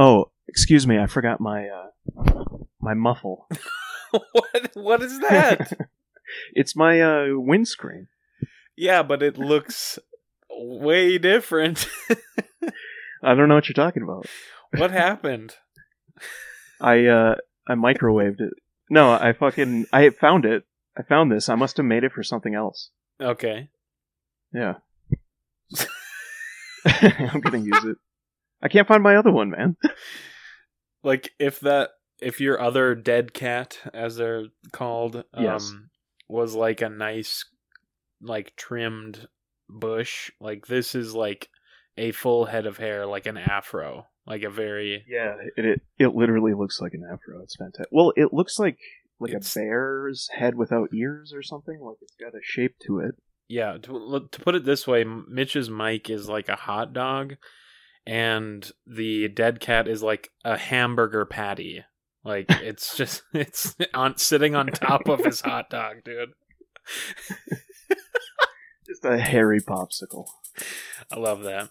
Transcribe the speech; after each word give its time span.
Oh, 0.00 0.30
excuse 0.48 0.86
me, 0.86 0.98
I 0.98 1.06
forgot 1.06 1.42
my 1.42 1.68
uh, 1.68 2.54
my 2.80 2.94
muffle. 2.94 3.46
what 4.10 4.70
what 4.72 5.02
is 5.02 5.20
that? 5.20 5.72
it's 6.54 6.74
my 6.74 7.02
uh, 7.02 7.26
windscreen. 7.32 8.08
yeah, 8.78 9.02
but 9.02 9.22
it 9.22 9.36
looks 9.36 9.98
way 10.48 11.18
different. 11.18 11.86
I 13.22 13.34
don't 13.34 13.50
know 13.50 13.56
what 13.56 13.68
you're 13.68 13.74
talking 13.74 14.02
about. 14.02 14.24
what 14.74 14.90
happened? 14.90 15.56
I 16.80 17.04
uh, 17.04 17.34
I 17.68 17.74
microwaved 17.74 18.40
it. 18.40 18.54
No, 18.88 19.12
I 19.12 19.34
fucking 19.34 19.84
I 19.92 20.08
found 20.08 20.46
it. 20.46 20.64
I 20.96 21.02
found 21.02 21.30
this. 21.30 21.50
I 21.50 21.56
must 21.56 21.76
have 21.76 21.84
made 21.84 22.04
it 22.04 22.12
for 22.12 22.22
something 22.22 22.54
else. 22.54 22.88
Okay. 23.20 23.68
Yeah. 24.54 24.76
I'm 26.86 27.40
gonna 27.40 27.58
use 27.58 27.84
it. 27.84 27.98
I 28.62 28.68
can't 28.68 28.86
find 28.88 29.02
my 29.02 29.16
other 29.16 29.32
one, 29.32 29.50
man. 29.50 29.76
Like 31.02 31.30
if 31.38 31.60
that 31.60 31.90
if 32.20 32.40
your 32.40 32.60
other 32.60 32.94
dead 32.94 33.32
cat 33.32 33.78
as 33.94 34.16
they're 34.16 34.44
called 34.72 35.16
um 35.16 35.42
Yes. 35.42 35.72
was 36.28 36.54
like 36.54 36.82
a 36.82 36.90
nice 36.90 37.44
like 38.20 38.54
trimmed 38.56 39.26
bush, 39.68 40.30
like 40.40 40.66
this 40.66 40.94
is 40.94 41.14
like 41.14 41.48
a 41.96 42.12
full 42.12 42.44
head 42.44 42.66
of 42.66 42.76
hair 42.76 43.06
like 43.06 43.24
an 43.26 43.38
afro, 43.38 44.06
like 44.26 44.42
a 44.42 44.50
very 44.50 45.04
Yeah, 45.08 45.36
it 45.56 45.64
it, 45.64 45.80
it 45.98 46.14
literally 46.14 46.52
looks 46.52 46.80
like 46.80 46.92
an 46.92 47.04
afro. 47.10 47.40
It's 47.42 47.56
fantastic. 47.56 47.88
Well, 47.90 48.12
it 48.16 48.34
looks 48.34 48.58
like 48.58 48.78
like 49.18 49.30
It's- 49.30 49.56
a 49.56 49.60
bear's 49.60 50.28
head 50.34 50.54
without 50.54 50.92
ears 50.92 51.32
or 51.34 51.42
something. 51.42 51.80
Like 51.80 51.96
it's 52.02 52.16
got 52.16 52.34
a 52.34 52.40
shape 52.42 52.74
to 52.86 52.98
it. 53.00 53.14
Yeah, 53.48 53.78
to, 53.78 54.28
to 54.30 54.40
put 54.40 54.54
it 54.54 54.64
this 54.66 54.86
way, 54.86 55.02
Mitch's 55.04 55.68
mic 55.70 56.08
is 56.10 56.28
like 56.28 56.48
a 56.50 56.56
hot 56.56 56.92
dog, 56.92 57.36
and 58.06 58.70
the 58.86 59.28
dead 59.28 59.60
cat 59.60 59.88
is 59.88 60.02
like 60.02 60.30
a 60.44 60.56
hamburger 60.56 61.24
patty. 61.24 61.84
Like 62.24 62.46
it's 62.50 62.96
just 62.96 63.22
it's 63.32 63.76
on 63.94 64.18
sitting 64.18 64.54
on 64.54 64.66
top 64.68 65.08
of 65.08 65.24
his 65.24 65.40
hot 65.40 65.70
dog, 65.70 66.04
dude. 66.04 66.30
Just 68.86 69.04
a 69.04 69.18
hairy 69.18 69.60
popsicle. 69.60 70.26
I 71.12 71.18
love 71.18 71.42
that. 71.44 71.70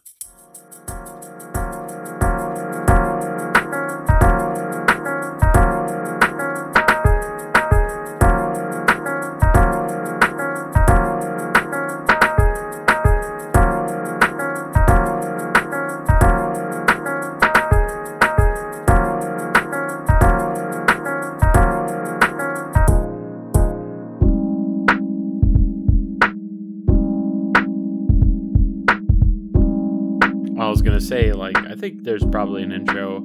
Say, 31.10 31.34
like, 31.34 31.58
I 31.58 31.74
think 31.76 32.04
there's 32.04 32.24
probably 32.26 32.62
an 32.64 32.72
intro 32.72 33.18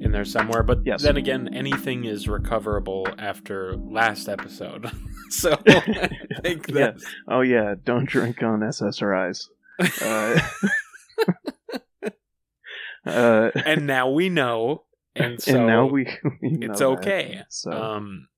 in 0.00 0.10
there 0.12 0.24
somewhere, 0.24 0.62
but 0.62 0.78
Yes. 0.86 1.02
then 1.02 1.16
again, 1.16 1.52
anything 1.52 2.04
is 2.04 2.28
recoverable 2.28 3.08
after 3.18 3.74
last 3.76 4.28
episode. 4.28 4.90
so 5.30 5.52
I 5.66 6.08
think 6.42 6.68
Yeah. 6.68 6.92
Oh 7.28 7.40
yeah, 7.40 7.74
don't 7.82 8.08
drink 8.08 8.42
on 8.42 8.60
SSRIs. 8.60 9.48
Uh, 10.00 10.40
uh, 13.06 13.50
and 13.64 13.86
now 13.86 14.10
we 14.10 14.28
know, 14.28 14.84
and 15.14 15.40
so 15.42 15.56
and 15.56 15.66
now 15.66 15.86
we, 15.86 16.06
we 16.42 16.50
know 16.50 16.70
it's 16.70 16.78
that. 16.80 16.86
okay. 16.86 17.42
So 17.48 17.72
um, 17.72 18.28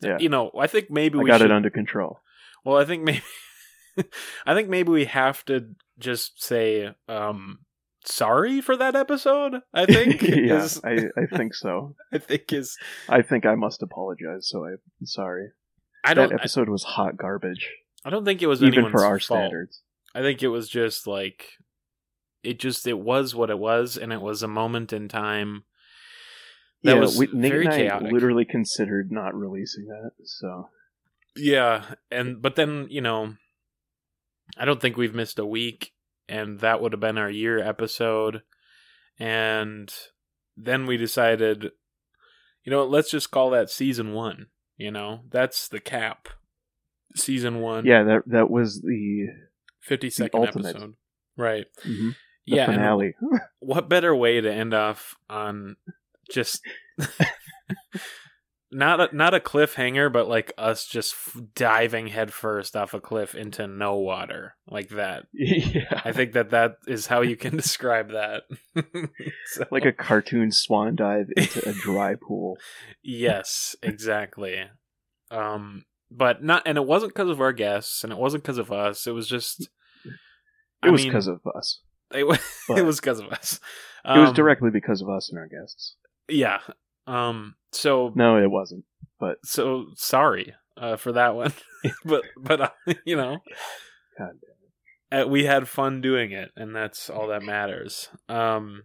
Yeah. 0.00 0.18
you 0.18 0.28
know, 0.28 0.50
I 0.58 0.66
think 0.66 0.90
maybe 0.90 1.18
I 1.18 1.22
we 1.22 1.28
got 1.30 1.40
should. 1.40 1.50
it 1.50 1.54
under 1.54 1.70
control. 1.70 2.20
Well, 2.64 2.76
I 2.78 2.84
think 2.84 3.04
maybe, 3.04 3.22
I 4.46 4.54
think 4.54 4.68
maybe 4.68 4.90
we 4.90 5.04
have 5.06 5.44
to 5.46 5.68
just 5.98 6.42
say 6.42 6.92
um 7.08 7.60
sorry 8.06 8.60
for 8.60 8.76
that 8.76 8.96
episode. 8.96 9.60
I 9.74 9.86
think. 9.86 10.22
yeah, 10.22 10.62
is- 10.62 10.80
I, 10.84 11.06
I 11.16 11.26
think 11.36 11.54
so. 11.54 11.94
I 12.12 12.18
think 12.18 12.52
is 12.52 12.76
I 13.08 13.22
think 13.22 13.44
I 13.46 13.54
must 13.54 13.82
apologize. 13.82 14.48
So 14.48 14.64
I'm 14.64 14.78
sorry. 15.04 15.48
I 16.04 16.14
don't 16.14 16.30
that 16.30 16.40
episode 16.40 16.68
was 16.68 16.84
hot 16.84 17.16
garbage, 17.16 17.68
I 18.04 18.10
don't 18.10 18.24
think 18.24 18.40
it 18.40 18.46
was 18.46 18.62
even 18.62 18.90
for 18.90 19.04
our 19.04 19.18
fault. 19.18 19.40
standards. 19.40 19.82
I 20.14 20.20
think 20.20 20.42
it 20.42 20.48
was 20.48 20.68
just 20.68 21.06
like 21.06 21.50
it 22.44 22.60
just 22.60 22.86
it 22.86 22.98
was 22.98 23.34
what 23.34 23.50
it 23.50 23.58
was, 23.58 23.96
and 23.96 24.12
it 24.12 24.20
was 24.20 24.42
a 24.42 24.48
moment 24.48 24.92
in 24.92 25.08
time. 25.08 25.64
That 26.84 26.94
yeah, 26.94 27.00
was 27.00 27.18
we, 27.18 27.26
Nate 27.32 27.50
very 27.52 27.64
and 27.64 27.74
I 27.74 27.78
chaotic. 27.78 28.12
literally 28.12 28.44
considered 28.44 29.10
not 29.10 29.34
releasing 29.34 29.86
that. 29.86 30.12
So 30.24 30.68
Yeah, 31.34 31.84
and 32.12 32.40
but 32.40 32.54
then 32.54 32.86
you 32.88 33.00
know, 33.00 33.34
I 34.56 34.64
don't 34.64 34.80
think 34.80 34.96
we've 34.96 35.14
missed 35.14 35.40
a 35.40 35.46
week, 35.46 35.92
and 36.28 36.60
that 36.60 36.80
would 36.80 36.92
have 36.92 37.00
been 37.00 37.18
our 37.18 37.30
year 37.30 37.58
episode, 37.58 38.42
and 39.18 39.92
then 40.56 40.86
we 40.86 40.96
decided, 40.96 41.70
you 42.64 42.70
know, 42.70 42.84
let's 42.84 43.10
just 43.10 43.30
call 43.30 43.50
that 43.50 43.70
season 43.70 44.12
one. 44.12 44.46
You 44.76 44.90
know, 44.90 45.20
that's 45.30 45.68
the 45.68 45.80
cap. 45.80 46.28
Season 47.14 47.60
one, 47.60 47.86
yeah, 47.86 48.02
that 48.02 48.22
that 48.26 48.50
was 48.50 48.82
the, 48.82 49.28
fifty 49.80 50.10
second 50.10 50.44
episode, 50.48 50.94
right? 51.36 51.64
mhm, 51.82 52.14
yeah, 52.44 52.66
finale. 52.66 53.14
what 53.58 53.88
better 53.88 54.14
way 54.14 54.40
to 54.40 54.52
end 54.52 54.74
off 54.74 55.14
on 55.30 55.76
just 56.30 56.60
not 58.72 59.00
a, 59.12 59.16
not 59.16 59.32
a 59.34 59.40
cliffhanger, 59.40 60.12
but 60.12 60.28
like 60.28 60.52
us 60.58 60.86
just 60.86 61.14
f- 61.14 61.40
diving 61.54 62.08
headfirst 62.08 62.74
off 62.76 62.94
a 62.94 63.00
cliff 63.00 63.34
into 63.34 63.66
no 63.66 63.96
water 63.96 64.54
like 64.68 64.88
that. 64.90 65.24
yeah, 65.32 66.00
I 66.04 66.12
think 66.12 66.32
that 66.32 66.50
that 66.50 66.76
is 66.88 67.06
how 67.06 67.20
you 67.22 67.36
can 67.36 67.56
describe 67.56 68.10
that. 68.10 68.42
So- 69.46 69.64
like 69.70 69.84
a 69.84 69.92
cartoon 69.92 70.50
swan 70.52 70.96
dive 70.96 71.26
into 71.36 71.68
a 71.68 71.72
dry 71.72 72.14
pool. 72.20 72.56
yes, 73.02 73.76
exactly. 73.82 74.64
Um, 75.30 75.84
but 76.10 76.42
not, 76.42 76.62
and 76.66 76.76
it 76.78 76.86
wasn't 76.86 77.14
because 77.14 77.30
of 77.30 77.40
our 77.40 77.52
guests, 77.52 78.04
and 78.04 78.12
it 78.12 78.18
wasn't 78.18 78.42
because 78.42 78.58
of 78.58 78.70
us. 78.72 79.06
It 79.06 79.12
was 79.12 79.28
just. 79.28 79.68
It 80.84 80.90
was 80.90 81.04
because 81.04 81.26
of 81.26 81.40
us. 81.56 81.80
it 82.14 82.24
was 82.26 82.38
it 82.68 82.84
was 82.84 83.00
because 83.00 83.18
of 83.18 83.28
us. 83.28 83.58
it 84.04 84.18
was 84.18 84.28
Um, 84.28 84.34
directly 84.34 84.70
because 84.70 85.00
of 85.02 85.08
us 85.08 85.28
and 85.30 85.38
our 85.38 85.48
guests. 85.48 85.96
Yeah. 86.28 86.58
Um. 87.06 87.54
So 87.72 88.12
No, 88.14 88.36
it 88.36 88.50
wasn't. 88.50 88.84
But 89.18 89.38
so 89.44 89.86
sorry 89.94 90.54
uh, 90.76 90.96
for 90.96 91.12
that 91.12 91.34
one, 91.34 91.52
but 92.04 92.24
but 92.36 92.60
uh, 92.60 92.70
you 93.04 93.16
know, 93.16 93.38
God 94.18 94.38
uh, 95.12 95.24
we 95.28 95.44
had 95.44 95.68
fun 95.68 96.00
doing 96.00 96.32
it, 96.32 96.50
and 96.56 96.74
that's 96.74 97.08
all 97.08 97.28
that 97.28 97.42
matters. 97.42 98.08
Um. 98.28 98.84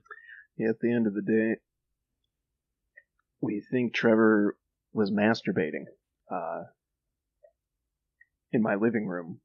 yeah, 0.57 0.69
at 0.69 0.79
the 0.79 0.93
end 0.93 1.07
of 1.07 1.13
the 1.13 1.21
day, 1.21 1.59
we 3.41 3.61
think 3.71 3.93
Trevor 3.93 4.57
was 4.93 5.11
masturbating 5.11 5.85
uh, 6.31 6.63
in 8.51 8.61
my 8.61 8.75
living 8.75 9.07
room. 9.07 9.39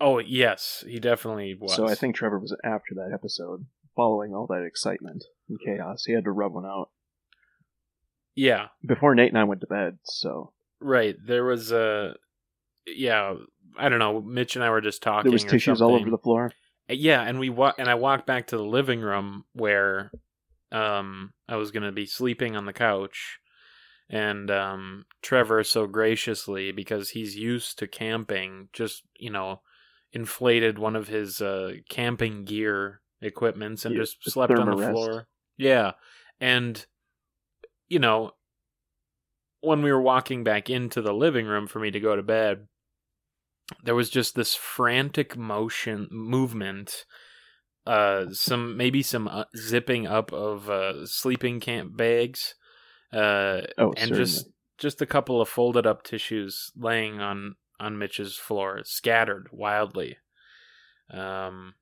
Oh 0.00 0.18
yes, 0.18 0.84
he 0.86 0.98
definitely 0.98 1.56
was. 1.58 1.74
So 1.74 1.88
I 1.88 1.94
think 1.94 2.14
Trevor 2.14 2.38
was 2.38 2.56
after 2.64 2.94
that 2.96 3.10
episode, 3.12 3.66
following 3.96 4.34
all 4.34 4.46
that 4.48 4.64
excitement 4.64 5.24
and 5.48 5.58
chaos. 5.64 6.04
He 6.04 6.12
had 6.12 6.24
to 6.24 6.32
rub 6.32 6.52
one 6.52 6.66
out 6.66 6.90
yeah, 8.38 8.68
before 8.86 9.14
Nate 9.14 9.30
and 9.30 9.38
I 9.38 9.44
went 9.44 9.60
to 9.62 9.66
bed. 9.66 9.98
So 10.04 10.52
right. 10.80 11.16
There 11.26 11.44
was 11.44 11.72
a 11.72 12.14
yeah. 12.86 13.34
I 13.76 13.88
don't 13.88 13.98
know. 13.98 14.20
Mitch 14.20 14.54
and 14.56 14.64
I 14.64 14.70
were 14.70 14.80
just 14.80 15.02
talking. 15.02 15.30
there 15.30 15.32
was 15.32 15.44
tissues 15.44 15.82
all 15.82 15.94
over 15.94 16.08
the 16.10 16.18
floor. 16.18 16.52
Yeah, 16.88 17.22
and 17.22 17.38
we 17.38 17.50
wa- 17.50 17.74
and 17.78 17.88
I 17.88 17.96
walked 17.96 18.26
back 18.26 18.46
to 18.48 18.56
the 18.56 18.64
living 18.64 19.00
room 19.00 19.44
where 19.52 20.10
um 20.72 21.32
I 21.48 21.56
was 21.56 21.70
going 21.70 21.82
to 21.82 21.92
be 21.92 22.06
sleeping 22.06 22.54
on 22.56 22.64
the 22.66 22.72
couch 22.72 23.38
and 24.10 24.50
um 24.50 25.04
Trevor 25.22 25.64
so 25.64 25.86
graciously 25.86 26.72
because 26.72 27.10
he's 27.10 27.36
used 27.36 27.78
to 27.80 27.86
camping 27.86 28.68
just, 28.72 29.02
you 29.18 29.30
know, 29.30 29.60
inflated 30.12 30.78
one 30.78 30.96
of 30.96 31.08
his 31.08 31.40
uh 31.42 31.72
camping 31.90 32.44
gear 32.44 33.00
equipments 33.20 33.84
and 33.84 33.94
Yeah, 33.94 34.02
just 34.02 34.30
slept 34.30 34.52
on 34.54 34.70
the 34.70 34.76
Thermarest. 34.76 34.90
floor. 34.92 35.28
Yeah. 35.56 35.92
And 36.40 36.86
you 37.88 37.98
know, 37.98 38.32
when 39.60 39.82
we 39.82 39.92
were 39.92 40.00
walking 40.02 40.44
back 40.44 40.70
into 40.70 41.02
the 41.02 41.12
living 41.12 41.46
room 41.46 41.66
for 41.66 41.80
me 41.80 41.90
to 41.90 42.00
go 42.00 42.16
to 42.16 42.22
bed, 42.22 42.68
there 43.82 43.94
was 43.94 44.10
just 44.10 44.34
this 44.34 44.54
frantic 44.54 45.36
motion 45.36 46.08
movement 46.10 47.04
uh 47.86 48.26
some 48.32 48.76
maybe 48.76 49.02
some 49.02 49.28
uh, 49.28 49.44
zipping 49.56 50.06
up 50.06 50.32
of 50.32 50.68
uh 50.70 51.04
sleeping 51.06 51.60
camp 51.60 51.96
bags 51.96 52.54
uh 53.12 53.62
Oh, 53.78 53.94
and 53.96 53.96
certainly. 53.96 54.14
just 54.14 54.50
just 54.78 55.02
a 55.02 55.06
couple 55.06 55.40
of 55.40 55.48
folded 55.48 55.86
up 55.86 56.02
tissues 56.02 56.70
laying 56.76 57.20
on 57.20 57.56
on 57.80 57.98
Mitch's 57.98 58.36
floor 58.36 58.80
scattered 58.84 59.48
wildly 59.52 60.16
um 61.10 61.74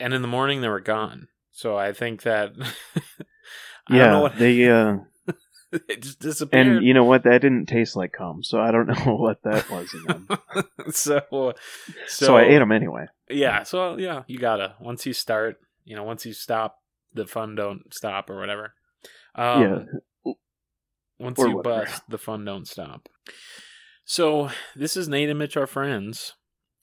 and 0.00 0.12
in 0.14 0.22
the 0.22 0.28
morning 0.28 0.60
they 0.60 0.68
were 0.68 0.80
gone 0.80 1.28
so 1.52 1.76
i 1.76 1.92
think 1.92 2.22
that 2.22 2.52
I 3.86 3.98
don't 3.98 4.10
know 4.10 4.20
Yeah, 4.20 4.20
what 4.20 4.36
they 4.38 4.68
uh, 4.70 4.98
it 5.88 6.02
just 6.02 6.20
disappeared. 6.20 6.66
and 6.66 6.86
you 6.86 6.94
know 6.94 7.04
what? 7.04 7.24
That 7.24 7.40
didn't 7.40 7.66
taste 7.66 7.96
like 7.96 8.12
cum, 8.12 8.42
so 8.42 8.60
I 8.60 8.70
don't 8.70 8.86
know 9.06 9.16
what 9.16 9.42
that 9.42 9.68
was 9.70 9.92
in 9.92 10.04
them. 10.04 10.28
so, 10.90 11.20
so 11.30 11.54
so, 12.06 12.36
I 12.36 12.44
ate 12.44 12.58
them 12.58 12.72
anyway. 12.72 13.06
Yeah, 13.28 13.62
so 13.64 13.96
yeah, 13.98 14.22
you 14.26 14.38
gotta 14.38 14.74
once 14.80 15.04
you 15.04 15.12
start, 15.12 15.60
you 15.84 15.96
know, 15.96 16.04
once 16.04 16.24
you 16.24 16.32
stop, 16.32 16.78
the 17.12 17.26
fun 17.26 17.54
don't 17.54 17.92
stop 17.92 18.30
or 18.30 18.38
whatever. 18.38 18.74
Um, 19.34 19.62
yeah, 20.24 20.32
Once 21.18 21.38
or 21.38 21.48
you 21.48 21.56
whatever. 21.56 21.84
bust, 21.84 22.02
the 22.08 22.18
fun 22.18 22.44
don't 22.44 22.66
stop. 22.66 23.08
So 24.04 24.50
this 24.74 24.96
is 24.96 25.08
Nate 25.08 25.28
and 25.28 25.38
Mitch, 25.38 25.56
our 25.56 25.66
friends. 25.66 26.34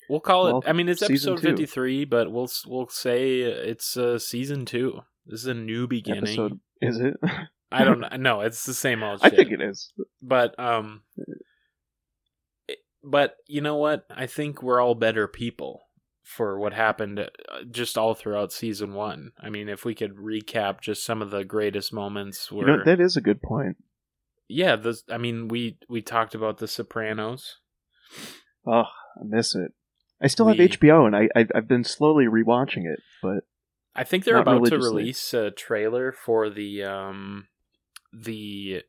We'll 0.09 0.19
call 0.19 0.47
it. 0.47 0.53
Well, 0.53 0.63
I 0.67 0.73
mean, 0.73 0.87
it's 0.89 1.01
episode 1.01 1.39
fifty 1.39 1.65
three, 1.65 2.05
but 2.05 2.31
we'll 2.31 2.49
we'll 2.67 2.87
say 2.87 3.39
it's 3.39 3.97
uh, 3.97 4.19
season 4.19 4.65
two. 4.65 5.01
This 5.25 5.39
is 5.41 5.47
a 5.47 5.55
new 5.55 5.87
beginning. 5.87 6.23
episode 6.23 6.59
is 6.81 6.99
it? 6.99 7.15
I 7.71 7.83
don't 7.83 7.99
know. 7.99 8.09
No, 8.17 8.41
it's 8.41 8.65
the 8.65 8.73
same 8.73 9.03
old. 9.03 9.19
I 9.23 9.29
shit. 9.29 9.37
think 9.37 9.51
it 9.51 9.61
is. 9.61 9.91
but 10.21 10.57
um 10.59 11.01
but 13.03 13.35
you 13.47 13.61
know 13.61 13.75
what 13.75 14.05
i 14.15 14.25
think 14.25 14.63
we're 14.63 14.81
all 14.81 14.95
better 14.95 15.27
people 15.27 15.81
for 16.23 16.57
what 16.59 16.73
happened 16.73 17.19
uh, 17.19 17.27
just 17.69 17.97
all 17.99 18.15
throughout 18.15 18.51
season 18.51 18.93
one 18.93 19.31
i 19.39 19.49
mean 19.49 19.69
if 19.69 19.85
we 19.85 19.93
could 19.93 20.15
recap 20.15 20.81
just 20.81 21.03
some 21.05 21.21
of 21.21 21.29
the 21.29 21.43
greatest 21.43 21.93
moments 21.93 22.49
You 22.51 22.57
where 22.57 22.67
know, 22.77 22.83
that 22.83 22.99
is 22.99 23.15
a 23.15 23.21
good 23.21 23.41
point. 23.43 23.77
yeah 24.47 24.75
the, 24.75 24.99
i 25.09 25.17
mean 25.17 25.47
we 25.47 25.77
we 25.87 26.01
talked 26.01 26.33
about 26.35 26.57
the 26.57 26.67
sopranos 26.67 27.57
Oh, 28.67 28.85
I 29.19 29.23
miss 29.23 29.53
it. 29.53 29.73
I 30.19 30.25
still 30.25 30.47
have 30.47 30.57
We- 30.57 30.67
HBO, 30.69 31.05
and 31.05 31.15
I 31.15 31.29
I've, 31.35 31.51
I've 31.53 31.67
been 31.67 31.83
slowly 31.83 32.25
rewatching 32.25 32.85
it, 32.91 32.99
but 33.21 33.43
i 33.95 34.03
think 34.03 34.23
they're 34.23 34.37
about 34.37 34.65
to 34.65 34.77
release 34.77 35.31
a 35.35 35.51
trailer 35.51 36.11
for 36.11 36.49
the 36.49 36.83
um 36.83 37.47
the 38.23 38.83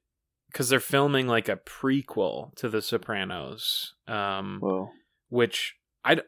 because 0.52 0.68
they're 0.68 0.80
filming 0.80 1.26
like 1.26 1.48
a 1.48 1.56
prequel 1.56 2.54
to 2.56 2.68
the 2.68 2.80
sopranos 2.80 3.94
um 4.08 4.60
well, 4.62 4.90
which 5.28 5.74
I, 6.04 6.14
d- 6.16 6.22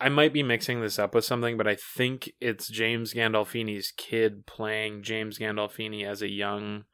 I 0.00 0.08
might 0.08 0.32
be 0.32 0.44
mixing 0.44 0.80
this 0.80 0.98
up 1.00 1.14
with 1.16 1.24
something, 1.24 1.56
but 1.56 1.66
I 1.66 1.74
think 1.96 2.30
it's 2.40 2.68
James 2.68 3.12
Gandolfini's 3.12 3.92
kid 3.96 4.46
playing 4.46 5.02
James 5.02 5.38
Gandolfini 5.38 6.06
as 6.06 6.22
a 6.22 6.28
young 6.30 6.84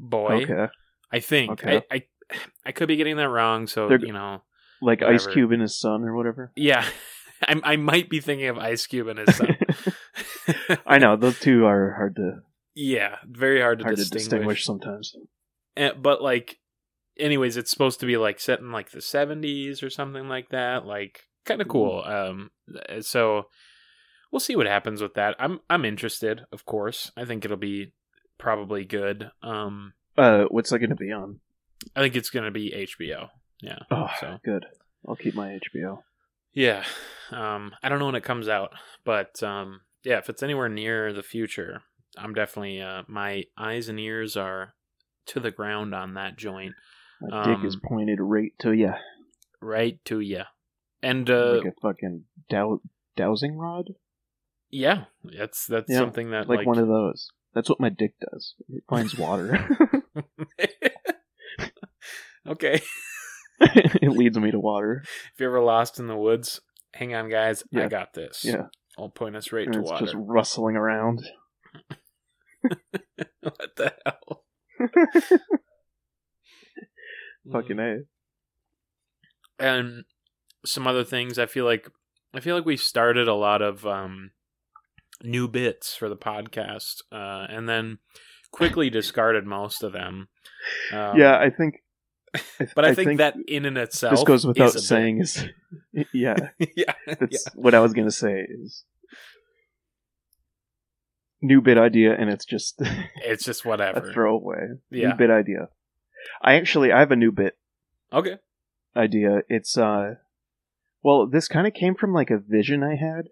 boy. 0.00 0.42
okay, 0.42 0.66
I 1.12 1.20
think 1.20 1.52
Okay. 1.52 1.82
I, 1.90 1.94
I 1.96 2.02
I 2.66 2.72
could 2.72 2.88
be 2.88 2.96
getting 2.96 3.16
that 3.18 3.28
wrong, 3.28 3.66
so 3.68 3.88
They're- 3.88 4.04
you 4.04 4.12
know, 4.12 4.42
like 4.80 5.00
Ice 5.02 5.26
Cube 5.28 5.52
and 5.52 5.62
his 5.62 5.78
son 5.78 6.02
or 6.02 6.16
whatever. 6.16 6.50
yeah. 6.56 6.84
I, 7.46 7.60
I 7.64 7.76
might 7.76 8.08
be 8.08 8.20
thinking 8.20 8.46
of 8.48 8.58
Ice 8.58 8.86
Cube 8.86 9.08
and 9.08 9.18
his 9.20 9.36
son. 9.36 9.56
I 10.86 10.98
know 10.98 11.16
those 11.16 11.38
two 11.40 11.64
are 11.66 11.92
hard 11.92 12.14
to 12.16 12.42
yeah, 12.74 13.16
very 13.26 13.60
hard 13.60 13.78
to 13.80 13.84
hard 13.84 13.96
to 13.96 14.02
distinguish. 14.02 14.24
distinguish 14.24 14.64
sometimes. 14.64 15.14
Eh, 15.76 15.92
but 16.00 16.22
like, 16.22 16.58
anyways, 17.18 17.56
it's 17.56 17.70
supposed 17.70 18.00
to 18.00 18.06
be 18.06 18.16
like 18.16 18.40
set 18.40 18.60
in 18.60 18.72
like 18.72 18.90
the 18.90 18.98
'70s 19.00 19.82
or 19.82 19.90
something 19.90 20.28
like 20.28 20.48
that. 20.50 20.84
Like, 20.86 21.26
kind 21.44 21.60
of 21.60 21.68
cool. 21.68 22.02
Um, 22.04 22.50
eh, 22.88 23.00
so 23.00 23.46
we'll 24.30 24.40
see 24.40 24.56
what 24.56 24.66
happens 24.66 25.00
with 25.02 25.14
that. 25.14 25.36
I'm 25.38 25.60
I'm 25.70 25.84
interested, 25.84 26.42
of 26.52 26.64
course. 26.66 27.10
I 27.16 27.24
think 27.24 27.44
it'll 27.44 27.56
be 27.56 27.92
probably 28.38 28.84
good. 28.84 29.30
Um, 29.42 29.92
Uh, 30.16 30.44
what's 30.50 30.70
that 30.70 30.78
going 30.80 30.90
to 30.90 30.96
be 30.96 31.12
on? 31.12 31.40
I 31.96 32.00
think 32.02 32.16
it's 32.16 32.30
gonna 32.30 32.50
be 32.50 32.70
HBO. 32.72 33.28
Yeah. 33.60 33.78
Oh, 33.90 34.08
So 34.20 34.38
good. 34.44 34.66
I'll 35.06 35.16
keep 35.16 35.34
my 35.34 35.58
HBO. 35.58 36.02
yeah. 36.52 36.84
Um, 37.32 37.72
I 37.82 37.88
don't 37.88 37.98
know 37.98 38.06
when 38.06 38.14
it 38.14 38.24
comes 38.24 38.46
out, 38.48 38.72
but 39.04 39.42
um, 39.42 39.80
yeah, 40.04 40.18
if 40.18 40.28
it's 40.28 40.42
anywhere 40.42 40.68
near 40.68 41.12
the 41.12 41.22
future, 41.22 41.82
I'm 42.16 42.34
definitely 42.34 42.80
uh, 42.80 43.02
my 43.08 43.44
eyes 43.56 43.88
and 43.88 43.98
ears 43.98 44.36
are 44.36 44.74
to 45.26 45.40
the 45.40 45.50
ground 45.50 45.94
on 45.94 46.14
that 46.14 46.36
joint. 46.36 46.74
My 47.20 47.44
dick 47.44 47.64
is 47.64 47.74
Um, 47.76 47.80
pointed 47.84 48.18
right 48.20 48.52
to 48.60 48.72
you, 48.72 48.92
right 49.60 50.02
to 50.06 50.20
you. 50.20 50.42
And 51.02 51.28
uh, 51.30 51.56
like 51.56 51.72
a 51.72 51.80
fucking 51.80 52.24
dow- 52.48 52.80
dowsing 53.16 53.56
rod, 53.56 53.90
yeah, 54.70 55.04
that's 55.24 55.66
that's 55.66 55.90
Yeah, 55.90 55.98
something 55.98 56.30
that 56.30 56.48
like, 56.48 56.58
like, 56.58 56.66
one 56.66 56.78
of 56.78 56.88
those. 56.88 57.30
That's 57.54 57.68
what 57.68 57.80
my 57.80 57.90
dick 57.90 58.14
does. 58.32 58.54
It 58.70 58.82
finds 58.88 59.16
water. 59.16 59.68
okay. 62.46 62.80
it 63.60 64.10
leads 64.10 64.38
me 64.38 64.50
to 64.50 64.58
water. 64.58 65.02
If 65.34 65.40
you're 65.40 65.50
ever 65.50 65.60
lost 65.60 65.98
in 65.98 66.06
the 66.06 66.16
woods, 66.16 66.60
hang 66.94 67.14
on, 67.14 67.28
guys. 67.28 67.62
I 67.74 67.88
got 67.88 68.14
this. 68.14 68.44
Yeah, 68.44 68.66
I'll 68.98 69.10
point 69.10 69.36
us 69.36 69.52
right 69.52 69.66
and 69.66 69.74
to 69.74 69.80
it's 69.80 69.90
water. 69.90 70.04
just 70.06 70.16
rustling 70.18 70.76
around. 70.76 71.22
what 73.40 73.76
the 73.76 73.92
hell? 74.04 74.44
Fucking 77.52 77.78
a. 77.78 77.98
and 79.58 80.04
some 80.64 80.86
other 80.86 81.04
things. 81.04 81.38
I 81.38 81.46
feel 81.46 81.64
like 81.64 81.88
I 82.34 82.40
feel 82.40 82.54
like 82.56 82.64
we 82.64 82.76
started 82.76 83.28
a 83.28 83.34
lot 83.34 83.62
of 83.62 83.86
um, 83.86 84.30
new 85.22 85.48
bits 85.48 85.94
for 85.94 86.08
the 86.08 86.16
podcast, 86.16 87.02
uh, 87.10 87.46
and 87.48 87.68
then 87.68 87.98
quickly 88.52 88.90
discarded 88.90 89.44
most 89.44 89.82
of 89.82 89.92
them. 89.92 90.28
Um, 90.92 91.18
yeah, 91.18 91.38
I 91.38 91.50
think. 91.50 91.82
I, 92.34 92.68
but 92.74 92.86
I, 92.86 92.94
think, 92.94 93.18
that 93.18 93.34
in 93.46 93.66
and 93.66 93.76
itself 93.76 94.14
this 94.14 94.24
goes 94.24 94.46
without 94.46 94.68
is 94.68 94.74
a 94.74 94.78
bit. 94.78 94.82
saying. 94.84 95.20
Is 95.20 95.44
yeah, 96.14 96.36
yeah, 96.76 96.94
that's 97.06 97.48
what 97.54 97.74
I 97.74 97.80
was 97.80 97.92
gonna 97.92 98.10
say. 98.10 98.46
Is 98.48 98.84
new 101.42 101.60
bit 101.60 101.76
idea, 101.78 102.14
and 102.18 102.30
it's 102.30 102.44
just 102.44 102.80
it's 103.16 103.44
just 103.44 103.64
a 103.64 103.68
whatever. 103.68 104.12
throwaway. 104.12 104.68
Yeah. 104.90 105.08
New 105.08 105.14
bit 105.16 105.30
idea. 105.30 105.68
I 106.40 106.54
actually 106.54 106.92
I 106.92 107.00
have 107.00 107.10
a 107.12 107.16
new 107.16 107.32
bit 107.32 107.58
Okay. 108.12 108.38
idea. 108.96 109.42
It's 109.48 109.76
uh, 109.76 110.14
well, 111.02 111.26
this 111.26 111.48
kind 111.48 111.66
of 111.66 111.74
came 111.74 111.94
from 111.94 112.12
like 112.14 112.30
a 112.30 112.38
vision 112.38 112.82
I 112.82 112.94
had, 112.96 113.28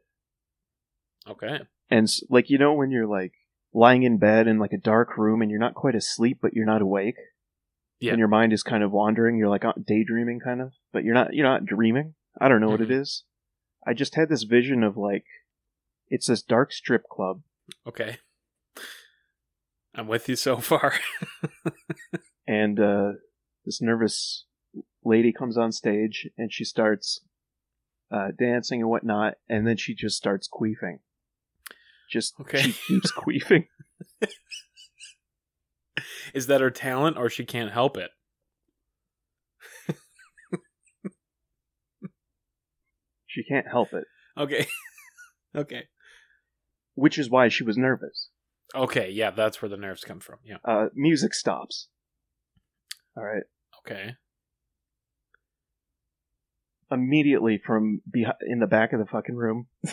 Okay. 1.28 1.60
and 1.90 2.08
like 2.28 2.50
you 2.50 2.58
know 2.58 2.74
when 2.74 2.90
you're 2.90 3.06
like 3.06 3.32
lying 3.72 4.02
in 4.02 4.18
bed 4.18 4.46
in 4.48 4.58
like 4.58 4.72
a 4.72 4.78
dark 4.78 5.16
room 5.16 5.40
and 5.42 5.50
you're 5.50 5.60
not 5.60 5.74
quite 5.74 5.94
asleep 5.94 6.38
but 6.42 6.54
you're 6.54 6.66
not 6.66 6.82
awake. 6.82 7.16
Yeah. 8.00 8.12
And 8.12 8.18
your 8.18 8.28
mind 8.28 8.54
is 8.54 8.62
kind 8.62 8.82
of 8.82 8.90
wandering. 8.92 9.36
You're 9.36 9.50
like 9.50 9.64
uh, 9.64 9.74
daydreaming, 9.86 10.40
kind 10.40 10.62
of, 10.62 10.72
but 10.90 11.04
you're 11.04 11.12
not. 11.14 11.34
You're 11.34 11.46
not 11.46 11.66
dreaming. 11.66 12.14
I 12.40 12.48
don't 12.48 12.60
know 12.62 12.70
what 12.70 12.80
Mm-hmm. 12.80 12.92
it 12.92 13.00
is. 13.02 13.24
I 13.86 13.92
just 13.92 14.14
had 14.14 14.30
this 14.30 14.44
vision 14.44 14.82
of 14.82 14.96
like, 14.96 15.24
it's 16.08 16.26
this 16.26 16.40
dark 16.42 16.72
strip 16.72 17.04
club, 17.10 17.42
Okay. 17.86 18.18
I'm 19.94 20.06
with 20.06 20.28
you 20.28 20.36
so 20.36 20.56
far. 20.58 20.94
and 22.46 22.78
uh, 22.78 23.12
this 23.64 23.82
nervous 23.82 24.44
lady 25.04 25.32
comes 25.32 25.56
on 25.58 25.72
stage 25.72 26.28
and 26.38 26.52
she 26.52 26.64
starts 26.64 27.20
uh, 28.12 28.28
dancing 28.38 28.80
and 28.80 28.90
whatnot, 28.90 29.34
and 29.48 29.66
then 29.66 29.76
she 29.76 29.94
just 29.94 30.16
starts 30.16 30.48
queefing. 30.48 30.98
Just 32.10 32.34
Okay. 32.40 32.58
she 32.62 32.72
keeps 32.72 33.12
queefing. 33.16 33.66
Is 36.34 36.46
that 36.48 36.60
her 36.60 36.70
talent 36.70 37.16
or 37.16 37.30
she 37.30 37.44
can't 37.44 37.70
help 37.70 37.96
it? 37.96 38.10
She 43.26 43.44
can't 43.44 43.68
help 43.68 43.92
it, 43.92 44.04
Okay. 44.36 44.66
okay. 45.56 45.84
Which 47.00 47.18
is 47.18 47.30
why 47.30 47.48
she 47.48 47.64
was 47.64 47.78
nervous. 47.78 48.28
Okay, 48.74 49.10
yeah, 49.10 49.30
that's 49.30 49.60
where 49.60 49.68
the 49.68 49.76
nerves 49.76 50.04
come 50.04 50.20
from. 50.20 50.36
Yeah. 50.44 50.58
Uh, 50.64 50.86
music 50.94 51.34
stops. 51.34 51.88
All 53.16 53.24
right. 53.24 53.42
Okay. 53.84 54.14
Immediately 56.90 57.60
from 57.64 58.00
behind, 58.10 58.36
in 58.46 58.58
the 58.58 58.66
back 58.66 58.92
of 58.92 59.00
the 59.00 59.06
fucking 59.06 59.34
room. 59.34 59.66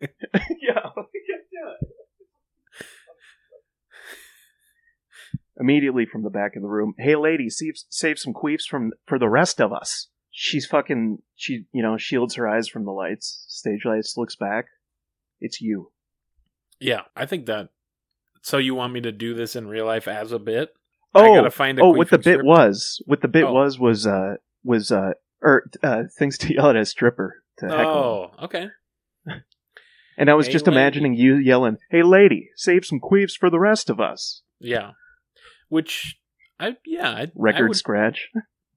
yeah. 0.00 0.90
Immediately 5.58 6.06
from 6.06 6.22
the 6.22 6.30
back 6.30 6.54
of 6.54 6.62
the 6.62 6.68
room, 6.68 6.94
hey 6.98 7.16
lady, 7.16 7.48
save, 7.48 7.74
save 7.88 8.18
some 8.18 8.34
queefs 8.34 8.66
from 8.68 8.92
for 9.06 9.18
the 9.18 9.28
rest 9.28 9.60
of 9.60 9.72
us. 9.72 10.08
She's 10.30 10.66
fucking. 10.66 11.18
She 11.34 11.64
you 11.72 11.82
know 11.82 11.96
shields 11.96 12.34
her 12.34 12.46
eyes 12.46 12.68
from 12.68 12.84
the 12.84 12.92
lights, 12.92 13.46
stage 13.48 13.86
lights, 13.86 14.16
looks 14.18 14.36
back. 14.36 14.66
It's 15.40 15.60
you. 15.60 15.92
Yeah, 16.80 17.02
I 17.14 17.26
think 17.26 17.46
that. 17.46 17.70
So 18.42 18.58
you 18.58 18.74
want 18.74 18.92
me 18.92 19.00
to 19.02 19.12
do 19.12 19.34
this 19.34 19.56
in 19.56 19.66
real 19.66 19.86
life 19.86 20.06
as 20.08 20.32
a 20.32 20.38
bit? 20.38 20.70
Oh, 21.14 21.24
I 21.32 21.36
gotta 21.36 21.50
find 21.50 21.78
a 21.78 21.82
oh, 21.82 21.90
what 21.90 22.10
the 22.10 22.18
queefing 22.18 22.24
bit 22.24 22.44
was, 22.44 23.02
what 23.06 23.20
the 23.22 23.28
bit 23.28 23.44
Oh. 23.44 23.52
was 23.52 23.78
was 23.78 24.06
uh 24.06 24.34
was 24.62 24.92
uh 24.92 25.12
or 25.42 25.64
uh 25.82 26.04
things 26.18 26.36
to 26.38 26.52
yell 26.54 26.68
at 26.70 26.76
a 26.76 26.84
stripper 26.84 27.42
to 27.58 27.66
heckle. 27.68 28.32
Oh, 28.38 28.44
okay. 28.44 28.68
And 30.18 30.30
I 30.30 30.34
was 30.34 30.46
Hey, 30.46 30.52
just 30.54 30.66
lady. 30.66 30.76
imagining 30.78 31.14
you 31.14 31.34
yelling, 31.36 31.76
"Hey, 31.90 32.02
lady, 32.02 32.48
save 32.56 32.86
some 32.86 33.00
queefs 33.00 33.36
for 33.38 33.50
the 33.50 33.58
rest 33.58 33.90
of 33.90 34.00
us." 34.00 34.40
Yeah. 34.58 34.92
Which 35.68 36.16
I 36.58 36.76
yeah 36.86 37.10
I, 37.10 37.20
I 37.22 37.32
Record 37.34 37.68
would 37.68 37.76
scratch. 37.76 38.28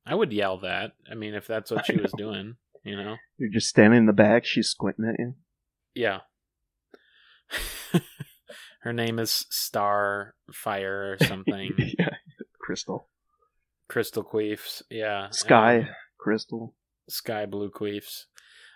I 0.06 0.16
would 0.16 0.34
yell 0.34 0.58
that. 0.60 0.94
I 1.10 1.16
mean, 1.16 1.34
if 1.36 1.48
that's 1.48 1.72
what 1.72 1.86
she 1.86 1.96
was 1.96 2.12
doing, 2.18 2.56
you 2.84 2.98
know. 2.98 3.16
You're 3.38 3.52
just 3.54 3.70
standing 3.70 4.00
in 4.00 4.06
the 4.06 4.12
back. 4.14 4.44
She's 4.46 4.68
squinting 4.68 5.06
at 5.06 5.16
you. 5.18 5.36
Yeah. 5.94 6.20
Her 8.82 8.94
name 8.94 9.20
is 9.20 9.46
Starfire 9.52 10.32
or 10.64 11.18
something. 11.26 11.72
yeah, 12.00 12.10
Crystal, 12.60 13.10
Crystal 13.90 14.24
Queefs. 14.24 14.82
Yeah. 14.90 15.30
Sky, 15.32 15.80
um, 15.80 15.88
Crystal, 16.20 16.76
Sky 17.10 17.46
Blue 17.46 17.70
Queefs. 17.70 18.26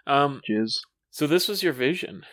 Um, 0.06 0.42
Jizz. 0.50 0.80
so 1.10 1.26
this 1.28 1.48
was 1.48 1.64
your 1.64 1.74
vision. 1.74 2.24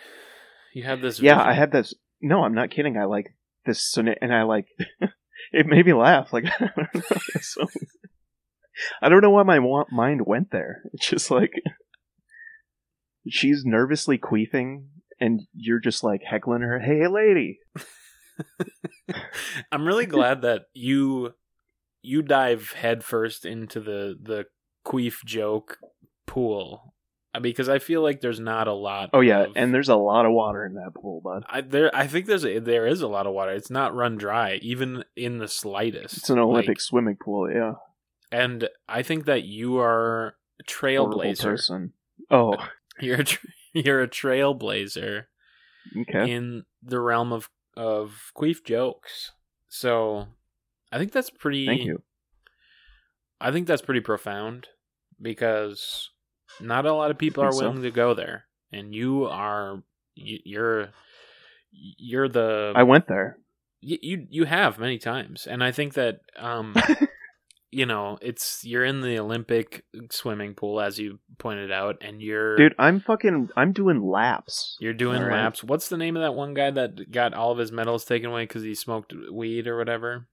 You 0.75 0.83
had 0.85 1.01
this. 1.01 1.21
Yeah, 1.21 1.37
vision. 1.37 1.49
I 1.49 1.53
had 1.55 1.73
this. 1.73 1.95
No, 2.21 2.43
I'm 2.45 2.55
not 2.55 2.71
kidding. 2.71 2.97
I 2.97 3.05
like 3.05 3.35
this, 3.67 3.97
and 3.97 4.35
I 4.35 4.43
like. 4.43 4.67
it 5.53 5.67
made 5.67 5.87
me 5.87 5.93
laugh. 5.93 6.33
Like 6.33 6.45
I 6.47 6.71
don't 6.77 6.95
know. 6.95 7.01
So- 7.41 7.67
I 9.03 9.09
don't 9.11 9.21
know 9.21 9.31
why 9.31 9.43
my 9.43 9.59
mind 9.91 10.23
went 10.25 10.53
there. 10.53 10.83
It's 10.95 11.07
just 11.07 11.31
like 11.31 11.53
she's 13.29 13.63
nervously 13.65 14.17
queefing, 14.17 14.87
and 15.21 15.41
you're 15.55 15.81
just 15.81 16.03
like 16.03 16.23
heckling 16.23 16.63
her. 16.63 16.79
Hey, 16.79 17.07
lady. 17.07 17.59
I'm 19.73 19.87
really 19.87 20.07
glad 20.07 20.43
that 20.43 20.63
you 20.73 21.35
you 22.03 22.23
dive 22.23 22.73
headfirst 22.73 23.45
into 23.45 23.81
the 23.81 24.17
the 24.21 24.47
queef 24.87 25.17
joke 25.27 25.79
pool 26.27 26.95
Uh, 27.35 27.41
because 27.41 27.69
I 27.69 27.79
feel 27.79 28.03
like 28.03 28.21
there's 28.21 28.41
not 28.41 28.67
a 28.69 28.73
lot. 28.73 29.11
Oh 29.13 29.21
yeah, 29.21 29.41
of- 29.43 29.53
and 29.57 29.75
there's 29.75 29.89
a 29.91 29.97
lot 29.97 30.25
of 30.27 30.33
water 30.33 30.65
in 30.65 30.75
that 30.75 30.93
pool, 30.95 31.21
bud. 31.23 31.45
I 31.49 31.61
there 31.61 31.91
I 31.95 32.07
think 32.07 32.27
there's 32.27 32.45
a, 32.47 32.59
there 32.59 32.87
is 32.87 33.03
a 33.03 33.09
lot 33.09 33.27
of 33.27 33.35
water. 33.35 33.53
It's 33.53 33.71
not 33.71 33.95
run 33.95 34.17
dry 34.17 34.55
even 34.63 35.05
in 35.17 35.39
the 35.39 35.49
slightest. 35.49 36.17
It's 36.19 36.31
an 36.31 36.39
Olympic 36.39 36.69
Like, 36.69 36.81
swimming 36.81 37.17
pool. 37.23 37.51
Yeah, 37.53 37.75
and 38.33 38.69
I 38.89 39.03
think 39.03 39.27
that 39.27 39.43
you 39.45 39.79
are 39.79 40.35
a 40.61 40.65
trailblazer. 40.65 41.43
person. 41.43 41.93
Oh, 42.31 42.55
You're 43.01 43.21
a 43.21 43.25
tra- 43.25 43.49
you're 43.87 44.01
a 44.03 44.09
trailblazer 44.09 45.25
okay. 46.03 46.31
in 46.31 46.65
the 46.83 47.01
realm 47.01 47.33
of 47.33 47.49
of 47.77 48.33
queef 48.37 48.65
jokes. 48.65 49.33
So 49.69 50.27
I 50.93 50.99
think 50.99 51.13
that's 51.13 51.31
pretty. 51.31 51.67
Thank 51.67 51.85
you. 51.85 52.03
I 53.41 53.53
think 53.53 53.67
that's 53.67 53.83
pretty 53.83 54.01
profound 54.01 54.69
because 55.21 56.11
not 56.61 56.85
a 56.87 56.93
lot 56.93 57.11
of 57.11 57.19
people 57.19 57.43
are 57.43 57.51
Think 57.51 57.61
so? 57.61 57.69
willing 57.69 57.83
to 57.83 57.91
go 57.91 58.13
there, 58.15 58.45
and 58.73 58.95
you 58.95 59.25
are 59.27 59.83
you- 60.15 60.41
you're 60.45 60.91
you're 61.73 62.29
the 62.29 62.73
I 62.75 62.83
went 62.83 63.07
there. 63.07 63.39
you 63.81 63.99
you 64.03 64.27
you 64.29 64.45
have 64.45 64.79
many 64.79 64.99
times, 64.99 65.47
and 65.47 65.63
I 65.65 65.71
think 65.73 65.95
that 65.95 66.21
um 66.37 66.75
you 67.71 67.87
know 67.87 68.19
it's 68.21 68.61
you're 68.65 68.85
in 68.85 69.01
the 69.01 69.19
Olympic 69.19 69.85
swimming 70.11 70.55
pool 70.55 70.81
as 70.81 70.99
you 70.99 71.19
pointed 71.39 71.71
out, 71.71 71.99
and 72.01 72.21
you're 72.21 72.57
Dude, 72.57 72.75
I'm 72.79 73.01
fucking. 73.01 73.51
I'm 73.57 73.73
doing 73.73 74.03
laps. 74.03 74.77
you're 74.81 74.93
doing 74.93 75.23
right. 75.23 75.33
laps. 75.33 75.63
What's 75.63 75.89
the 75.89 75.97
name 75.97 76.17
of 76.17 76.23
that 76.23 76.35
one 76.35 76.55
guy 76.55 76.71
that 76.71 77.11
got 77.11 77.35
all 77.35 77.53
of 77.53 77.59
his 77.59 77.73
medals 77.73 78.05
taken 78.05 78.31
away 78.31 78.45
because 78.45 78.63
he 78.63 78.75
smoked 78.75 79.15
weed 79.33 79.67
or 79.67 79.77
whatever? 79.79 80.27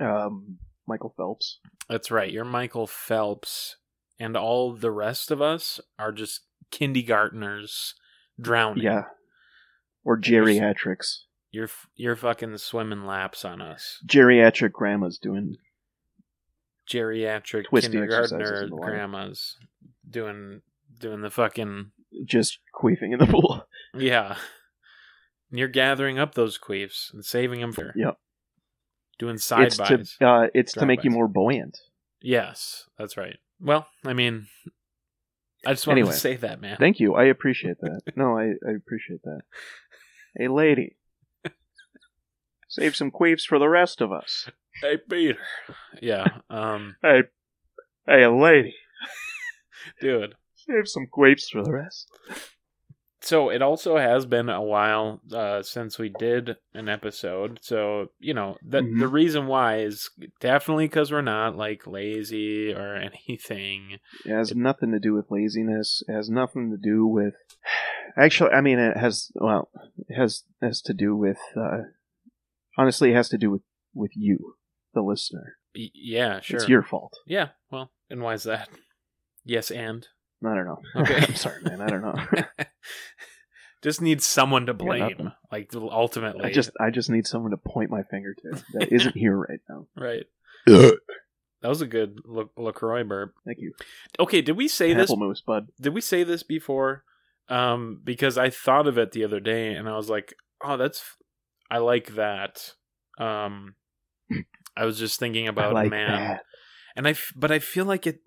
Um, 0.00 0.58
Michael 0.88 1.14
Phelps. 1.16 1.60
That's 1.88 2.10
right. 2.10 2.32
You're 2.32 2.44
Michael 2.44 2.86
Phelps, 2.86 3.76
and 4.18 4.36
all 4.36 4.74
the 4.74 4.90
rest 4.90 5.30
of 5.30 5.40
us 5.40 5.80
are 5.98 6.12
just 6.12 6.40
kindergartners 6.70 7.94
drowning. 8.40 8.82
Yeah. 8.82 9.02
Or 10.04 10.18
geriatrics. 10.20 11.20
you're 11.50 11.70
you're 11.94 12.16
fucking 12.16 12.58
swimming 12.58 13.04
laps 13.06 13.44
on 13.44 13.62
us. 13.62 13.98
Geriatric 14.06 14.72
grandma's 14.72 15.18
doing. 15.18 15.56
Geriatric 16.88 17.64
Twisty 17.66 17.90
kindergartner 17.92 18.40
exercises 18.40 18.62
in 18.64 18.70
the 18.70 18.76
water. 18.76 18.90
grandmas 18.92 19.56
doing 20.08 20.60
doing 20.98 21.20
the 21.22 21.30
fucking 21.30 21.90
Just 22.24 22.58
queefing 22.74 23.12
in 23.12 23.18
the 23.18 23.26
pool. 23.30 23.66
yeah. 23.96 24.36
And 25.50 25.58
you're 25.58 25.68
gathering 25.68 26.18
up 26.18 26.34
those 26.34 26.58
queefs 26.58 27.12
and 27.12 27.24
saving 27.24 27.60
them 27.60 27.72
for 27.72 27.92
Yep. 27.96 28.16
doing 29.18 29.38
side 29.38 29.66
it's 29.68 29.76
to 29.78 30.04
uh, 30.26 30.46
it's 30.54 30.72
to 30.74 30.86
make 30.86 31.04
you 31.04 31.10
more 31.10 31.28
buoyant. 31.28 31.78
Yes, 32.20 32.88
that's 32.98 33.16
right. 33.16 33.36
Well, 33.60 33.86
I 34.04 34.12
mean, 34.14 34.46
I 35.66 35.72
just 35.72 35.86
wanted 35.86 36.00
Anyway, 36.00 36.12
to 36.14 36.18
say 36.18 36.36
that, 36.36 36.60
man. 36.60 36.76
Thank 36.78 36.98
you. 37.00 37.14
I 37.14 37.24
appreciate 37.24 37.78
that. 37.80 38.00
No, 38.16 38.36
I, 38.38 38.54
I 38.66 38.72
appreciate 38.76 39.22
that. 39.24 39.40
Hey, 40.36 40.48
lady. 40.48 40.96
Save 42.68 42.96
some 42.96 43.10
queefs 43.10 43.44
for 43.46 43.58
the 43.58 43.68
rest 43.68 44.00
of 44.00 44.10
us. 44.12 44.48
Hey, 44.80 44.98
Peter. 45.08 45.38
Yeah. 46.00 46.38
Um, 46.50 46.96
Hey, 47.02 47.22
hey, 48.06 48.26
lady. 48.26 48.74
dude. 50.00 50.34
Save 50.56 50.88
some 50.88 51.06
grapes 51.10 51.48
for 51.50 51.62
the 51.62 51.72
rest. 51.72 52.06
So 53.20 53.48
it 53.48 53.62
also 53.62 53.96
has 53.96 54.26
been 54.26 54.50
a 54.50 54.60
while 54.62 55.20
uh, 55.32 55.62
since 55.62 55.98
we 55.98 56.10
did 56.10 56.56
an 56.74 56.88
episode. 56.90 57.58
So 57.62 58.08
you 58.18 58.34
know 58.34 58.56
that 58.66 58.82
Mhm. 58.82 58.98
the 58.98 59.08
reason 59.08 59.46
why 59.46 59.78
is 59.78 60.10
definitely 60.40 60.86
because 60.86 61.10
we're 61.10 61.22
not 61.22 61.56
like 61.56 61.86
lazy 61.86 62.72
or 62.74 62.94
anything. 63.28 63.98
It 64.26 64.32
has 64.32 64.54
nothing 64.54 64.92
to 64.92 64.98
do 64.98 65.14
with 65.14 65.30
laziness. 65.30 66.02
It 66.06 66.12
has 66.12 66.28
nothing 66.28 66.70
to 66.70 66.76
do 66.76 67.06
with. 67.06 67.34
Actually, 68.16 68.50
I 68.50 68.60
mean, 68.60 68.78
it 68.78 68.96
has. 68.98 69.30
Well, 69.34 69.70
it 70.08 70.14
has 70.14 70.44
has 70.60 70.82
to 70.82 70.92
do 70.94 71.16
with. 71.16 71.38
Uh, 71.56 71.84
honestly, 72.76 73.10
it 73.12 73.14
has 73.16 73.30
to 73.30 73.38
do 73.38 73.50
with 73.50 73.62
with 73.94 74.12
you, 74.14 74.56
the 74.94 75.02
listener. 75.02 75.56
Y- 75.76 75.90
yeah, 75.94 76.40
sure. 76.40 76.56
It's 76.56 76.68
your 76.68 76.82
fault. 76.82 77.18
Yeah. 77.26 77.48
Well, 77.70 77.90
and 78.10 78.22
why 78.22 78.34
is 78.34 78.44
that? 78.44 78.68
Yes, 79.44 79.70
and 79.70 80.06
I 80.44 80.54
don't 80.54 80.64
know. 80.66 80.80
Okay. 81.02 81.16
I'm 81.16 81.34
sorry, 81.34 81.62
man. 81.62 81.80
I 81.80 81.86
don't 81.86 82.02
know. 82.02 82.14
just 83.82 84.00
need 84.00 84.22
someone 84.22 84.66
to 84.66 84.74
blame. 84.74 85.00
nothing. 85.00 85.32
like 85.52 85.70
ultimately, 85.74 86.44
I 86.44 86.52
just 86.52 86.70
I 86.80 86.90
just 86.90 87.10
need 87.10 87.26
someone 87.26 87.50
to 87.50 87.56
point 87.58 87.90
my 87.90 88.02
finger 88.04 88.34
to 88.34 88.62
that 88.74 88.92
isn't 88.92 89.16
here 89.16 89.36
right 89.36 89.60
now. 89.68 89.86
right. 89.96 90.24
That 90.66 91.70
was 91.70 91.80
a 91.80 91.86
good 91.86 92.18
La- 92.26 92.44
Lacroix 92.58 93.04
burp. 93.04 93.34
Thank 93.46 93.58
you. 93.58 93.72
Okay, 94.20 94.42
did 94.42 94.54
we 94.54 94.68
say 94.68 94.92
this 94.92 95.10
Apple 95.10 95.16
mousse, 95.16 95.40
bud. 95.40 95.68
did 95.80 95.94
we 95.94 96.02
say 96.02 96.22
this 96.22 96.42
before? 96.42 97.04
Um, 97.48 98.00
because 98.04 98.36
I 98.36 98.50
thought 98.50 98.86
of 98.86 98.98
it 98.98 99.12
the 99.12 99.24
other 99.24 99.40
day 99.40 99.72
and 99.74 99.88
I 99.88 99.96
was 99.96 100.10
like, 100.10 100.34
oh, 100.62 100.76
that's, 100.76 101.02
I 101.70 101.78
like 101.78 102.16
that. 102.16 102.74
Um, 103.18 103.76
I 104.76 104.84
was 104.84 104.98
just 104.98 105.18
thinking 105.20 105.48
about 105.48 105.74
like 105.74 105.90
man, 105.90 106.08
that. 106.08 106.42
and 106.96 107.06
I, 107.06 107.10
f- 107.10 107.32
but 107.36 107.50
I 107.50 107.58
feel 107.58 107.84
like 107.84 108.06
it, 108.06 108.20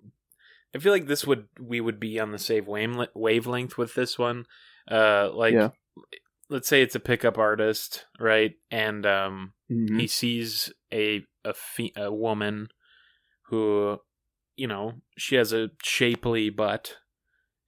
I 0.74 0.78
feel 0.78 0.92
like 0.92 1.06
this 1.06 1.26
would, 1.26 1.48
we 1.60 1.80
would 1.80 1.98
be 2.00 2.18
on 2.20 2.32
the 2.32 2.38
same 2.38 2.66
wavelength 3.14 3.76
with 3.78 3.94
this 3.94 4.18
one. 4.18 4.46
Uh, 4.90 5.30
like, 5.32 5.54
Yeah. 5.54 5.70
let's 6.48 6.68
say 6.68 6.82
it's 6.82 6.94
a 6.94 7.00
pickup 7.00 7.36
artist, 7.38 8.06
right? 8.18 8.52
And, 8.70 9.04
um, 9.06 9.52
Mhm. 9.70 10.00
he 10.00 10.06
sees 10.06 10.72
a 10.92 11.24
a, 11.44 11.54
fe- 11.54 11.92
a 11.96 12.12
woman 12.12 12.68
who 13.46 13.98
you 14.56 14.66
know 14.66 14.94
she 15.16 15.36
has 15.36 15.52
a 15.52 15.70
shapely 15.82 16.50
butt 16.50 16.96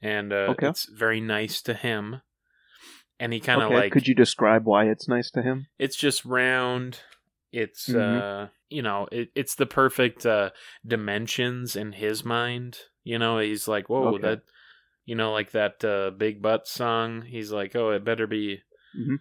and 0.02 0.32
uh, 0.32 0.46
Okay. 0.50 0.68
it's 0.68 0.87
very 0.90 1.20
nice 1.20 1.62
to 1.62 1.72
him 1.75 2.20
and 3.18 3.32
he 3.32 3.40
kind 3.40 3.62
of 3.62 3.68
okay. 3.70 3.75
like 3.80 3.92
Could 3.92 4.08
you 4.08 4.14
describe 4.14 4.64
why 4.66 4.87
it's 4.87 5.08
nice 5.08 5.30
to 5.32 5.42
him? 5.42 5.66
it's 5.78 5.96
just 5.96 6.25
round 6.25 7.00
it's 7.52 7.88
Mhm. 7.88 8.20
uh 8.20 8.49
you 8.70 8.82
know 8.82 9.06
it, 9.12 9.28
it's 9.34 9.54
the 9.56 9.66
perfect 9.66 10.24
uh 10.24 10.50
dimensions 10.86 11.76
in 11.76 11.92
his 11.92 12.24
mind 12.24 12.78
you 13.04 13.18
know 13.18 13.38
he's 13.38 13.66
like 13.68 13.88
whoa 13.88 14.14
Okay. 14.14 14.22
that 14.22 14.42
you 15.04 15.14
know 15.14 15.32
like 15.32 15.50
that 15.52 15.84
uh 15.84 16.10
big 16.16 16.40
butt 16.40 16.66
song 16.66 17.22
he's 17.22 17.50
like 17.52 17.74
oh 17.76 17.90
it 17.90 18.04
better 18.04 18.26
be 18.26 18.60
Mhm. 18.98 19.16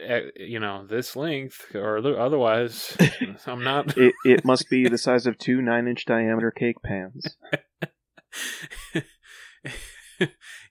eh, 0.00 0.30
you 0.36 0.58
know 0.60 0.86
this 0.86 1.14
length 1.16 1.74
or 1.74 1.98
other- 1.98 2.18
otherwise 2.20 2.96
i'm 3.46 3.62
not 3.64 3.96
It 3.96 4.14
it 4.24 4.44
must 4.44 4.68
be 4.70 4.88
the 4.88 4.98
size 4.98 5.26
of 5.26 5.38
two 5.38 5.60
nine 5.62 5.86
inch 5.88 6.04
diameter 6.04 6.50
cake 6.50 6.82
pans. 6.82 7.36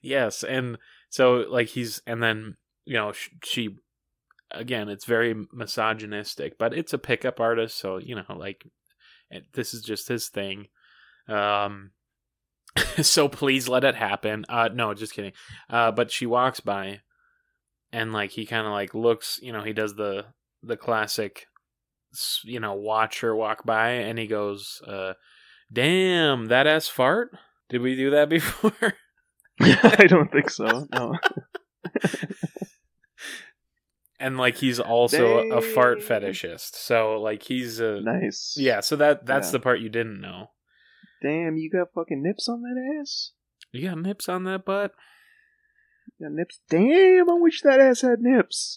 yes 0.02 0.42
and 0.42 0.78
so 1.10 1.44
like 1.48 1.68
he's 1.68 2.00
and 2.06 2.22
then 2.22 2.56
you 2.84 2.94
know 2.94 3.12
sh- 3.12 3.30
she 3.44 3.76
again 4.54 4.88
it's 4.88 5.04
very 5.04 5.34
misogynistic 5.52 6.58
but 6.58 6.74
it's 6.74 6.92
a 6.92 6.98
pickup 6.98 7.40
artist 7.40 7.78
so 7.78 7.98
you 7.98 8.14
know 8.14 8.36
like 8.36 8.64
it, 9.30 9.44
this 9.54 9.74
is 9.74 9.82
just 9.82 10.08
his 10.08 10.28
thing 10.28 10.66
um 11.28 11.90
so 13.02 13.28
please 13.28 13.68
let 13.68 13.84
it 13.84 13.94
happen 13.94 14.44
uh 14.48 14.68
no 14.72 14.94
just 14.94 15.14
kidding 15.14 15.32
uh 15.70 15.90
but 15.90 16.10
she 16.10 16.26
walks 16.26 16.60
by 16.60 17.00
and 17.92 18.12
like 18.12 18.30
he 18.30 18.46
kind 18.46 18.66
of 18.66 18.72
like 18.72 18.94
looks 18.94 19.38
you 19.42 19.52
know 19.52 19.62
he 19.62 19.72
does 19.72 19.94
the 19.96 20.24
the 20.62 20.76
classic 20.76 21.46
you 22.44 22.60
know 22.60 22.74
watch 22.74 23.20
her 23.20 23.34
walk 23.34 23.64
by 23.64 23.90
and 23.90 24.18
he 24.18 24.26
goes 24.26 24.82
uh 24.86 25.12
damn 25.72 26.46
that 26.46 26.66
ass 26.66 26.88
fart 26.88 27.30
did 27.68 27.80
we 27.80 27.96
do 27.96 28.10
that 28.10 28.28
before 28.28 28.94
I 29.60 30.06
don't 30.08 30.30
think 30.32 30.50
so. 30.50 30.86
No. 30.92 31.14
And 34.22 34.38
like 34.38 34.56
he's 34.56 34.80
also 34.80 35.38
a 35.50 35.60
fart 35.60 35.98
fetishist 36.00 36.74
so 36.76 37.20
like 37.20 37.42
he's 37.42 37.80
a 37.80 38.00
Nice. 38.00 38.54
yeah 38.58 38.80
so 38.80 38.96
that 38.96 39.26
that's 39.26 39.48
Yeah. 39.48 39.52
the 39.52 39.60
part 39.60 39.80
you 39.80 39.88
didn't 39.90 40.20
know 40.20 40.46
Damn, 41.22 41.56
you 41.56 41.70
got 41.70 41.88
fucking 41.94 42.22
nips 42.22 42.48
on 42.48 42.62
that 42.62 42.98
ass? 43.00 43.32
you 43.72 43.88
got 43.88 43.98
nips 43.98 44.28
on 44.28 44.44
that 44.44 44.64
butt 44.64 44.92
You 46.18 46.26
got 46.28 46.34
nips? 46.34 46.60
Damn, 46.70 47.30
I 47.30 47.34
wish 47.34 47.60
that 47.62 47.80
ass 47.80 48.00
had 48.00 48.20
nips. 48.20 48.76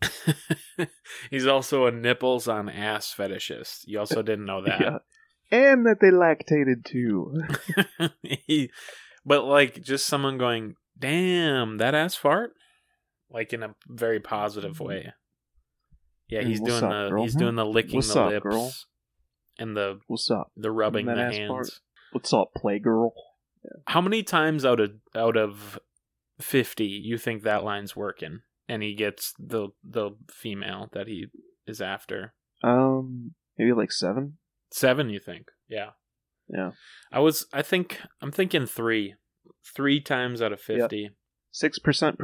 He's 1.30 1.46
also 1.46 1.86
a 1.86 1.90
nipples 1.90 2.46
on 2.48 2.68
ass 2.68 3.14
fetishist. 3.16 3.80
You 3.86 3.98
also 4.00 4.22
didn't 4.22 4.44
know 4.46 4.62
that. 4.66 4.80
Yeah. 4.80 4.98
And 5.50 5.86
that 5.86 5.96
they 6.00 6.10
lactated 6.10 6.84
too. 6.84 7.32
he, 8.22 8.70
but 9.24 9.44
like 9.44 9.82
just 9.82 10.06
someone 10.06 10.36
going, 10.36 10.74
"Damn, 10.98 11.78
that 11.78 11.94
ass 11.94 12.14
fart," 12.14 12.52
like 13.30 13.52
in 13.52 13.62
a 13.62 13.74
very 13.86 14.20
positive 14.20 14.80
way. 14.80 15.12
Yeah, 16.28 16.42
he's 16.42 16.60
doing 16.60 16.84
up, 16.84 16.90
the 16.90 17.08
girl? 17.10 17.22
he's 17.22 17.34
doing 17.34 17.54
the 17.54 17.64
licking 17.64 17.96
What's 17.96 18.12
the 18.12 18.20
up, 18.20 18.30
lips 18.30 18.42
girl? 18.44 18.72
and 19.58 19.76
the 19.76 20.00
What's 20.08 20.30
up? 20.30 20.52
the 20.56 20.70
rubbing 20.70 21.06
the 21.06 21.14
hands. 21.14 21.48
fart? 21.48 21.68
What's 22.12 22.32
up, 22.32 22.50
playgirl? 22.56 23.10
How 23.86 24.00
many 24.00 24.22
times 24.22 24.64
out 24.64 24.80
of 24.80 24.92
out 25.14 25.36
of 25.36 25.78
fifty 26.40 26.86
you 26.86 27.18
think 27.18 27.42
that 27.42 27.64
line's 27.64 27.96
working, 27.96 28.40
and 28.68 28.82
he 28.82 28.94
gets 28.94 29.34
the 29.38 29.68
the 29.82 30.10
female 30.30 30.88
that 30.92 31.06
he 31.08 31.26
is 31.66 31.80
after? 31.80 32.34
Um, 32.62 33.34
maybe 33.56 33.72
like 33.72 33.92
seven. 33.92 34.38
Seven, 34.70 35.08
you 35.10 35.18
think? 35.20 35.48
Yeah. 35.68 35.90
Yeah, 36.50 36.70
I 37.12 37.20
was. 37.20 37.46
I 37.52 37.60
think. 37.60 38.00
I'm 38.22 38.32
thinking 38.32 38.64
three. 38.64 39.14
Three 39.76 40.00
times 40.00 40.40
out 40.40 40.52
of 40.52 40.60
fifty. 40.62 41.10
Six 41.58 41.78
percent 41.78 42.20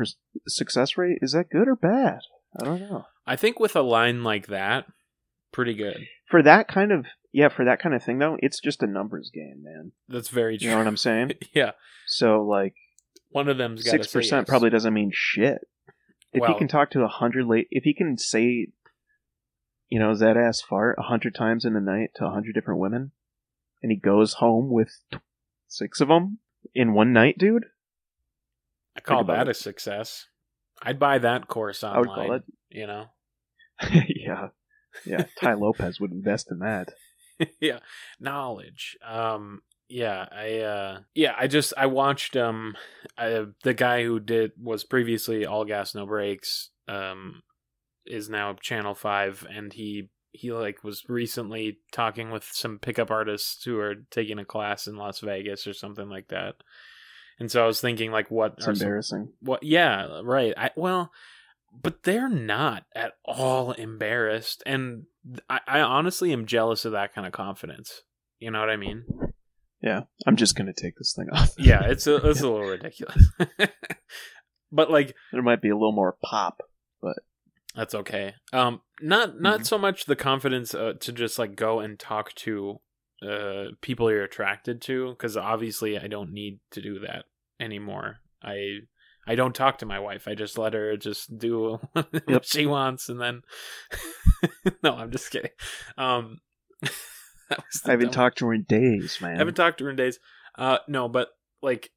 success 0.47 0.97
rate. 0.97 1.19
Is 1.21 1.33
that 1.33 1.51
good 1.51 1.69
or 1.69 1.77
bad? 1.77 2.21
I 2.61 2.65
don't 2.65 2.81
know. 2.81 3.07
I 3.27 3.37
think 3.37 3.59
with 3.59 3.75
a 3.75 3.83
line 3.83 4.23
like 4.23 4.47
that, 4.47 4.87
pretty 5.53 5.75
good. 5.75 6.07
For 6.31 6.43
that 6.43 6.69
kind 6.69 6.93
of 6.93 7.07
yeah, 7.33 7.49
for 7.49 7.65
that 7.65 7.81
kind 7.81 7.95
of 7.95 8.03
thing 8.03 8.19
though, 8.19 8.37
it's 8.41 8.61
just 8.61 8.83
a 8.83 8.87
numbers 8.87 9.31
game, 9.35 9.63
man. 9.65 9.93
That's 10.09 10.29
very 10.29 10.57
true. 10.57 10.67
You 10.67 10.71
know 10.71 10.79
what 10.79 10.87
I'm 10.87 10.97
saying? 10.97 11.33
yeah. 11.53 11.73
So 12.07 12.43
like 12.43 12.75
One 13.31 13.49
of 13.49 13.59
them's 13.59 13.89
six 13.89 14.07
percent 14.07 14.47
probably 14.47 14.71
doesn't 14.71 14.95
mean 14.95 15.11
shit. 15.13 15.67
If 16.33 16.41
Well- 16.41 16.53
he 16.53 16.59
can 16.59 16.69
talk 16.69 16.91
to 16.93 17.03
a 17.03 17.09
hundred 17.09 17.47
late, 17.47 17.69
if 17.71 17.85
he 17.85 17.95
can 17.95 18.17
say, 18.19 18.69
you 19.89 19.99
know, 19.99 20.17
that 20.17 20.37
ass 20.37 20.61
fart 20.61 20.97
a 20.99 21.03
hundred 21.03 21.35
times 21.35 21.65
in 21.65 21.77
a 21.77 21.81
night 21.81 22.11
to 22.17 22.27
a 22.27 22.31
hundred 22.31 22.55
different 22.55 22.81
women, 22.81 23.13
and 23.83 23.91
he 23.91 23.99
goes 23.99 24.35
home 24.35 24.71
with 24.71 25.01
six 25.67 26.01
of 26.01 26.09
them 26.09 26.39
in 26.75 26.95
one 26.95 27.13
night, 27.13 27.37
dude. 27.39 27.65
I 28.97 29.01
call 29.01 29.25
that 29.25 29.49
it. 29.49 29.51
a 29.51 29.55
success. 29.55 30.27
I'd 30.83 30.99
buy 30.99 31.19
that 31.19 31.49
course 31.49 31.83
online. 31.85 32.43
You 32.71 32.87
know. 32.87 33.07
yeah, 34.09 34.49
yeah. 35.05 35.25
Tai 35.41 35.55
Lopez 35.55 36.01
would 36.01 36.13
invest 36.13 36.51
in 36.51 36.61
that. 36.61 36.93
yeah 37.61 37.79
knowledge 38.21 38.97
um 39.07 39.61
yeah 39.89 40.27
i 40.33 40.59
uh 40.59 40.99
yeah 41.15 41.35
i 41.39 41.47
just 41.47 41.73
i 41.77 41.87
watched 41.87 42.37
um 42.37 42.75
I, 43.19 43.47
the 43.63 43.75
guy 43.75 44.05
who 44.05 44.21
did 44.21 44.53
was 44.61 44.85
previously 44.85 45.45
all 45.45 45.65
gas 45.65 45.95
no 45.95 46.07
brakes 46.07 46.71
um 46.89 47.43
is 48.07 48.29
now 48.29 48.55
channel 48.55 48.95
5 48.95 49.47
and 49.51 49.73
he 49.73 50.11
he 50.33 50.53
like 50.53 50.83
was 50.83 51.05
recently 51.09 51.79
talking 51.93 52.31
with 52.31 52.45
some 52.51 52.79
pickup 52.79 53.11
artists 53.11 53.65
who 53.65 53.79
are 53.79 53.95
taking 54.11 54.39
a 54.39 54.45
class 54.45 54.87
in 54.87 54.97
las 54.97 55.21
vegas 55.21 55.67
or 55.67 55.75
something 55.75 56.09
like 56.09 56.29
that 56.29 56.57
and 57.41 57.51
so 57.51 57.63
i 57.63 57.67
was 57.67 57.81
thinking 57.81 58.11
like 58.11 58.31
what 58.31 58.55
It's 58.59 58.67
are 58.69 58.75
some, 58.75 58.87
embarrassing. 58.87 59.29
what 59.41 59.63
yeah 59.63 60.21
right 60.23 60.55
i 60.57 60.71
well 60.77 61.11
but 61.83 62.03
they're 62.05 62.29
not 62.29 62.85
at 62.95 63.13
all 63.25 63.73
embarrassed 63.73 64.63
and 64.67 65.05
I, 65.51 65.61
I 65.67 65.81
honestly 65.81 66.33
am 66.33 66.47
jealous 66.47 66.85
of 66.85 66.93
that 66.93 67.15
kind 67.15 67.27
of 67.27 67.33
confidence 67.33 68.03
you 68.39 68.51
know 68.51 68.61
what 68.61 68.71
i 68.71 68.77
mean 68.77 69.05
Yeah, 69.83 70.03
I'm 70.27 70.37
just 70.37 70.55
gonna 70.57 70.73
take 70.73 70.97
this 70.97 71.13
thing 71.15 71.29
off. 71.33 71.53
yeah 71.59 71.83
it's 71.85 72.07
a, 72.07 72.17
it's 72.31 72.41
a 72.41 72.49
little 72.49 72.67
ridiculous 72.67 73.29
but 74.73 74.91
like 74.91 75.15
there 75.33 75.43
might 75.43 75.63
be 75.63 75.69
a 75.71 75.75
little 75.77 75.93
more 75.93 76.17
pop. 76.25 76.63
But 77.03 77.17
that's 77.75 77.95
okay 77.95 78.35
um 78.53 78.81
not 79.01 79.41
not 79.41 79.61
Mhm. 79.61 79.67
so 79.67 79.79
much 79.79 80.07
the 80.07 80.17
confidence 80.17 80.75
uh, 80.75 80.93
to 81.01 81.13
just 81.13 81.39
like 81.39 81.57
go 81.57 81.81
and 81.81 81.99
talk 81.99 82.33
to 82.37 82.81
uh 83.27 83.65
people 83.81 84.11
you're 84.11 84.23
attracted 84.25 84.81
to 84.83 85.11
because 85.11 85.37
obviously 85.37 85.99
i 85.99 86.07
don't 86.07 86.33
need 86.33 86.61
to 86.71 86.81
do 86.81 86.99
that 87.01 87.25
anymore 87.61 88.17
i 88.43 88.79
i 89.27 89.35
don't 89.35 89.55
talk 89.55 89.79
to 89.79 89.87
my 89.87 89.99
wife 89.99 90.27
i 90.29 90.35
just 90.35 90.59
let 90.59 90.75
her 90.75 90.97
just 90.97 91.39
do 91.39 91.79
what 91.93 92.09
Yep. 92.29 92.45
she 92.45 92.67
wants 92.67 93.09
and 93.09 93.21
then 93.21 93.43
no 94.83 94.95
i'm 94.95 95.11
just 95.11 95.31
kidding 95.31 95.51
um 95.99 96.39
I 97.51 97.91
haven't 97.91 98.07
dumb- 98.07 98.13
talked 98.15 98.39
to 98.39 98.47
her 98.47 98.55
in 98.55 98.63
days, 98.63 99.19
man. 99.21 99.35
I 99.35 99.39
haven't 99.39 99.55
talked 99.55 99.79
to 99.79 99.85
her 99.85 99.91
in 99.91 99.97
days. 99.97 100.19
Uh, 100.57 100.79
no, 100.89 101.09
but 101.09 101.29
like, 101.63 101.91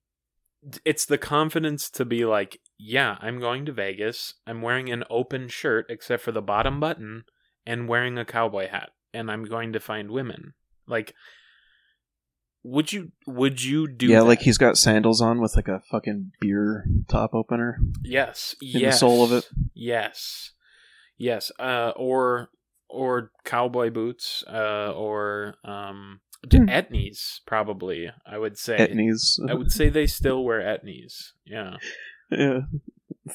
it's 0.84 1.06
the 1.06 1.18
confidence 1.18 1.90
to 1.92 2.04
be 2.06 2.26
like, 2.26 2.60
yeah, 2.78 3.18
I'm 3.22 3.40
going 3.40 3.66
to 3.66 3.72
Vegas. 3.72 4.34
I'm 4.46 4.62
wearing 4.62 4.90
an 4.92 5.06
open 5.10 5.48
shirt 5.48 5.86
except 5.90 6.22
for 6.22 6.34
the 6.34 6.42
bottom 6.42 6.82
button, 6.82 7.24
and 7.66 7.88
wearing 7.88 8.18
a 8.18 8.26
cowboy 8.26 8.68
hat, 8.68 8.90
and 9.14 9.32
I'm 9.32 9.46
going 9.46 9.72
to 9.74 9.80
find 9.80 10.12
women. 10.12 10.54
Like, 10.86 11.14
would 12.68 12.92
you? 12.92 13.12
Would 13.26 13.64
you 13.64 13.88
do? 13.88 14.08
yeah, 14.08 14.20
that? 14.20 14.26
like 14.26 14.42
he's 14.42 14.58
got 14.58 14.78
sandals 14.78 15.22
on 15.22 15.40
with 15.42 15.56
like 15.56 15.68
a 15.68 15.82
fucking 15.90 16.32
beer 16.40 16.86
top 17.08 17.34
opener 17.34 17.80
yes, 18.04 18.56
in 18.62 18.82
yes, 18.82 18.96
the 18.96 19.00
sole 19.00 19.24
of 19.24 19.32
it. 19.32 19.48
Yes, 19.74 20.52
yes. 21.18 21.52
Uh, 21.60 21.94
or 21.96 22.50
or 22.90 23.32
cowboy 23.44 23.90
boots. 23.90 24.44
Uh, 24.48 24.92
or 24.92 25.56
um, 25.64 26.20
Hmm. 26.52 26.70
etnies. 26.70 27.40
Probably, 27.46 28.10
I 28.26 28.38
would 28.38 28.58
say. 28.58 28.78
Etnies. 28.78 29.40
I 29.50 29.54
would 29.54 29.72
say 29.72 29.90
they 29.90 30.08
still 30.08 30.44
wear 30.44 30.62
etnies. 30.62 31.32
Yeah. 31.46 31.78
yeah. 32.32 32.62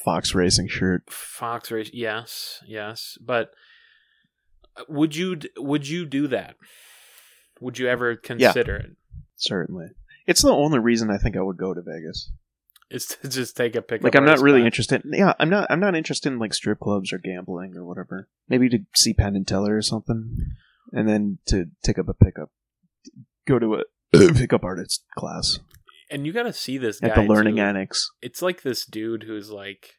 Fox 0.03 0.33
racing 0.33 0.69
shirt. 0.69 1.11
Fox 1.11 1.69
race. 1.69 1.89
Yes, 1.93 2.63
yes. 2.65 3.17
But 3.21 3.51
uh, 4.77 4.83
would 4.87 5.15
you 5.15 5.39
would 5.57 5.87
you 5.87 6.05
do 6.05 6.27
that? 6.27 6.55
Would 7.59 7.77
you 7.77 7.87
ever 7.87 8.15
consider 8.15 8.75
it? 8.75 8.91
Certainly. 9.43 9.87
It's 10.25 10.41
the 10.41 10.51
only 10.51 10.79
reason 10.79 11.09
I 11.11 11.17
think 11.17 11.35
I 11.35 11.41
would 11.41 11.57
go 11.57 11.73
to 11.73 11.81
Vegas. 11.81 12.31
Is 12.89 13.07
to 13.07 13.27
just 13.27 13.57
take 13.57 13.75
a 13.75 13.81
pickup? 13.81 14.03
Like 14.03 14.15
I'm 14.15 14.25
not 14.25 14.39
really 14.39 14.65
interested. 14.65 15.01
Yeah, 15.05 15.33
I'm 15.39 15.49
not. 15.49 15.67
I'm 15.69 15.79
not 15.79 15.95
interested 15.95 16.31
in 16.31 16.39
like 16.39 16.53
strip 16.53 16.79
clubs 16.79 17.11
or 17.11 17.17
gambling 17.17 17.75
or 17.75 17.83
whatever. 17.85 18.29
Maybe 18.47 18.69
to 18.69 18.79
see 18.95 19.13
Penn 19.13 19.35
and 19.35 19.47
Teller 19.47 19.75
or 19.75 19.81
something, 19.81 20.37
and 20.91 21.09
then 21.09 21.39
to 21.47 21.65
take 21.83 21.97
up 21.97 22.07
a 22.07 22.13
pickup, 22.13 22.51
go 23.47 23.59
to 23.59 23.75
a 23.75 23.83
pickup 24.33 24.63
artist 24.63 25.03
class 25.17 25.59
And 26.09 26.25
you 26.25 26.33
got 26.33 26.43
to 26.43 26.53
see 26.53 26.77
this 26.77 26.99
guy 26.99 27.09
at 27.09 27.15
the 27.15 27.23
Learning 27.23 27.55
too. 27.55 27.61
Annex. 27.61 28.11
It's 28.21 28.41
like 28.41 28.61
this 28.61 28.85
dude 28.85 29.23
who's 29.23 29.49
like, 29.49 29.95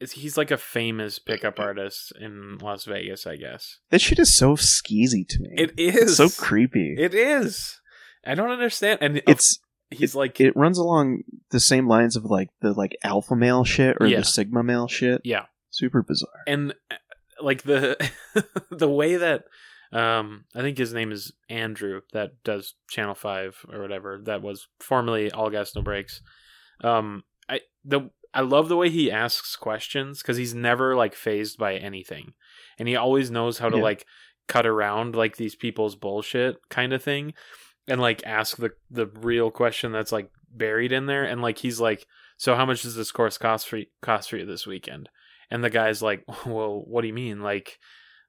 is 0.00 0.12
he's 0.12 0.36
like 0.36 0.50
a 0.50 0.58
famous 0.58 1.18
pickup 1.18 1.58
artist 1.60 2.12
in 2.20 2.58
Las 2.58 2.84
Vegas, 2.84 3.26
I 3.26 3.36
guess. 3.36 3.78
This 3.90 4.02
shit 4.02 4.18
is 4.18 4.36
so 4.36 4.56
skeezy 4.56 5.26
to 5.28 5.38
me. 5.40 5.50
It 5.56 5.74
It's 5.76 6.16
so 6.16 6.28
creepy. 6.28 6.96
It 6.98 7.14
is. 7.14 7.79
I 8.24 8.34
don't 8.34 8.50
understand. 8.50 8.98
And 9.02 9.22
it's 9.26 9.58
he's 9.90 10.14
like, 10.14 10.40
it 10.40 10.54
runs 10.56 10.78
along 10.78 11.22
the 11.50 11.60
same 11.60 11.88
lines 11.88 12.16
of 12.16 12.24
like 12.24 12.48
the 12.60 12.72
like 12.72 12.96
alpha 13.02 13.34
male 13.34 13.64
shit 13.64 13.96
or 14.00 14.06
Yeah. 14.06 14.18
the 14.18 14.24
sigma 14.24 14.62
male 14.62 14.88
shit. 14.88 15.20
yeah. 15.24 15.46
Super 15.70 16.02
bizarre. 16.02 16.42
and 16.48 16.74
uh, 16.90 16.96
like 17.42 17.62
the 17.62 17.96
the 18.70 18.88
way 18.88 19.16
that 19.16 19.44
um 19.92 20.44
I 20.54 20.60
think 20.60 20.76
his 20.78 20.92
name 20.92 21.10
is 21.12 21.32
Andrew 21.48 22.00
that 22.12 22.42
does 22.44 22.74
Channel 22.90 23.14
5 23.14 23.66
or 23.72 23.80
whatever 23.80 24.20
that 24.24 24.42
was 24.42 24.66
formerly 24.80 25.30
All 25.30 25.48
Gas 25.50 25.74
No 25.74 25.82
Brakes. 25.82 26.20
Um 26.84 27.24
I 27.48 27.60
the 27.84 28.10
I 28.34 28.42
love 28.42 28.68
the 28.68 28.76
way 28.76 28.90
he 28.90 29.10
asks 29.10 29.56
questions 29.56 30.22
cuz 30.22 30.36
he's 30.36 30.54
never 30.54 30.94
like 30.94 31.14
phased 31.14 31.56
by 31.58 31.74
anything. 31.76 32.34
And 32.78 32.86
he 32.88 32.94
always 32.96 33.30
knows 33.30 33.58
how 33.58 33.68
to 33.70 33.76
Yeah. 33.78 33.82
like 33.82 34.06
cut 34.48 34.66
around 34.66 35.14
like 35.16 35.36
these 35.36 35.54
people's 35.56 35.96
bullshit 35.96 36.56
kind 36.68 36.92
of 36.92 37.02
thing 37.02 37.32
and 37.90 38.00
like 38.00 38.22
ask 38.24 38.56
the 38.56 38.70
the 38.90 39.06
real 39.06 39.50
question 39.50 39.92
that's 39.92 40.12
like 40.12 40.30
buried 40.52 40.92
in 40.92 41.06
there 41.06 41.24
and 41.24 41.42
like 41.42 41.58
he's 41.58 41.80
like 41.80 42.06
so 42.36 42.54
how 42.54 42.64
much 42.64 42.82
does 42.82 42.94
this 42.94 43.12
course 43.12 43.36
cost 43.36 43.68
for 43.68 43.80
cost 44.00 44.30
for 44.30 44.38
you 44.38 44.46
this 44.46 44.66
weekend? 44.66 45.10
And 45.50 45.62
the 45.62 45.68
guy's 45.68 46.00
like 46.00 46.24
well 46.46 46.82
what 46.86 47.02
do 47.02 47.08
you 47.08 47.12
mean? 47.12 47.42
Like 47.42 47.78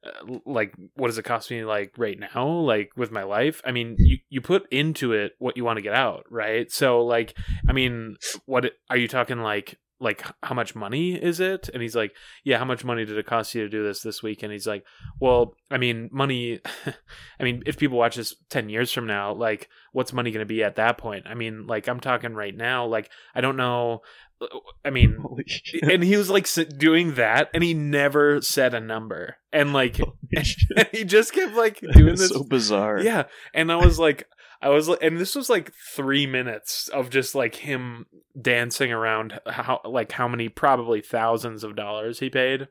uh, 0.04 0.38
like 0.45 0.74
what 0.95 1.08
does 1.08 1.17
it 1.19 1.24
cost 1.24 1.52
me 1.52 1.63
like 1.63 1.93
right 1.97 2.19
now? 2.19 2.47
Like 2.47 2.91
with 2.97 3.12
my 3.12 3.24
life? 3.24 3.62
I 3.63 3.71
mean 3.71 3.95
you 4.00 4.17
you 4.30 4.41
put 4.41 4.67
into 4.71 5.13
it 5.13 5.34
what 5.38 5.56
you 5.56 5.63
want 5.63 5.78
to 5.78 5.84
get 5.84 5.93
out 5.93 6.26
right? 6.30 6.69
So 6.71 7.06
like 7.06 7.38
i 7.69 7.74
mean 7.74 8.17
what 8.45 8.65
are 8.89 8.97
you 8.97 9.08
talking 9.08 9.39
like 9.39 9.78
like 10.02 10.26
how 10.44 10.56
much 10.56 10.76
money 10.76 11.14
is 11.14 11.40
it? 11.40 11.70
And 11.74 11.82
he's 11.82 11.96
like 11.96 12.14
yeah 12.44 12.58
how 12.58 12.66
much 12.66 12.84
money 12.84 13.06
did 13.06 13.18
it 13.18 13.26
cost 13.26 13.54
you 13.56 13.62
to 13.62 13.70
do 13.70 13.84
this 13.84 14.02
this 14.02 14.22
week? 14.22 14.44
And 14.44 14.52
he's 14.52 14.68
like 14.68 14.84
well 15.20 15.56
i 15.70 15.78
mean 15.78 16.10
money 16.12 16.60
i 17.40 17.44
mean 17.44 17.64
if 17.66 17.78
people 17.78 17.98
watch 17.98 18.16
this 18.16 18.36
10 18.50 18.70
years 18.70 18.92
from 18.92 19.08
now 19.08 19.34
like 19.34 19.70
what's 19.94 20.12
money 20.12 20.32
going 20.32 20.46
to 20.46 20.46
be 20.46 20.64
at 20.64 20.76
that 20.76 20.98
point? 20.98 21.26
I 21.28 21.36
mean 21.36 21.68
like 21.68 21.88
i'm 21.88 22.00
talking 22.00 22.34
right 22.34 22.56
now 22.56 22.86
like 22.86 23.10
i 23.36 23.42
don't 23.42 23.58
know 23.58 24.02
uh, 24.42 24.48
i 24.84 24.90
mean 24.90 25.24
and 25.84 26.04
he 26.04 26.18
was 26.18 26.30
like 26.30 26.48
doing 26.78 27.16
that 27.16 27.50
and 27.54 27.64
he 27.64 27.74
never 27.74 28.42
said 28.42 28.74
a 28.74 28.80
number. 28.80 29.38
And 29.54 29.74
like 29.74 30.00
shit. 30.34 30.90
he 30.92 31.04
just 31.04 31.34
kept 31.34 31.54
like 31.54 31.80
doing 31.94 32.16
this 32.16 32.30
so 32.30 32.44
bizarre. 32.44 33.00
yeah. 33.00 33.24
And 33.54 33.72
i 33.72 33.76
was 33.76 34.00
like 34.00 34.28
i 34.62 34.69
was 34.69 34.88
and 34.88 35.17
this 35.17 35.36
was 35.36 35.50
like 35.50 35.71
three 35.95 36.26
minutes 36.26 36.88
of 36.89 37.10
just 37.10 37.36
like 37.36 37.56
him 37.56 38.06
dancing 38.39 38.91
around 38.91 39.39
how 39.47 39.82
like 39.86 40.12
how 40.12 40.28
many 40.28 40.50
probably 40.50 41.02
thousands 41.02 41.63
of 41.63 41.76
dollars 41.76 42.19
he 42.19 42.30
paid 42.30 42.67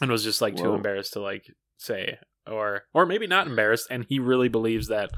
and 0.00 0.10
was 0.10 0.24
just 0.24 0.40
like 0.42 0.56
too 0.56 0.74
embarrassed 0.74 1.12
to 1.12 1.20
like 1.20 1.46
say 1.76 2.18
or 2.46 2.82
or 2.92 3.06
maybe 3.06 3.26
not 3.26 3.46
embarrassed 3.46 3.88
and 3.90 4.06
he 4.08 4.18
really 4.18 4.48
believes 4.48 4.88
that 4.88 5.10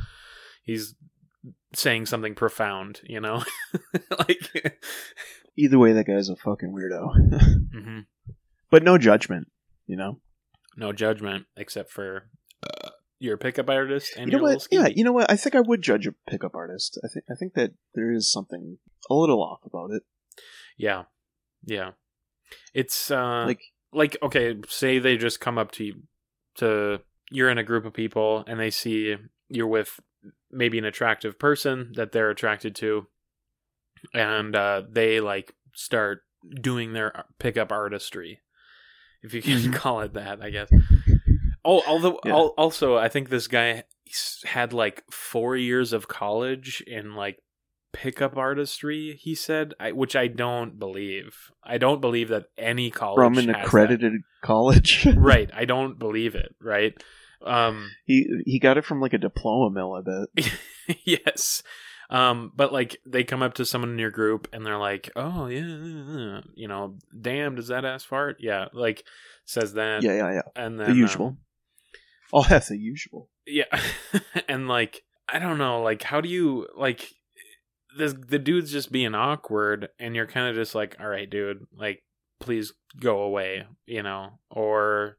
he's 0.63 0.95
saying 1.75 2.07
something 2.07 2.35
profound 2.35 3.01
you 3.05 3.21
know 3.21 3.43
like 4.19 4.79
Either 5.59 5.79
way, 5.79 5.93
that 5.93 6.07
guy's 6.07 6.29
a 6.29 6.37
fucking 6.37 6.73
weirdo. 6.73 7.15
mhm. 7.75 8.07
but 8.71 8.83
no 8.83 8.99
judgment, 8.99 9.49
you 9.87 9.97
know. 9.97 10.21
no 10.77 10.93
judgment 10.93 11.47
except 11.57 11.91
for 11.91 12.29
uh, 12.63 12.91
your 13.19 13.37
pickup 13.37 13.69
artist 13.71 14.13
and 14.17 14.31
you 14.31 14.37
know 14.37 14.43
what? 14.43 14.67
Yeah, 14.71 14.87
you 14.89 15.05
know 15.05 15.13
what? 15.13 15.31
I 15.31 15.37
think 15.37 15.55
I 15.55 15.61
would 15.61 15.83
judge 15.83 16.07
a 16.07 16.15
pickup 16.29 16.55
artist. 16.55 16.99
I 17.05 17.09
think 17.09 17.25
I 17.31 17.35
think 17.35 17.55
that 17.55 17.73
there 17.95 18.13
is 18.13 18.31
something 18.31 18.79
a 19.09 19.15
little 19.15 19.43
off 19.43 19.61
about 19.65 19.91
it. 19.93 20.03
yeah 20.77 21.05
yeah 21.65 21.93
it's 22.75 23.11
uh 23.11 23.45
Like, 23.47 23.61
like 23.93 24.17
okay 24.23 24.57
say 24.69 24.99
they 24.99 25.17
just 25.17 25.41
come 25.41 25.59
up 25.59 25.71
to 25.73 25.85
you 25.85 26.03
to 26.57 27.01
you're 27.31 27.51
in 27.51 27.59
a 27.59 27.65
group 27.65 27.85
of 27.85 27.93
people 27.95 28.45
and 28.47 28.59
they 28.61 28.71
see 28.71 29.17
you're 29.49 29.67
with 29.67 29.99
maybe 30.51 30.79
an 30.79 30.85
attractive 30.85 31.39
person 31.39 31.93
that 31.97 32.13
they're 32.13 32.31
attracted 32.31 32.75
to 32.77 33.07
and 34.15 34.55
uh 34.55 34.83
they 34.91 35.21
like 35.21 35.55
start 35.75 36.23
doing 36.61 36.93
their 36.93 37.25
pickup 37.39 37.73
artistry 37.73 38.41
if 39.23 39.35
you 39.35 39.43
can 39.43 39.53
Mhm. 39.73 39.75
call 39.75 40.01
it 40.03 40.13
that 40.15 40.43
i 40.43 40.51
guess 40.51 40.69
oh 41.67 41.83
although 41.87 42.19
Yeah. 42.25 42.33
al- 42.33 42.55
also 42.57 42.97
i 42.97 43.09
think 43.09 43.29
this 43.29 43.49
guy 43.49 43.83
had 44.45 44.73
like 44.73 45.03
four 45.11 45.57
years 45.57 45.93
of 45.93 46.07
college 46.09 46.83
in 46.87 47.15
like 47.15 47.39
pickup 47.93 48.37
artistry 48.37 49.19
he 49.21 49.35
said 49.35 49.73
I, 49.81 49.93
which 49.93 50.15
i 50.17 50.27
don't 50.29 50.79
believe 50.79 51.35
i 51.65 51.79
don't 51.79 52.01
believe 52.01 52.29
that 52.29 52.45
any 52.59 52.91
college 52.91 53.17
from 53.17 53.39
an 53.39 53.47
has 53.47 53.55
that 53.57 53.65
accredited 53.67 54.13
college. 54.43 55.07
right 55.17 55.51
i 55.55 55.65
don't 55.65 55.99
believe 55.99 56.35
it 56.35 56.55
right 56.61 56.93
um 57.45 57.91
he 58.05 58.27
he 58.45 58.59
got 58.59 58.77
it 58.79 58.85
from 58.85 59.01
like 59.01 59.13
a 59.13 59.19
diploma 59.19 59.71
mill. 59.75 59.93
I 59.95 60.01
bet. 60.03 60.53
yes 61.05 61.63
um 62.11 62.53
but 62.55 62.73
like 62.73 62.99
they 63.07 63.25
come 63.25 63.43
up 63.43 63.55
to 63.55 63.65
someone 63.65 63.91
in 63.91 63.99
your 63.99 64.11
group 64.11 64.47
and 64.53 64.65
they're 64.65 64.79
like 64.79 65.11
oh 65.17 65.47
yeah, 65.47 65.61
yeah, 65.61 66.05
yeah," 66.19 66.41
you 66.55 66.69
know 66.69 66.97
damn 67.21 67.55
does 67.57 67.69
that 67.69 67.85
ass 67.85 68.05
fart 68.05 68.37
yeah 68.41 68.67
like 68.73 69.05
says 69.45 69.73
that 69.75 70.03
Yeah, 70.03 70.15
yeah, 70.15 70.33
yeah. 70.35 70.43
and 70.55 70.79
then 70.79 70.95
The 70.99 71.03
um, 71.25 71.39
usual. 72.33 72.39
I'll 72.39 72.49
have 72.49 72.67
the 72.67 72.79
usual. 72.79 73.29
yeah 73.47 73.65
and 74.49 74.69
like 74.69 75.03
i 75.29 75.39
don't 75.39 75.59
know 75.59 75.83
like 75.83 76.03
how 76.03 76.21
do 76.21 76.29
you 76.29 76.67
like 76.77 77.09
the 77.97 78.09
the 78.09 78.39
dude's 78.39 78.71
just 78.73 78.93
being 78.93 79.15
awkward 79.15 79.89
and 79.99 80.15
you're 80.15 80.27
kind 80.27 80.49
of 80.49 80.55
just 80.55 80.75
like 80.75 80.97
all 81.01 81.09
right 81.09 81.29
dude 81.31 81.67
like 81.77 82.03
please 82.41 82.73
go 83.01 83.21
away 83.21 83.65
you 83.87 84.03
know 84.03 84.39
or 84.51 85.17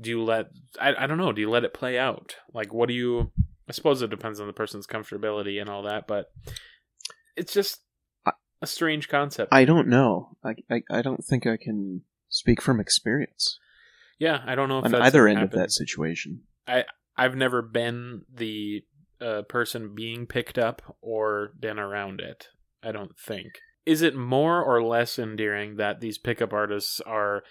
do 0.00 0.10
you 0.10 0.22
let 0.22 0.46
I, 0.80 0.94
I 0.96 1.06
don't 1.06 1.18
know 1.18 1.32
do 1.32 1.40
you 1.40 1.50
let 1.50 1.64
it 1.64 1.74
play 1.74 1.98
out 1.98 2.36
like 2.54 2.72
what 2.72 2.88
do 2.88 2.94
you 2.94 3.32
i 3.68 3.72
suppose 3.72 4.00
it 4.02 4.10
depends 4.10 4.40
on 4.40 4.46
the 4.46 4.52
person's 4.52 4.86
comfortability 4.86 5.60
and 5.60 5.68
all 5.68 5.82
that 5.82 6.06
but 6.06 6.26
it's 7.36 7.52
just 7.52 7.80
a 8.60 8.66
strange 8.66 9.08
concept 9.08 9.52
I 9.52 9.64
don't 9.64 9.88
know. 9.88 10.36
I, 10.44 10.54
I 10.70 10.82
I 10.88 11.02
don't 11.02 11.24
think 11.24 11.46
I 11.48 11.56
can 11.56 12.02
speak 12.28 12.62
from 12.62 12.78
experience 12.78 13.58
yeah 14.22 14.40
i 14.46 14.54
don't 14.54 14.68
know 14.68 14.78
if 14.78 14.84
on 14.84 14.90
that's 14.92 15.06
either 15.06 15.28
end 15.28 15.42
of 15.42 15.50
that 15.50 15.70
situation. 15.70 16.42
I've 17.16 17.36
never 17.36 17.62
been 17.62 18.22
the 18.32 18.82
uh, 19.20 19.42
person 19.42 19.94
being 19.94 20.26
picked 20.26 20.58
up 20.58 20.96
or 21.00 21.52
been 21.58 21.78
around 21.78 22.20
it. 22.20 22.48
I 22.82 22.92
don't 22.92 23.18
think. 23.18 23.46
Is 23.84 24.02
it 24.02 24.16
more 24.16 24.62
or 24.62 24.82
less 24.82 25.18
endearing 25.18 25.76
that 25.76 26.00
these 26.00 26.18
pickup 26.18 26.52
artists 26.52 27.00
are 27.00 27.42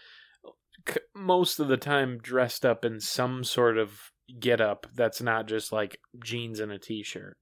c- 0.88 1.00
most 1.16 1.60
of 1.60 1.68
the 1.68 1.78
time 1.78 2.18
dressed 2.18 2.66
up 2.66 2.84
in 2.84 3.00
some 3.00 3.44
sort 3.44 3.78
of 3.78 4.12
get 4.40 4.62
up 4.62 4.88
that's 4.96 5.22
not 5.22 5.48
just 5.48 5.72
like 5.72 6.00
jeans 6.24 6.62
and 6.62 6.72
a 6.72 6.80
t-shirt 6.80 7.36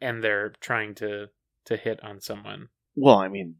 and 0.00 0.22
they're 0.22 0.52
trying 0.60 0.94
to 0.94 1.26
to 1.64 1.76
hit 1.76 2.02
on 2.04 2.20
someone. 2.20 2.68
Well, 2.94 3.18
I 3.18 3.28
mean, 3.28 3.56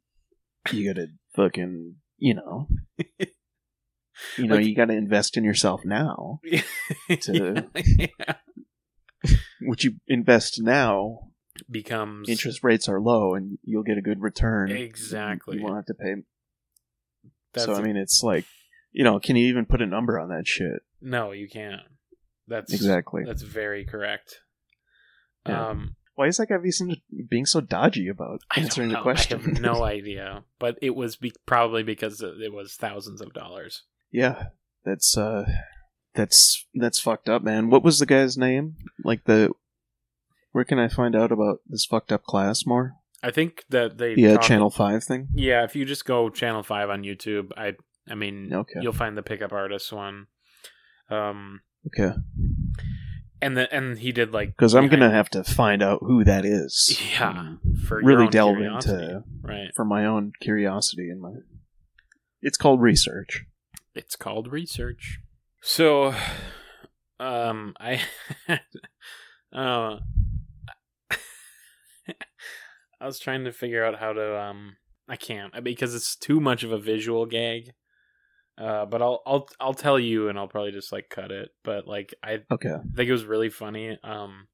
you 0.72 0.92
gotta 0.92 1.08
fucking, 1.34 1.96
you 2.18 2.34
know, 2.34 2.68
you 4.36 4.46
know, 4.46 4.56
Like- 4.56 4.66
you 4.66 4.74
gotta 4.74 4.94
invest 4.94 5.36
in 5.36 5.44
yourself 5.44 5.84
now. 5.84 6.40
To- 7.20 7.68
yeah. 7.74 8.34
What 9.62 9.82
you 9.82 9.96
invest 10.06 10.60
now, 10.62 11.30
becomes 11.68 12.28
interest 12.28 12.62
rates 12.62 12.88
are 12.88 13.00
low, 13.00 13.34
and 13.34 13.58
you'll 13.64 13.82
get 13.82 13.98
a 13.98 14.02
good 14.02 14.20
return. 14.22 14.70
Exactly. 14.70 15.56
You 15.58 15.64
won't 15.64 15.76
have 15.76 15.86
to 15.86 15.94
pay. 15.94 16.14
that's 17.52 17.66
so 17.66 17.74
I 17.74 17.82
mean, 17.82 17.96
it's 17.96 18.22
like, 18.22 18.44
you 18.92 19.02
know, 19.02 19.18
can 19.18 19.34
you 19.36 19.46
even 19.48 19.66
put 19.66 19.82
a 19.82 19.86
number 19.86 20.18
on 20.20 20.28
that 20.28 20.46
shit? 20.46 20.82
no, 21.00 21.32
you 21.32 21.48
can't. 21.48 21.82
That's 22.46 22.72
Exactly. 22.72 23.24
That's 23.26 23.42
very 23.42 23.84
correct. 23.84 24.40
Yeah. 25.46 25.68
Um, 25.68 25.96
Why 26.14 26.26
is 26.28 26.38
that 26.38 26.46
guy 26.48 26.56
being, 26.58 26.96
being 27.28 27.46
so 27.46 27.60
dodgy 27.60 28.08
about 28.08 28.40
answering 28.56 28.88
the 28.90 29.00
question? 29.00 29.40
I 29.40 29.44
have 29.44 29.60
no 29.60 29.84
idea, 29.96 30.44
but 30.58 30.78
it 30.80 30.94
was 30.96 31.16
be- 31.16 31.32
probably 31.46 31.82
because 31.82 32.22
it 32.22 32.52
was 32.52 32.74
thousands 32.76 33.20
of 33.20 33.32
dollars. 33.34 33.82
Yeah, 34.10 34.46
that's 34.84 35.16
uh, 35.16 35.44
that's 36.14 36.66
that's 36.74 36.98
fucked 37.00 37.28
up, 37.28 37.42
man. 37.42 37.70
What 37.70 37.82
was 37.82 37.98
the 37.98 38.06
guy's 38.06 38.36
name? 38.36 38.76
Like 39.04 39.24
the, 39.24 39.50
where 40.52 40.64
can 40.64 40.78
I 40.78 40.88
find 40.88 41.14
out 41.16 41.32
about 41.32 41.58
this 41.66 41.84
fucked 41.84 42.12
up 42.12 42.24
class 42.24 42.66
more? 42.66 42.94
I 43.22 43.30
think 43.30 43.64
that 43.70 43.98
they 43.98 44.14
Yeah, 44.16 44.34
talk- 44.34 44.42
Channel 44.42 44.70
Five 44.70 45.04
thing. 45.04 45.28
Yeah, 45.34 45.64
if 45.64 45.74
you 45.76 45.84
just 45.84 46.04
go 46.04 46.30
Channel 46.30 46.62
Five 46.62 46.90
on 46.90 47.02
YouTube, 47.02 47.50
I 47.56 47.74
I 48.10 48.14
mean, 48.14 48.52
Okay. 48.52 48.80
you'll 48.80 48.92
find 48.92 49.16
the 49.18 49.22
pickup 49.22 49.52
artist 49.52 49.92
one. 49.92 50.26
Um, 51.10 51.60
Okay, 51.86 52.12
and 53.40 53.56
the 53.56 53.72
and 53.74 53.98
he 53.98 54.10
did 54.12 54.32
like 54.32 54.50
because 54.56 54.74
I'm 54.74 54.84
behind- 54.88 55.00
gonna 55.02 55.14
have 55.14 55.30
to 55.30 55.44
find 55.44 55.82
out 55.82 56.00
who 56.02 56.24
that 56.24 56.44
is. 56.44 57.00
yeah 57.18 57.54
for 57.86 57.98
really 57.98 58.12
your 58.12 58.22
own 58.24 58.30
delve 58.30 58.56
curiosity, 58.56 59.04
into 59.04 59.24
right. 59.42 59.68
for 59.76 59.84
my 59.84 60.04
own 60.04 60.32
curiosity 60.40 61.08
and 61.10 61.20
my. 61.20 61.30
It's 62.42 62.56
called 62.56 62.80
research. 62.82 63.44
It's 63.98 64.14
called 64.14 64.52
research. 64.52 65.18
So, 65.60 66.14
um, 67.18 67.74
I, 67.80 68.00
uh, 69.52 69.98
I 73.00 73.06
was 73.06 73.18
trying 73.18 73.42
to 73.44 73.52
figure 73.52 73.84
out 73.84 73.98
how 73.98 74.12
to, 74.12 74.40
um, 74.40 74.76
I 75.08 75.16
can't 75.16 75.52
because 75.64 75.96
it's 75.96 76.14
too 76.14 76.38
much 76.38 76.62
of 76.62 76.70
a 76.70 76.78
visual 76.78 77.26
gag. 77.26 77.72
Uh, 78.56 78.86
but 78.86 79.02
I'll, 79.02 79.20
I'll, 79.26 79.48
I'll 79.58 79.74
tell 79.74 79.98
you, 79.98 80.28
and 80.28 80.38
I'll 80.38 80.46
probably 80.46 80.72
just 80.72 80.92
like 80.92 81.08
cut 81.10 81.32
it. 81.32 81.48
But 81.64 81.88
like, 81.88 82.14
I 82.22 82.42
Okay. 82.52 82.74
I 82.74 82.96
think 82.96 83.08
it 83.08 83.12
was 83.12 83.24
really 83.24 83.50
funny. 83.50 83.98
Um, 84.04 84.46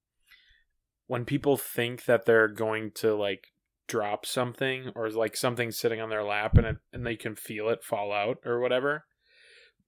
when 1.07 1.26
people 1.26 1.59
think 1.59 2.07
that 2.07 2.24
they're 2.24 2.48
going 2.48 2.92
to 2.96 3.14
like 3.14 3.48
drop 3.88 4.24
something 4.24 4.90
or 4.96 5.11
like 5.11 5.37
something 5.37 5.70
sitting 5.70 6.00
on 6.00 6.09
their 6.09 6.24
lap 6.24 6.57
and 6.57 6.66
it, 6.66 6.76
and 6.94 7.07
they 7.07 7.16
can 7.16 7.35
feel 7.35 7.68
it 7.68 7.85
fall 7.85 8.11
out 8.11 8.38
or 8.46 8.61
whatever 8.61 9.04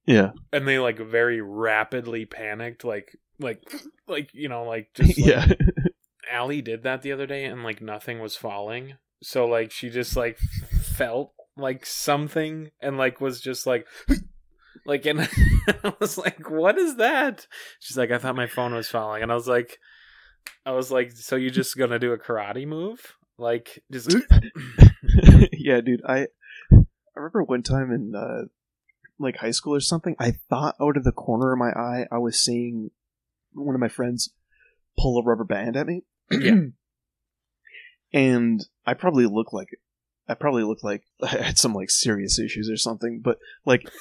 Yeah. 0.07 0.31
and 0.53 0.67
they 0.67 0.79
like 0.79 0.99
very 0.99 1.41
rapidly 1.41 2.25
panicked 2.27 2.85
like 2.85 3.17
like 3.39 3.63
like 4.09 4.31
you 4.33 4.49
know 4.49 4.65
like 4.65 4.91
just 4.95 5.19
like, 5.19 5.27
yeah. 5.27 5.53
Allie 6.31 6.63
did 6.63 6.83
that 6.83 7.03
the 7.03 7.13
other 7.13 7.27
day 7.27 7.45
and 7.45 7.63
like 7.63 7.81
nothing 7.81 8.21
was 8.21 8.37
falling 8.37 8.95
so 9.23 9.47
like 9.47 9.71
she 9.71 9.91
just 9.91 10.17
like 10.17 10.39
felt 10.39 11.33
like 11.57 11.87
something 11.87 12.71
and 12.81 12.99
like 12.99 13.21
was 13.21 13.41
just 13.41 13.67
like 13.67 13.87
like 14.87 15.07
and 15.07 15.21
I 15.85 15.95
was 16.01 16.19
like 16.19 16.51
what 16.51 16.79
is 16.79 16.97
that 16.97 17.47
she's 17.81 17.97
like 17.97 18.11
I 18.11 18.19
thought 18.19 18.37
my 18.37 18.47
phone 18.47 18.75
was 18.75 18.89
falling 18.89 19.23
and 19.23 19.33
I 19.33 19.35
was 19.35 19.49
like 19.49 19.79
I 20.65 20.73
was 20.73 20.91
like 20.91 21.13
so 21.13 21.37
you 21.37 21.51
just 21.51 21.77
gonna 21.77 21.99
do 21.99 22.13
a 22.13 22.19
karate 22.19 22.67
move 22.67 23.17
like 23.39 23.83
just 23.93 24.15
yeah, 25.53 25.81
dude. 25.81 26.03
I 26.07 26.27
I 26.73 26.85
remember 27.15 27.43
one 27.43 27.63
time 27.63 27.91
in 27.93 28.15
uh, 28.15 28.45
like 29.19 29.37
high 29.37 29.51
school 29.51 29.75
or 29.75 29.81
something. 29.81 30.17
I 30.19 30.33
thought 30.51 30.77
out 30.81 30.97
of 30.97 31.05
the 31.05 31.13
corner 31.13 31.53
of 31.53 31.59
my 31.59 31.71
eye 31.71 32.07
I 32.11 32.19
was 32.19 32.39
seeing 32.39 32.91
one 33.53 33.75
of 33.75 33.81
my 33.81 33.89
friends 33.89 34.31
pull 34.99 35.19
a 35.19 35.25
rubber 35.25 35.45
band 35.45 35.77
at 35.77 35.87
me. 35.87 36.03
Yeah. 36.31 36.57
and 38.13 38.67
I 38.87 38.95
probably 38.95 39.27
look 39.27 39.53
like 39.53 39.69
I 40.29 40.35
probably 40.35 40.65
looked 40.65 40.85
like 40.85 41.03
I 41.23 41.29
had 41.29 41.59
some 41.59 41.75
like 41.75 41.91
serious 41.91 42.39
issues 42.39 42.71
or 42.71 42.77
something. 42.77 43.21
But 43.23 43.39
like. 43.65 43.83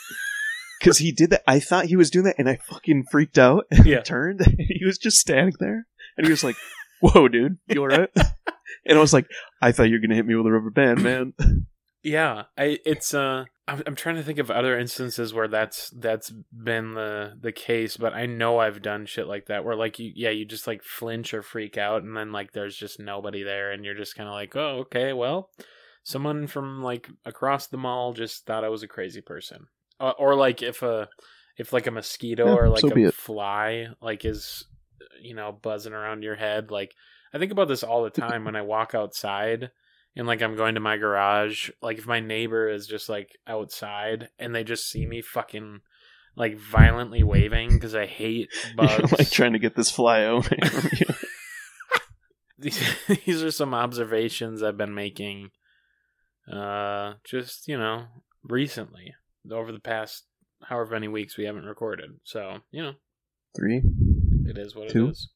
Because 0.81 0.97
he 0.97 1.13
did 1.13 1.29
that, 1.29 1.41
I 1.47 1.61
thought 1.61 1.85
he 1.85 1.95
was 1.95 2.11
doing 2.11 2.25
that, 2.25 2.35
and 2.37 2.49
I 2.49 2.57
fucking 2.57 3.05
freaked 3.09 3.37
out. 3.39 3.65
And 3.71 3.85
Yeah. 3.85 4.01
turned, 4.01 4.41
and 4.41 4.57
he 4.59 4.83
was 4.85 4.97
just 4.97 5.17
standing 5.17 5.55
there, 5.57 5.87
and 6.17 6.27
he 6.27 6.31
was 6.31 6.43
like, 6.43 6.57
"Whoa, 6.99 7.29
dude, 7.29 7.57
you 7.67 7.81
alright?" 7.81 8.09
and 8.85 8.97
I 8.97 8.99
was 8.99 9.13
like, 9.13 9.25
"I 9.61 9.71
thought 9.71 9.83
you 9.87 9.93
were 9.93 9.99
gonna 10.05 10.15
hit 10.15 10.25
me 10.25 10.35
with 10.35 10.45
a 10.45 10.51
rubber 10.51 10.69
band, 10.71 11.01
man." 11.01 11.33
Yeah, 12.03 12.43
I 12.57 12.77
it's 12.85 13.13
uh 13.13 13.45
I'm 13.67 13.81
I'm 13.87 13.95
trying 13.95 14.15
to 14.15 14.23
think 14.23 14.39
of 14.39 14.51
other 14.51 14.77
instances 14.77 15.33
where 15.33 15.47
that's 15.47 15.89
that's 15.89 16.29
been 16.29 16.93
the 16.93 17.33
the 17.39 17.51
case, 17.51 17.97
but 17.97 18.13
I 18.13 18.25
know 18.25 18.59
I've 18.59 18.81
done 18.81 19.05
shit 19.05 19.27
like 19.27 19.47
that 19.47 19.65
where 19.65 19.75
like 19.75 19.97
you 19.97 20.11
yeah, 20.15 20.29
you 20.29 20.45
just 20.45 20.67
like 20.67 20.83
flinch 20.83 21.33
or 21.33 21.41
freak 21.41 21.77
out 21.77 22.03
and 22.03 22.15
then 22.15 22.31
like 22.31 22.51
there's 22.51 22.77
just 22.77 22.99
nobody 22.99 23.43
there 23.43 23.71
and 23.71 23.83
you're 23.83 23.95
just 23.95 24.15
kind 24.15 24.29
of 24.29 24.33
like, 24.33 24.55
"Oh, 24.55 24.79
okay, 24.81 25.13
well, 25.13 25.49
someone 26.03 26.45
from 26.47 26.83
like 26.83 27.09
across 27.25 27.67
the 27.67 27.77
mall 27.77 28.13
just 28.13 28.45
thought 28.45 28.63
I 28.63 28.69
was 28.69 28.83
a 28.83 28.87
crazy 28.87 29.21
person." 29.21 29.65
Uh, 29.99 30.13
or 30.19 30.35
like 30.35 30.61
if 30.61 30.83
a 30.83 31.07
if 31.57 31.73
like 31.73 31.87
a 31.87 31.91
mosquito 31.91 32.47
Yeah, 32.47 32.53
or 32.53 32.69
like 32.69 32.81
so 32.81 32.89
a 32.95 33.11
fly 33.11 33.87
like 34.01 34.25
is 34.25 34.65
you 35.21 35.33
know 35.33 35.51
buzzing 35.51 35.93
around 35.93 36.23
your 36.23 36.35
head 36.35 36.71
like 36.71 36.93
i 37.33 37.37
think 37.37 37.51
about 37.51 37.67
this 37.67 37.83
all 37.83 38.03
the 38.03 38.09
time 38.09 38.43
when 38.43 38.55
i 38.55 38.61
walk 38.61 38.93
outside 38.93 39.71
and 40.15 40.27
like 40.27 40.41
i'm 40.41 40.55
going 40.55 40.75
to 40.75 40.81
my 40.81 40.97
garage 40.97 41.69
like 41.81 41.97
if 41.97 42.05
my 42.07 42.19
neighbor 42.19 42.69
is 42.69 42.87
just 42.87 43.09
like 43.09 43.37
outside 43.47 44.29
and 44.39 44.53
they 44.55 44.63
just 44.63 44.89
see 44.89 45.05
me 45.05 45.21
fucking 45.21 45.79
like 46.35 46.57
violently 46.57 47.23
waving 47.23 47.69
because 47.73 47.95
i 47.95 48.05
hate 48.05 48.49
You're 48.77 48.87
bugs 48.87 49.11
like 49.13 49.29
trying 49.29 49.53
to 49.53 49.59
get 49.59 49.75
this 49.75 49.91
fly 49.91 50.19
away 50.19 50.41
from 50.41 50.89
you. 50.99 51.05
these, 52.59 52.95
these 53.25 53.43
are 53.43 53.51
some 53.51 53.73
observations 53.73 54.61
i've 54.63 54.77
been 54.77 54.95
making 54.95 55.51
uh 56.51 57.13
just 57.23 57.67
you 57.67 57.77
know 57.77 58.05
recently 58.43 59.13
over 59.51 59.71
the 59.71 59.79
past 59.79 60.25
however 60.63 60.91
many 60.91 61.07
weeks 61.07 61.37
we 61.37 61.45
haven't 61.45 61.65
recorded 61.65 62.11
so 62.23 62.59
you 62.71 62.83
know 62.83 62.93
Three. 63.55 63.81
It 64.45 64.57
is 64.57 64.75
what 64.75 64.89
Two? 64.89 65.07
it 65.07 65.11
is. 65.11 65.29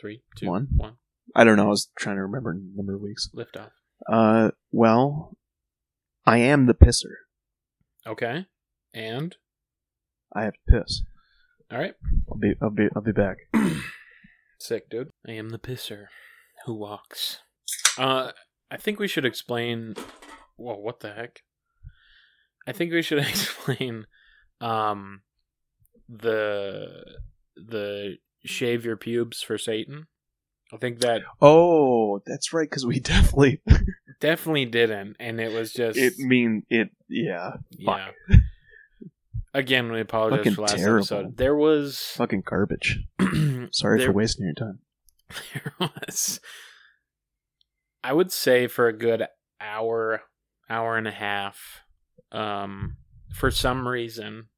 Three, 0.00 0.22
two, 0.36 0.46
One? 0.46 0.68
one. 0.76 0.92
I 1.34 1.42
don't 1.42 1.56
know. 1.56 1.64
I 1.64 1.70
was 1.70 1.90
trying 1.98 2.14
to 2.14 2.22
remember 2.22 2.56
number 2.76 2.94
of 2.94 3.00
weeks. 3.00 3.28
Lift 3.34 3.56
off. 3.56 3.72
Uh, 4.06 4.50
well, 4.72 5.36
I 6.26 6.38
am 6.38 6.66
the 6.66 6.74
pisser. 6.74 7.14
Okay. 8.06 8.46
And 8.94 9.36
I 10.34 10.44
have 10.44 10.54
to 10.54 10.80
piss. 10.80 11.02
all 11.70 11.78
right. 11.78 11.94
I'll 12.30 12.38
be, 12.38 12.54
I'll 12.60 12.70
be, 12.70 12.88
I'll 12.94 13.02
be 13.02 13.12
back. 13.12 13.38
Sick, 14.60 14.88
dude. 14.90 15.10
I 15.26 15.32
am 15.32 15.50
the 15.50 15.58
pisser 15.58 16.06
who 16.66 16.74
walks. 16.74 17.40
Uh, 17.96 18.32
I 18.70 18.76
think 18.76 18.98
we 18.98 19.08
should 19.08 19.24
explain. 19.24 19.94
Whoa, 20.56 20.74
what 20.76 21.00
the 21.00 21.12
heck? 21.12 21.42
I 22.66 22.72
think 22.72 22.92
we 22.92 23.02
should 23.02 23.18
explain, 23.26 24.06
um, 24.60 25.22
the 26.08 27.04
the 27.56 28.16
shave 28.44 28.84
your 28.84 28.96
pubes 28.96 29.42
for 29.42 29.58
Satan. 29.58 30.06
I 30.72 30.76
think 30.76 31.00
that 31.00 31.22
Oh, 31.40 32.20
that's 32.26 32.52
right. 32.52 32.68
Because 32.68 32.86
we 32.86 33.00
definitely 33.00 33.60
definitely 34.20 34.66
didn't, 34.66 35.16
and 35.18 35.40
it 35.40 35.52
was 35.52 35.72
just 35.72 35.98
it 35.98 36.18
mean 36.18 36.64
it. 36.68 36.90
Yeah, 37.08 37.52
yeah. 37.70 38.10
Again, 39.54 39.90
we 39.90 40.00
apologize 40.00 40.38
Fucking 40.40 40.54
for 40.54 40.62
last 40.62 40.76
terrible. 40.76 40.98
episode. 40.98 41.36
There 41.38 41.56
was 41.56 41.98
fucking 42.16 42.42
garbage. 42.46 43.00
Sorry 43.72 43.98
There- 43.98 44.08
for 44.08 44.12
wasting 44.12 44.44
your 44.44 44.54
time. 44.54 44.80
there 45.54 45.72
was 46.06 46.40
I 48.04 48.12
would 48.12 48.30
say 48.30 48.66
for 48.66 48.86
a 48.88 48.96
good 48.96 49.24
hour, 49.60 50.22
hour 50.70 50.96
and 50.96 51.08
a 51.08 51.12
half, 51.12 51.58
um, 52.30 52.96
for 53.34 53.50
some 53.50 53.88
reason, 53.88 54.48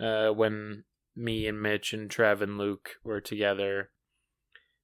uh, 0.00 0.30
when 0.30 0.84
me 1.14 1.46
and 1.46 1.60
Mitch 1.62 1.92
and 1.92 2.10
Trev 2.10 2.42
and 2.42 2.58
Luke 2.58 2.90
were 3.04 3.20
together, 3.20 3.90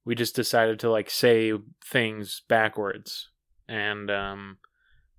we 0.06 0.14
just 0.14 0.34
decided 0.34 0.80
to 0.80 0.90
like 0.90 1.10
say 1.10 1.52
things 1.84 2.40
backwards. 2.48 3.28
And 3.68 4.10
um 4.10 4.56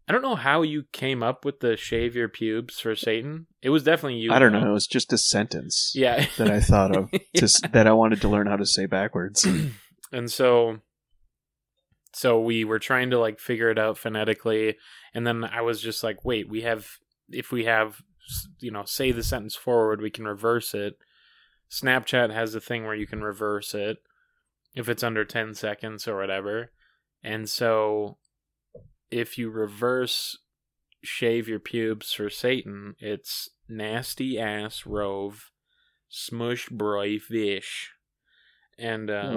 I 0.10 0.14
don't 0.14 0.22
know 0.22 0.36
how 0.38 0.62
you 0.62 0.86
came 0.94 1.22
up 1.22 1.44
with 1.44 1.60
the 1.60 1.76
shave 1.76 2.16
your 2.16 2.30
pubes 2.30 2.80
for 2.80 2.96
Satan. 2.96 3.46
It 3.62 3.70
was 3.72 3.84
definitely 3.84 4.20
you. 4.20 4.32
I 4.32 4.40
don't 4.40 4.54
though. 4.54 4.62
know. 4.62 4.70
It 4.70 4.74
was 4.74 4.88
just 4.88 5.12
a 5.14 5.18
sentence 5.18 5.92
Yeah. 5.94 6.26
that 6.38 6.50
I 6.50 6.62
thought 6.62 6.96
of 6.96 7.12
to, 7.12 7.20
Yeah. 7.34 7.70
that 7.74 7.88
I 7.88 7.92
wanted 7.92 8.22
to 8.22 8.30
learn 8.30 8.48
how 8.48 8.56
to 8.56 8.66
say 8.66 8.86
backwards. 8.86 9.46
and 10.14 10.32
so 10.32 10.80
so 12.14 12.40
we 12.40 12.64
were 12.64 12.80
trying 12.80 13.10
to 13.12 13.20
like 13.20 13.40
figure 13.40 13.70
it 13.70 13.78
out 13.78 13.98
phonetically 13.98 14.76
and 15.14 15.28
then 15.28 15.44
i 15.44 15.62
was 15.62 15.82
just 15.82 16.04
like 16.04 16.24
wait 16.24 16.50
we 16.50 16.62
have 16.62 16.88
if 17.30 17.52
we 17.52 17.66
have 17.66 18.02
you 18.60 18.72
know 18.72 18.84
say 18.86 19.12
the 19.12 19.22
sentence 19.24 19.56
forward 19.56 20.02
we 20.02 20.10
can 20.10 20.26
reverse 20.26 20.74
it 20.74 20.96
snapchat 21.70 22.32
has 22.34 22.56
a 22.56 22.62
thing 22.62 22.86
where 22.86 22.96
you 22.96 23.06
can 23.06 23.22
reverse 23.22 23.74
it 23.74 23.98
if 24.78 24.88
it's 24.90 25.04
under 25.04 25.26
10 25.26 25.54
seconds 25.56 26.08
or 26.08 26.18
whatever 26.18 26.72
and 27.24 27.50
so 27.50 28.18
if 29.10 29.38
you 29.38 29.50
reverse 29.50 30.38
shave 31.04 31.48
your 31.48 31.60
pubes 31.60 32.12
for 32.14 32.30
satan 32.30 32.96
it's 33.00 33.50
nasty 33.68 34.40
ass 34.40 34.86
rove 34.86 35.52
smush 36.10 36.70
broy 36.70 37.20
fish 37.22 37.92
and 38.78 39.10
uh, 39.10 39.32
Hmm. 39.32 39.36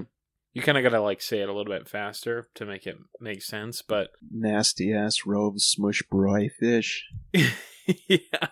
you 0.52 0.62
kind 0.62 0.76
of 0.78 0.84
gotta 0.84 1.00
like 1.00 1.22
say 1.22 1.40
it 1.40 1.48
a 1.48 1.52
little 1.52 1.72
bit 1.72 1.88
faster 1.88 2.48
to 2.54 2.66
make 2.66 2.86
it 2.86 2.96
make 3.20 3.42
sense 3.42 3.82
but 3.82 4.10
Nasty 4.30 4.92
ass 4.92 5.24
rove 5.26 5.60
smush 5.60 6.02
broy 6.12 6.50
fish. 6.50 7.08
yeah 7.32 8.48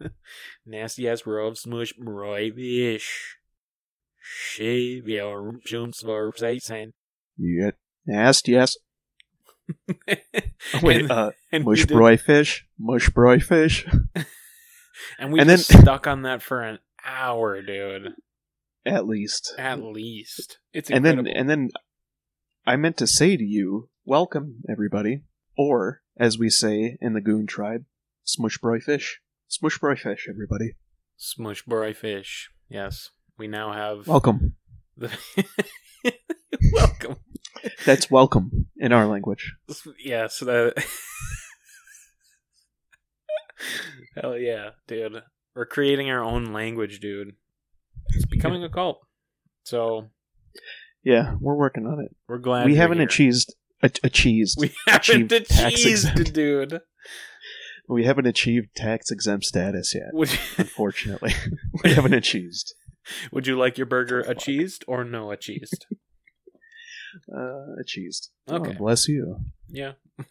nasty 0.66 1.08
ass 1.08 1.26
rove 1.26 1.58
smush 1.58 1.92
broy 1.94 2.54
fish 2.54 3.36
shave 4.28 5.08
your 5.08 5.54
jumps 5.64 6.02
for 6.02 6.32
satan 6.36 6.92
You 7.36 7.64
get 7.64 7.74
nasty 8.06 8.56
ass. 8.56 8.76
Wait, 10.82 11.00
and, 11.02 11.10
uh, 11.10 11.30
and 11.52 11.64
mush 11.64 11.86
broy 11.86 12.18
fish. 12.20 12.66
Mush 12.78 13.10
broy 13.10 13.42
fish. 13.42 13.86
and 15.18 15.32
we 15.32 15.40
and 15.40 15.48
then- 15.48 15.58
stuck 15.58 16.06
on 16.06 16.22
that 16.22 16.42
for 16.42 16.62
an 16.62 16.78
hour 17.04 17.60
dude 17.62 18.12
At 18.84 19.06
least. 19.06 19.54
at 19.58 19.82
least 19.82 20.58
it's 20.72 20.90
incredible. 20.90 21.18
and 21.20 21.26
then 21.26 21.36
and 21.36 21.50
then 21.50 21.70
I 22.66 22.76
meant 22.76 22.96
to 22.98 23.06
say 23.06 23.36
to 23.36 23.44
you, 23.44 23.88
welcome 24.04 24.56
everybody, 24.68 25.22
or 25.56 26.02
as 26.18 26.36
we 26.38 26.48
say 26.50 26.96
in 27.00 27.12
the 27.14 27.20
Goon 27.20 27.46
tribe, 27.46 27.84
smush 28.24 28.58
broy 28.58 28.82
fish. 28.82 29.20
Smush 29.48 29.78
broy 29.78 29.96
fish, 29.98 30.26
everybody. 30.28 30.74
smush 31.16 31.64
broy 31.64 31.94
fish 31.94 32.50
yes 32.68 33.10
we 33.38 33.46
now 33.48 33.72
have 33.72 34.06
Welcome. 34.06 34.54
the 34.96 35.10
welcome 36.72 37.16
That's 37.84 38.10
welcome 38.10 38.66
in 38.76 38.92
our 38.92 39.06
language. 39.06 39.54
Yes, 39.98 40.38
that. 40.40 40.74
Hell 44.20 44.36
yeah, 44.38 44.70
dude. 44.86 45.22
We're 45.54 45.66
creating 45.66 46.10
our 46.10 46.22
own 46.22 46.52
language, 46.52 47.00
dude. 47.00 47.34
It's 48.10 48.26
becoming 48.26 48.62
a 48.62 48.68
cult. 48.70 49.00
So 49.64 50.10
Yeah, 51.02 51.34
we're 51.40 51.54
working 51.56 51.86
on 51.86 52.00
it. 52.00 52.14
we're 52.28 52.38
glad 52.38 52.66
we 52.66 52.76
haven't 52.76 52.98
here. 52.98 53.06
achieved 53.06 53.54
a- 53.82 53.90
achieved. 54.04 54.54
We 54.58 54.72
haven't 54.86 55.32
achieved 55.32 55.48
tax 55.50 55.84
achieved, 55.84 56.32
dude. 56.32 56.80
we 57.88 58.04
haven't 58.04 58.26
achieved 58.26 58.68
tax 58.76 59.10
exempt 59.10 59.44
status 59.44 59.94
yet. 59.94 60.10
Unfortunately, 60.58 61.34
we 61.84 61.92
haven't 61.92 62.14
achieved. 62.14 62.72
would 63.32 63.46
you 63.46 63.58
like 63.58 63.78
your 63.78 63.86
burger 63.86 64.20
a 64.20 64.34
cheesed 64.34 64.84
or 64.86 65.04
no 65.04 65.30
a 65.32 65.36
cheesed? 65.36 65.84
Uh, 67.34 67.82
cheesed. 67.86 68.28
Okay. 68.50 68.72
Oh, 68.74 68.78
bless 68.78 69.08
you. 69.08 69.40
Yeah. 69.68 69.92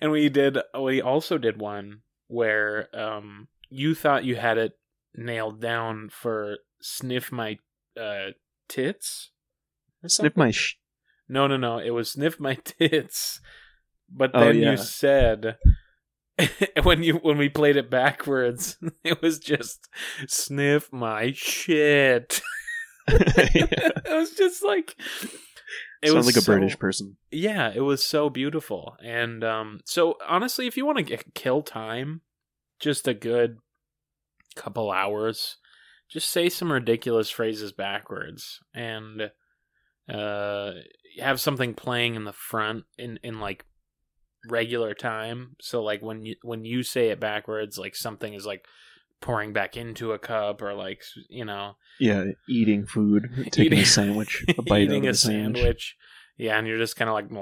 and 0.00 0.10
we 0.10 0.28
did 0.28 0.58
we 0.80 1.02
also 1.02 1.38
did 1.38 1.60
one 1.60 2.00
where 2.28 2.88
um 2.94 3.48
you 3.68 3.94
thought 3.94 4.24
you 4.24 4.36
had 4.36 4.58
it 4.58 4.78
nailed 5.14 5.60
down 5.60 6.08
for 6.10 6.58
sniff 6.80 7.30
my 7.32 7.58
uh 8.00 8.28
tits 8.68 9.30
Sniff 10.06 10.36
my 10.36 10.50
sh- 10.50 10.76
no 11.28 11.46
no 11.46 11.56
no 11.56 11.78
it 11.78 11.90
was 11.90 12.12
sniff 12.12 12.38
my 12.38 12.54
tits 12.64 13.40
but 14.10 14.30
Oh, 14.32 14.40
then 14.40 14.56
yeah. 14.56 14.70
you 14.70 14.76
said 14.76 15.56
when 16.82 17.02
you 17.02 17.14
when 17.14 17.38
we 17.38 17.48
played 17.48 17.76
it 17.76 17.90
backwards 17.90 18.76
it 19.04 19.20
was 19.22 19.38
just 19.38 19.88
sniff 20.26 20.92
my 20.92 21.32
shit 21.34 22.40
it 23.08 24.08
was 24.16 24.32
just 24.34 24.62
like 24.64 24.94
it 26.02 26.10
Sounds 26.10 26.16
was 26.16 26.26
like 26.26 26.36
a 26.36 26.40
so- 26.40 26.52
British 26.52 26.78
person. 26.78 27.16
yeah 27.30 27.72
it 27.74 27.80
was 27.80 28.04
so 28.04 28.30
beautiful 28.30 28.96
and 29.04 29.42
um 29.42 29.80
so 29.84 30.16
honestly 30.28 30.66
if 30.66 30.76
you 30.76 30.86
want 30.86 30.98
to 30.98 31.04
get, 31.04 31.34
kill 31.34 31.62
time 31.62 32.20
just 32.78 33.08
a 33.08 33.14
good 33.14 33.58
couple 34.54 34.90
hours 34.90 35.56
just 36.08 36.28
say 36.30 36.48
some 36.48 36.72
ridiculous 36.72 37.30
phrases 37.30 37.72
backwards 37.72 38.60
and 38.74 39.30
uh 40.12 40.70
have 41.20 41.40
something 41.40 41.74
playing 41.74 42.14
in 42.14 42.24
the 42.24 42.32
front 42.32 42.84
in 42.96 43.18
in 43.22 43.40
like 43.40 43.64
regular 44.48 44.94
time 44.94 45.56
so 45.60 45.82
like 45.82 46.00
when 46.00 46.24
you 46.24 46.36
when 46.42 46.64
you 46.64 46.82
say 46.82 47.08
it 47.08 47.18
backwards 47.18 47.76
like 47.78 47.96
something 47.96 48.34
is 48.34 48.46
like 48.46 48.64
pouring 49.20 49.52
back 49.52 49.76
into 49.76 50.12
a 50.12 50.18
cup 50.18 50.62
or 50.62 50.74
like 50.74 51.02
you 51.28 51.44
know 51.44 51.76
Yeah, 51.98 52.24
eating 52.48 52.86
food, 52.86 53.28
taking 53.50 53.64
Eating- 53.66 53.78
a 53.80 53.84
sandwich, 53.84 54.44
a 54.56 54.62
bite 54.62 54.82
eating 54.82 55.06
out 55.06 55.10
a 55.10 55.14
sandwich. 55.16 55.56
sandwich. 55.58 55.96
Yeah, 56.36 56.56
and 56.56 56.68
you're 56.68 56.78
just 56.78 56.94
kind 56.94 57.08
of 57.10 57.14
like 57.14 57.32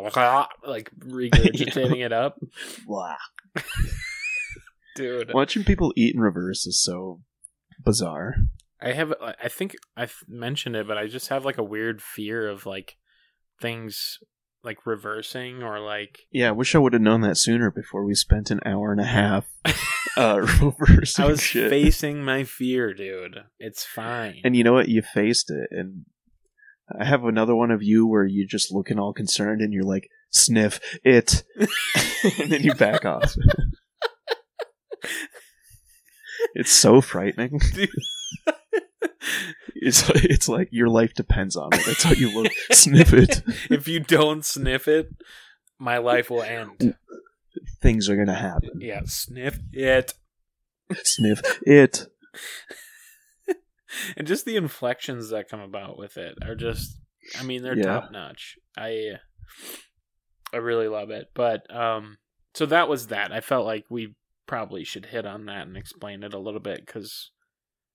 like 0.67 0.91
regurgitating 1.01 2.03
it 2.07 2.13
up, 2.15 2.39
Blah. 2.87 3.17
dude. 4.95 5.33
Watching 5.35 5.65
people 5.65 5.93
eat 5.97 6.15
in 6.15 6.21
reverse 6.21 6.67
is 6.67 6.83
so 6.83 7.21
bizarre. 7.85 8.37
I 8.81 8.93
have, 8.93 9.13
I 9.21 9.49
think 9.49 9.77
I've 9.97 10.17
mentioned 10.29 10.77
it, 10.77 10.87
but 10.87 10.99
I 10.99 11.07
just 11.09 11.29
have 11.29 11.45
like 11.45 11.59
a 11.59 11.63
weird 11.65 12.01
fear 12.03 12.49
of 12.49 12.67
like 12.67 12.97
things 13.61 14.19
like 14.65 14.85
reversing 14.87 15.63
or 15.63 15.79
like 15.81 16.21
Yeah, 16.33 16.49
I 16.49 16.53
wish 16.53 16.75
I 16.75 16.79
would 16.79 16.93
have 16.93 17.03
known 17.03 17.21
that 17.23 17.37
sooner 17.37 17.71
before 17.71 18.05
we 18.05 18.15
spent 18.15 18.51
an 18.51 18.61
hour 18.67 18.91
and 18.93 19.01
a 19.01 19.05
half 19.05 19.47
uh 20.17 20.41
reversing 20.61 21.25
I 21.25 21.29
was 21.29 21.41
shit. 21.43 21.71
facing 21.71 22.25
my 22.25 22.45
fear, 22.45 22.93
dude. 22.95 23.37
It's 23.59 23.85
fine. 23.85 24.41
and 24.45 24.57
you 24.57 24.65
know 24.65 24.73
what? 24.73 24.89
You 24.89 25.03
faced 25.03 25.51
it. 25.51 25.69
And 25.71 26.07
I 27.01 27.05
have 27.05 27.25
another 27.25 27.55
one 27.55 27.71
of 27.71 27.83
you 27.83 28.07
where 28.07 28.25
you're 28.25 28.47
just 28.49 28.73
looking 28.73 28.99
all 28.99 29.13
concerned 29.13 29.61
and 29.61 29.73
you're 29.73 29.83
like, 29.85 30.09
sniff 30.31 30.81
it. 31.05 31.43
and 32.41 32.51
then 32.51 32.63
you 32.63 32.75
back 32.75 33.05
off. 33.05 33.35
it's 36.55 36.71
so 36.73 37.01
frightening. 37.01 37.61
It's 39.81 40.09
it's 40.15 40.49
like 40.49 40.69
your 40.73 40.89
life 40.89 41.15
depends 41.15 41.57
on 41.57 41.69
it. 41.73 41.83
That's 41.87 42.03
how 42.03 42.13
you 42.13 42.33
look. 42.35 42.53
Sniff 42.73 43.13
it. 43.13 43.43
if 43.71 43.87
you 43.89 44.01
don't 44.01 44.45
sniff 44.45 44.89
it, 44.89 45.09
my 45.79 45.99
life 45.99 46.31
will 46.31 46.43
end. 46.43 46.97
Things 47.83 48.09
are 48.09 48.17
gonna 48.17 48.35
happen. 48.35 48.71
Yeah, 48.81 49.01
sniff 49.07 49.59
it. 49.73 50.15
Sniff 51.05 51.41
it. 51.67 52.07
And 54.17 54.27
just 54.27 54.45
the 54.45 54.57
inflections 54.57 55.31
that 55.31 55.49
come 55.49 55.61
about 55.61 55.97
with 55.97 56.17
it 56.19 56.37
are 56.43 56.55
just 56.55 56.99
I 57.39 57.45
mean, 57.45 57.63
they're 57.63 57.77
Yeah. 57.77 57.85
top 58.01 58.11
notch. 58.13 58.57
I 58.77 59.13
I 60.53 60.59
really 60.59 60.89
love 60.89 61.11
it. 61.11 61.29
But 61.35 61.63
um 61.75 62.19
so 62.55 62.67
that 62.67 62.89
was 62.89 63.07
that. 63.09 63.33
I 63.33 63.41
felt 63.41 63.65
like 63.65 63.85
we 63.89 64.15
probably 64.47 64.85
should 64.85 65.07
hit 65.07 65.25
on 65.27 65.47
that 65.47 65.67
and 65.67 65.77
explain 65.77 66.23
it 66.25 66.35
a 66.35 66.39
little 66.39 66.61
bit 66.61 66.87
cuz 66.87 67.31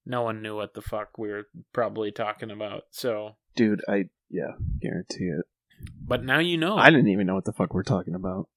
no 0.06 0.22
one 0.24 0.42
knew 0.42 0.56
what 0.56 0.74
the 0.74 0.82
fuck 0.82 1.18
we 1.18 1.30
were 1.30 1.48
probably 1.74 2.12
talking 2.12 2.52
about. 2.52 2.84
So, 2.92 3.36
Dude, 3.56 3.82
I 3.88 4.06
yeah, 4.30 4.52
guarantee 4.82 5.26
it. 5.26 5.46
but 6.06 6.24
now 6.24 6.40
you 6.40 6.58
know. 6.58 6.78
I 6.78 6.90
didn't 6.90 7.10
even 7.10 7.28
know 7.28 7.36
what 7.36 7.46
the 7.46 7.54
fuck 7.54 7.74
we're 7.74 7.84
talking 7.84 8.16
about. 8.16 8.48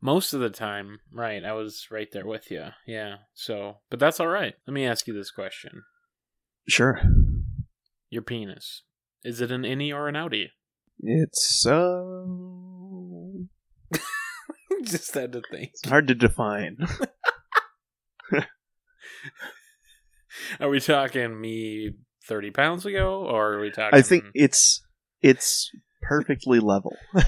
Most 0.00 0.32
of 0.32 0.40
the 0.40 0.50
time, 0.50 1.00
right, 1.12 1.44
I 1.44 1.52
was 1.52 1.88
right 1.90 2.08
there 2.12 2.26
with 2.26 2.50
you. 2.50 2.66
Yeah. 2.86 3.16
So, 3.34 3.78
but 3.90 3.98
that's 3.98 4.20
all 4.20 4.28
right. 4.28 4.54
Let 4.66 4.72
me 4.74 4.86
ask 4.86 5.06
you 5.06 5.14
this 5.14 5.30
question. 5.30 5.82
Sure. 6.68 7.00
Your 8.10 8.22
penis. 8.22 8.82
Is 9.24 9.40
it 9.40 9.50
an 9.50 9.62
innie 9.62 9.92
or 9.92 10.08
an 10.08 10.14
outie? 10.14 10.50
It's 11.00 11.66
uh, 11.66 11.70
so 11.70 13.46
Just 14.84 15.14
had 15.14 15.32
to 15.32 15.42
think. 15.50 15.70
It's 15.74 15.88
hard 15.88 16.08
to 16.08 16.14
define. 16.14 16.78
Are 20.60 20.68
we 20.68 20.80
talking 20.80 21.40
me 21.40 21.92
30 22.26 22.50
pounds 22.50 22.84
ago 22.86 23.24
or 23.24 23.54
are 23.54 23.60
we 23.60 23.70
talking 23.70 23.98
I 23.98 24.02
think 24.02 24.24
it's 24.34 24.82
it's 25.22 25.70
perfectly 26.02 26.60
level. 26.60 26.94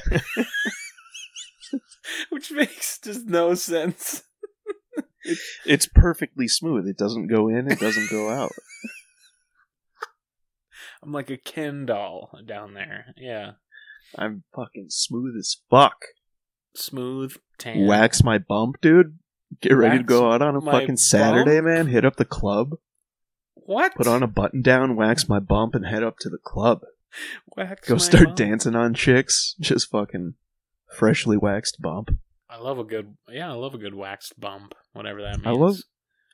which 2.30 2.52
makes 2.52 2.98
just 2.98 3.26
no 3.26 3.54
sense. 3.54 4.24
It's 5.66 5.86
perfectly 5.86 6.48
smooth. 6.48 6.86
It 6.86 6.96
doesn't 6.96 7.28
go 7.28 7.48
in, 7.48 7.70
it 7.70 7.78
doesn't 7.78 8.10
go 8.10 8.30
out. 8.30 8.52
I'm 11.02 11.12
like 11.12 11.30
a 11.30 11.38
Ken 11.38 11.86
doll 11.86 12.30
down 12.46 12.74
there. 12.74 13.14
Yeah. 13.16 13.52
I'm 14.16 14.44
fucking 14.54 14.86
smooth 14.88 15.36
as 15.38 15.56
fuck. 15.70 15.96
Smooth 16.74 17.36
tan. 17.58 17.86
Wax 17.86 18.22
my 18.22 18.38
bump, 18.38 18.80
dude. 18.80 19.18
Get 19.60 19.72
ready 19.72 19.98
to 19.98 20.04
go 20.04 20.30
out 20.30 20.42
on 20.42 20.56
a 20.56 20.60
my 20.60 20.72
fucking 20.72 20.98
Saturday, 20.98 21.56
bump? 21.56 21.66
man. 21.66 21.86
Hit 21.86 22.04
up 22.04 22.16
the 22.16 22.24
club. 22.24 22.74
What? 23.70 23.94
Put 23.94 24.08
on 24.08 24.22
a 24.24 24.26
button 24.26 24.62
down, 24.62 24.96
wax 24.96 25.28
my 25.28 25.38
bump, 25.38 25.76
and 25.76 25.86
head 25.86 26.02
up 26.02 26.18
to 26.20 26.28
the 26.28 26.38
club. 26.38 26.80
Wax 27.56 27.88
Go 27.88 27.98
start 27.98 28.24
bum. 28.26 28.34
dancing 28.34 28.74
on 28.74 28.94
chicks. 28.94 29.54
Just 29.60 29.88
fucking 29.90 30.34
freshly 30.96 31.36
waxed 31.36 31.80
bump. 31.80 32.10
I 32.48 32.58
love 32.58 32.78
a 32.78 32.84
good 32.84 33.16
yeah, 33.28 33.48
I 33.48 33.54
love 33.54 33.74
a 33.74 33.78
good 33.78 33.94
waxed 33.94 34.38
bump, 34.40 34.74
whatever 34.92 35.22
that 35.22 35.36
means. 35.36 35.46
I 35.46 35.50
love- 35.52 35.82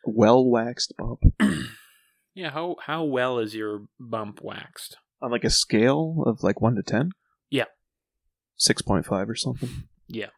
Well 0.07 0.49
waxed 0.49 0.95
bump. 0.97 1.21
Yeah, 2.35 2.51
how 2.51 2.77
how 2.85 3.03
well 3.05 3.39
is 3.39 3.55
your 3.55 3.87
bump 3.99 4.41
waxed? 4.43 4.99
On 5.23 5.31
like 5.31 5.45
a 5.45 5.49
scale 5.51 6.23
of 6.27 6.43
like 6.43 6.61
1 6.61 6.75
to 6.75 6.83
10? 6.83 7.13
Yeah. 7.49 7.65
6.5 8.59 9.29
or 9.29 9.35
something. 9.35 9.71
Yeah. 10.09 10.29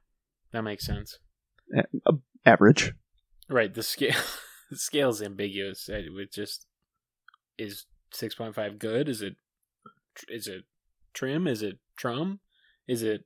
That 0.53 0.63
makes 0.63 0.87
sense. 0.87 1.19
A- 1.77 1.85
a- 2.07 2.19
average. 2.47 2.93
Right, 3.51 3.75
the 3.75 3.83
scale 3.83 4.15
the 4.71 4.77
scale's 4.79 5.21
ambiguous. 5.21 5.89
It 5.89 6.13
would 6.15 6.33
just 6.33 6.67
is 7.59 7.87
6.5 8.15 8.79
good? 8.79 9.09
Is 9.09 9.23
it 9.23 9.37
is 10.29 10.49
it 10.49 10.65
trim? 11.13 11.47
Is 11.47 11.63
it 11.63 11.79
trum? 11.97 12.41
Is 12.87 13.03
it 13.03 13.25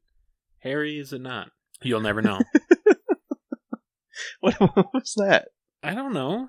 hairy? 0.58 0.98
Is 0.98 1.12
it 1.12 1.20
not? 1.20 1.48
You'll 1.82 2.00
never 2.00 2.22
know. 2.22 2.38
What, 4.40 4.54
what 4.60 4.92
was 4.92 5.14
that? 5.16 5.48
I 5.82 5.94
don't 5.94 6.12
know. 6.12 6.48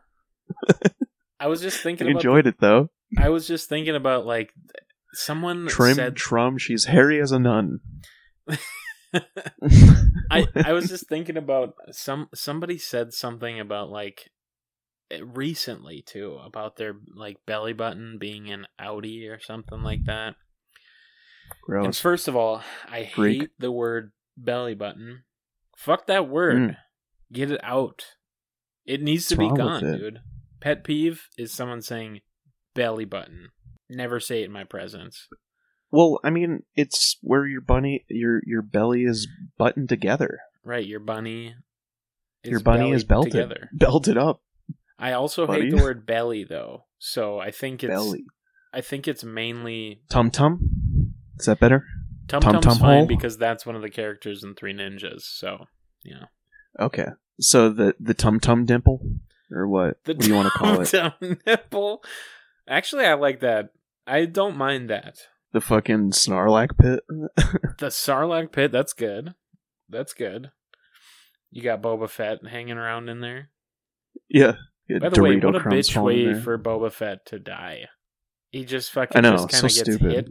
I 1.39 1.47
was 1.47 1.61
just 1.61 1.81
thinking 1.81 2.07
about 2.07 2.17
enjoyed 2.17 2.47
it 2.47 2.55
though. 2.59 2.89
I 3.17 3.29
was 3.29 3.47
just 3.47 3.69
thinking 3.69 3.95
about 3.95 4.25
like 4.25 4.51
someone 5.13 5.67
Trim, 5.67 5.95
said 5.95 6.15
trum, 6.15 6.57
she's 6.57 6.85
hairy 6.85 7.21
as 7.21 7.31
a 7.31 7.39
nun. 7.39 7.79
I 10.31 10.47
I 10.55 10.73
was 10.73 10.87
just 10.87 11.07
thinking 11.07 11.37
about 11.37 11.75
some 11.91 12.29
somebody 12.33 12.79
said 12.79 13.13
something 13.13 13.59
about 13.59 13.91
like 13.91 14.31
recently 15.21 16.01
too 16.01 16.39
about 16.43 16.77
their 16.77 16.95
like 17.15 17.37
belly 17.45 17.73
button 17.73 18.17
being 18.17 18.49
an 18.49 18.67
outie 18.79 19.29
or 19.29 19.39
something 19.41 19.81
like 19.81 20.05
that. 20.05 20.35
And 21.67 21.95
first 21.95 22.27
of 22.27 22.35
all, 22.35 22.61
I 22.89 23.05
Freak. 23.05 23.41
hate 23.41 23.49
the 23.59 23.71
word 23.71 24.11
belly 24.37 24.75
button. 24.75 25.23
Fuck 25.77 26.07
that 26.07 26.27
word. 26.27 26.55
Mm. 26.57 26.77
Get 27.31 27.51
it 27.51 27.61
out. 27.63 28.05
It 28.85 29.01
needs 29.01 29.27
to 29.27 29.35
What's 29.35 29.53
be 29.53 29.57
gone, 29.57 29.81
dude. 29.81 30.19
Pet 30.59 30.83
peeve 30.83 31.27
is 31.37 31.51
someone 31.51 31.81
saying 31.81 32.21
belly 32.73 33.05
button. 33.05 33.49
Never 33.89 34.19
say 34.19 34.41
it 34.41 34.45
in 34.45 34.51
my 34.51 34.63
presence. 34.63 35.27
Well, 35.91 36.19
I 36.23 36.31
mean, 36.31 36.63
it's 36.75 37.17
where 37.21 37.45
your 37.45 37.61
bunny, 37.61 38.05
your 38.09 38.41
your 38.45 38.61
belly 38.61 39.03
is 39.03 39.27
buttoned 39.57 39.89
together. 39.89 40.39
Right, 40.63 40.85
your 40.85 40.99
bunny. 40.99 41.55
your 42.43 42.61
bunny 42.61 42.91
is 42.91 43.03
belted, 43.03 43.33
together. 43.33 43.69
belted 43.73 44.17
up. 44.17 44.41
I 44.99 45.13
also 45.13 45.45
Buddy. 45.47 45.63
hate 45.63 45.75
the 45.75 45.83
word 45.83 46.05
belly 46.05 46.43
though. 46.43 46.85
So 46.99 47.39
I 47.39 47.51
think 47.51 47.83
it's 47.83 47.91
belly. 47.93 48.23
I 48.73 48.81
think 48.81 49.07
it's 49.07 49.23
mainly 49.23 50.01
Tum 50.09 50.31
tum. 50.31 51.13
Is 51.39 51.45
that 51.45 51.59
better? 51.59 51.85
Tum 52.27 52.41
Tum 52.41 52.61
Tum's 52.61 52.77
fine 52.79 52.97
Hole? 52.99 53.05
because 53.07 53.37
that's 53.37 53.65
one 53.65 53.75
of 53.75 53.81
the 53.81 53.89
characters 53.89 54.43
in 54.43 54.55
Three 54.55 54.73
Ninjas. 54.73 55.21
So 55.23 55.65
yeah. 56.03 56.25
Okay. 56.79 57.07
So 57.39 57.69
the 57.69 57.95
the 57.99 58.13
tum 58.13 58.39
tum 58.39 58.65
dimple, 58.65 58.99
or 59.51 59.67
what? 59.67 59.97
the 60.05 60.13
what 60.13 60.21
do 60.21 60.27
you 60.27 60.35
want 60.35 60.51
to 60.53 60.57
call 60.57 60.81
it? 60.81 60.85
Tum 60.85 61.37
nipple. 61.45 62.03
Actually, 62.67 63.05
I 63.05 63.13
like 63.15 63.41
that. 63.41 63.69
I 64.07 64.25
don't 64.25 64.55
mind 64.57 64.89
that. 64.89 65.17
The 65.51 65.61
fucking 65.61 66.11
Snarlack 66.11 66.77
pit. 66.77 67.01
The 67.79 67.87
Sarlacc 67.87 68.51
pit. 68.51 68.71
That's 68.71 68.93
good. 68.93 69.33
That's 69.89 70.13
good. 70.13 70.51
You 71.51 71.61
got 71.61 71.81
Boba 71.81 72.09
Fett 72.09 72.45
hanging 72.47 72.77
around 72.77 73.09
in 73.09 73.19
there. 73.21 73.49
yeah. 74.29 74.53
By 74.89 75.09
the 75.09 75.21
way, 75.23 75.37
what 75.37 75.55
a 75.55 75.59
bitch 75.59 76.01
way 76.01 76.33
for 76.39 76.57
Boba 76.57 76.91
Fett 76.91 77.25
to 77.27 77.39
die. 77.39 77.85
He 78.51 78.65
just 78.65 78.91
fucking 78.91 79.17
I 79.17 79.21
know, 79.21 79.31
just 79.37 79.49
kind 79.49 79.61
so 79.61 79.65
of 79.81 79.85
gets 79.85 79.97
stupid. 79.97 80.11
hit 80.11 80.29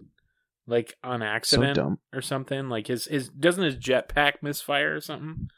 like 0.66 0.96
on 1.02 1.22
accident 1.22 1.76
dumb. 1.76 1.98
or 2.12 2.20
something. 2.20 2.68
Like 2.68 2.86
his 2.86 3.06
his 3.06 3.28
doesn't 3.28 3.64
his 3.64 3.76
jetpack 3.76 4.34
misfire 4.42 4.94
or 4.94 5.00
something? 5.00 5.48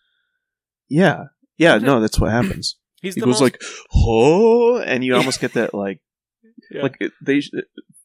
Yeah. 0.89 1.25
Yeah. 1.59 1.79
No, 1.79 2.01
that's 2.01 2.19
what 2.19 2.31
happens. 2.31 2.77
He's 3.03 3.15
He 3.15 3.21
the 3.21 3.27
goes 3.27 3.35
most 3.35 3.43
like, 3.43 3.63
"Oh," 3.95 4.79
and 4.79 5.05
you 5.05 5.15
almost 5.15 5.41
get 5.41 5.53
that 5.55 5.75
like, 5.75 6.01
Yeah. 6.71 6.83
like 6.83 6.97
it- 7.01 7.13
they 7.21 7.41
sh- 7.41 7.51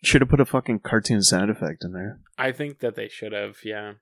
should 0.03 0.21
have 0.21 0.29
put 0.29 0.41
a 0.41 0.45
fucking 0.45 0.79
cartoon 0.79 1.21
sound 1.21 1.49
effect 1.49 1.83
in 1.85 1.93
there. 1.93 2.19
I 2.37 2.51
think 2.51 2.79
that 2.79 2.95
they 2.95 3.07
should 3.07 3.31
have, 3.31 3.57
yeah. 3.63 3.93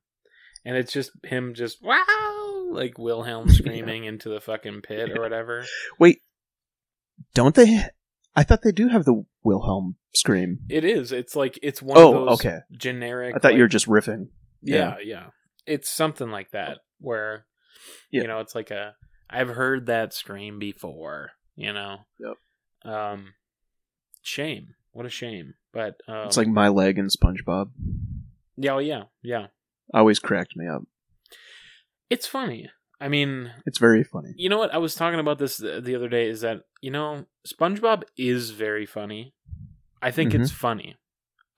And 0.65 0.76
it's 0.76 0.91
just 0.91 1.11
him 1.24 1.53
just 1.53 1.84
wow 1.84 2.68
like 2.72 2.97
Wilhelm 2.97 3.47
screaming 3.51 4.05
into 4.05 4.30
the 4.30 4.41
fucking 4.41 4.82
pit 4.82 5.11
or 5.16 5.22
whatever. 5.22 5.66
Wait, 5.99 6.22
don't 7.34 7.55
they? 7.55 7.84
I 8.36 8.43
thought 8.43 8.61
they 8.63 8.72
do 8.72 8.88
have 8.89 9.05
the 9.05 9.24
Wilhelm 9.43 9.95
scream. 10.13 10.59
It 10.70 10.84
is. 10.86 11.11
It's 11.11 11.36
like 11.36 11.57
it's 11.63 11.82
one 11.82 11.97
Oh, 11.97 12.15
of 12.18 12.26
those 12.28 12.39
okay. 12.45 12.59
generic 12.72 13.36
I 13.36 13.39
thought 13.39 13.55
you 13.55 13.61
were 13.61 13.68
just 13.68 13.88
riffing. 13.88 14.28
yeah, 14.61 14.95
yeah. 15.03 15.28
It's 15.65 15.89
something 15.89 16.30
like 16.30 16.51
that 16.51 16.80
where 16.99 17.45
Yeah. 18.11 18.22
you 18.22 18.28
know, 18.28 18.39
it's 18.39 18.55
like 18.55 18.72
a 18.72 18.95
I've 19.30 19.49
heard 19.49 19.88
that 19.88 20.13
scream 20.13 20.59
before, 20.59 21.32
you 21.55 21.74
know. 21.74 21.97
Yep. 22.20 22.91
Um 22.93 23.34
shame. 24.22 24.76
What 24.91 25.05
a 25.05 25.09
shame. 25.09 25.53
But 25.74 25.95
um, 26.07 26.28
It's 26.28 26.38
like 26.38 26.47
my 26.47 26.70
leg 26.70 26.97
and 26.97 27.09
SpongeBob. 27.11 27.72
yeah, 28.55 28.74
oh, 28.74 28.80
yeah, 28.80 29.03
yeah. 29.22 29.47
Always 29.93 30.20
cracked 30.20 30.55
me 30.55 30.68
up. 30.68 30.84
It's 32.09 32.26
funny. 32.28 32.70
I 33.00 33.08
mean, 33.10 33.52
It's 33.66 33.78
very 33.78 34.04
funny. 34.04 34.34
you 34.38 34.50
know 34.50 34.58
what? 34.58 34.74
I 34.74 34.78
was 34.80 34.95
talking 34.95 35.20
about 35.20 35.38
this 35.39 35.58
the 35.58 35.80
the 35.82 35.95
other 35.95 36.10
day 36.10 36.28
is 36.30 36.41
that, 36.41 36.62
you 36.82 36.91
know, 36.91 37.26
SpongeBob 37.48 38.04
is 38.18 38.52
very 38.52 38.86
funny. 38.86 39.34
I 40.02 40.12
think 40.12 40.32
Mhm. 40.34 40.41
it's 40.41 40.52
funny. 40.52 40.95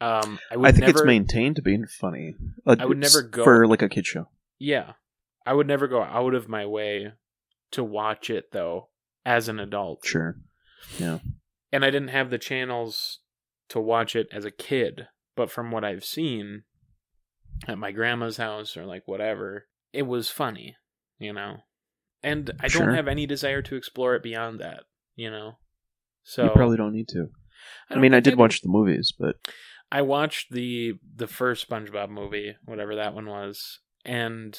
Um, 0.01 0.39
I 0.51 0.55
I, 0.55 0.71
think 0.71 0.81
never, 0.85 0.91
it's 0.99 1.03
maintained 1.05 1.57
to 1.57 1.61
being 1.61 1.85
funny. 1.85 2.35
Uh, 2.65 2.75
I 2.79 2.85
would 2.85 2.97
never 2.97 3.21
go- 3.21 3.43
for 3.43 3.67
like 3.67 3.81
a 3.81 3.89
kid 3.89 4.05
show. 4.05 4.29
Yeah, 4.57 4.93
I 5.45 5.53
would 5.53 5.67
never 5.67 5.87
go 5.87 6.03
out 6.03 6.33
of 6.33 6.47
my 6.49 6.65
way 6.65 7.13
to 7.71 7.83
watch 7.83 8.29
it 8.29 8.51
though 8.51 8.89
as 9.25 9.47
an 9.49 9.59
adult. 9.59 10.05
Sure. 10.05 10.37
Yeah. 10.97 11.19
And 11.71 11.83
I 11.85 11.89
didn't 11.91 12.09
have 12.09 12.29
the 12.29 12.37
channels 12.37 13.19
to 13.69 13.79
watch 13.79 14.15
it 14.15 14.27
as 14.31 14.43
a 14.45 14.51
kid, 14.51 15.07
but 15.35 15.51
from 15.51 15.69
what 15.71 15.83
I've 15.83 16.03
seen 16.05 16.63
at 17.67 17.77
my 17.77 17.91
grandma's 17.91 18.37
house 18.37 18.75
or 18.77 18.85
like 18.85 19.03
whatever, 19.07 19.67
it 19.93 20.03
was 20.03 20.29
funny, 20.29 20.77
you 21.19 21.33
know. 21.33 21.57
And 22.23 22.51
I 22.59 22.67
Sure. 22.67 22.85
don't 22.85 22.95
have 22.95 23.07
any 23.07 23.25
desire 23.25 23.61
to 23.61 23.75
explore 23.75 24.15
it 24.15 24.23
beyond 24.23 24.59
that, 24.59 24.83
you 25.15 25.29
know. 25.31 25.53
So 26.23 26.45
you 26.45 26.49
probably 26.51 26.77
don't 26.77 26.93
need 26.93 27.07
to. 27.09 27.27
I, 27.89 27.93
don't 27.93 28.01
mean, 28.01 28.13
I 28.13 28.19
did 28.19 28.37
watch 28.37 28.61
the 28.61 28.69
movies, 28.69 29.13
but 29.17 29.35
I 29.91 30.01
watched 30.01 30.51
the 30.51 30.93
the 31.15 31.27
first 31.27 31.69
SpongeBob 31.69 32.09
movie, 32.09 32.55
whatever 32.65 32.95
that 32.95 33.13
one 33.13 33.25
was, 33.27 33.79
and 34.05 34.57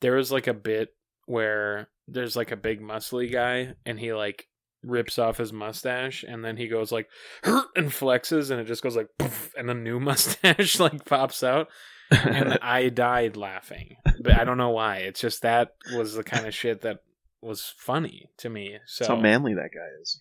there 0.00 0.16
was 0.16 0.32
like 0.32 0.46
a 0.46 0.54
bit 0.54 0.90
where 1.26 1.88
there's 2.08 2.36
like 2.36 2.50
a 2.50 2.56
big 2.56 2.80
muscly 2.80 3.32
guy 3.32 3.74
and 3.86 4.00
he 4.00 4.12
like 4.12 4.48
rips 4.82 5.16
off 5.18 5.38
his 5.38 5.52
mustache 5.52 6.24
and 6.26 6.44
then 6.44 6.56
he 6.56 6.66
goes 6.66 6.90
like 6.90 7.06
hurt! 7.44 7.68
and 7.76 7.88
flexes 7.90 8.50
and 8.50 8.60
it 8.60 8.66
just 8.66 8.82
goes 8.82 8.96
like 8.96 9.06
poof, 9.18 9.52
and 9.56 9.70
a 9.70 9.74
new 9.74 10.00
mustache 10.10 10.80
like 10.80 11.04
pops 11.04 11.42
out 11.42 11.68
and 12.12 12.58
I 12.62 12.88
died 12.88 13.36
laughing. 13.36 13.96
But 14.20 14.32
I 14.38 14.44
don't 14.44 14.58
know 14.58 14.70
why. 14.70 14.98
It's 14.98 15.20
just 15.20 15.42
that 15.42 15.74
was 15.94 16.14
the 16.14 16.24
kind 16.24 16.46
of 16.46 16.54
shit 16.54 16.82
that 16.82 16.98
was 17.40 17.72
funny 17.76 18.30
to 18.38 18.48
me. 18.48 18.78
So 18.86 19.04
that's 19.04 19.08
how 19.08 19.16
manly 19.20 19.54
that 19.54 19.70
guy 19.74 19.88
is. 20.00 20.20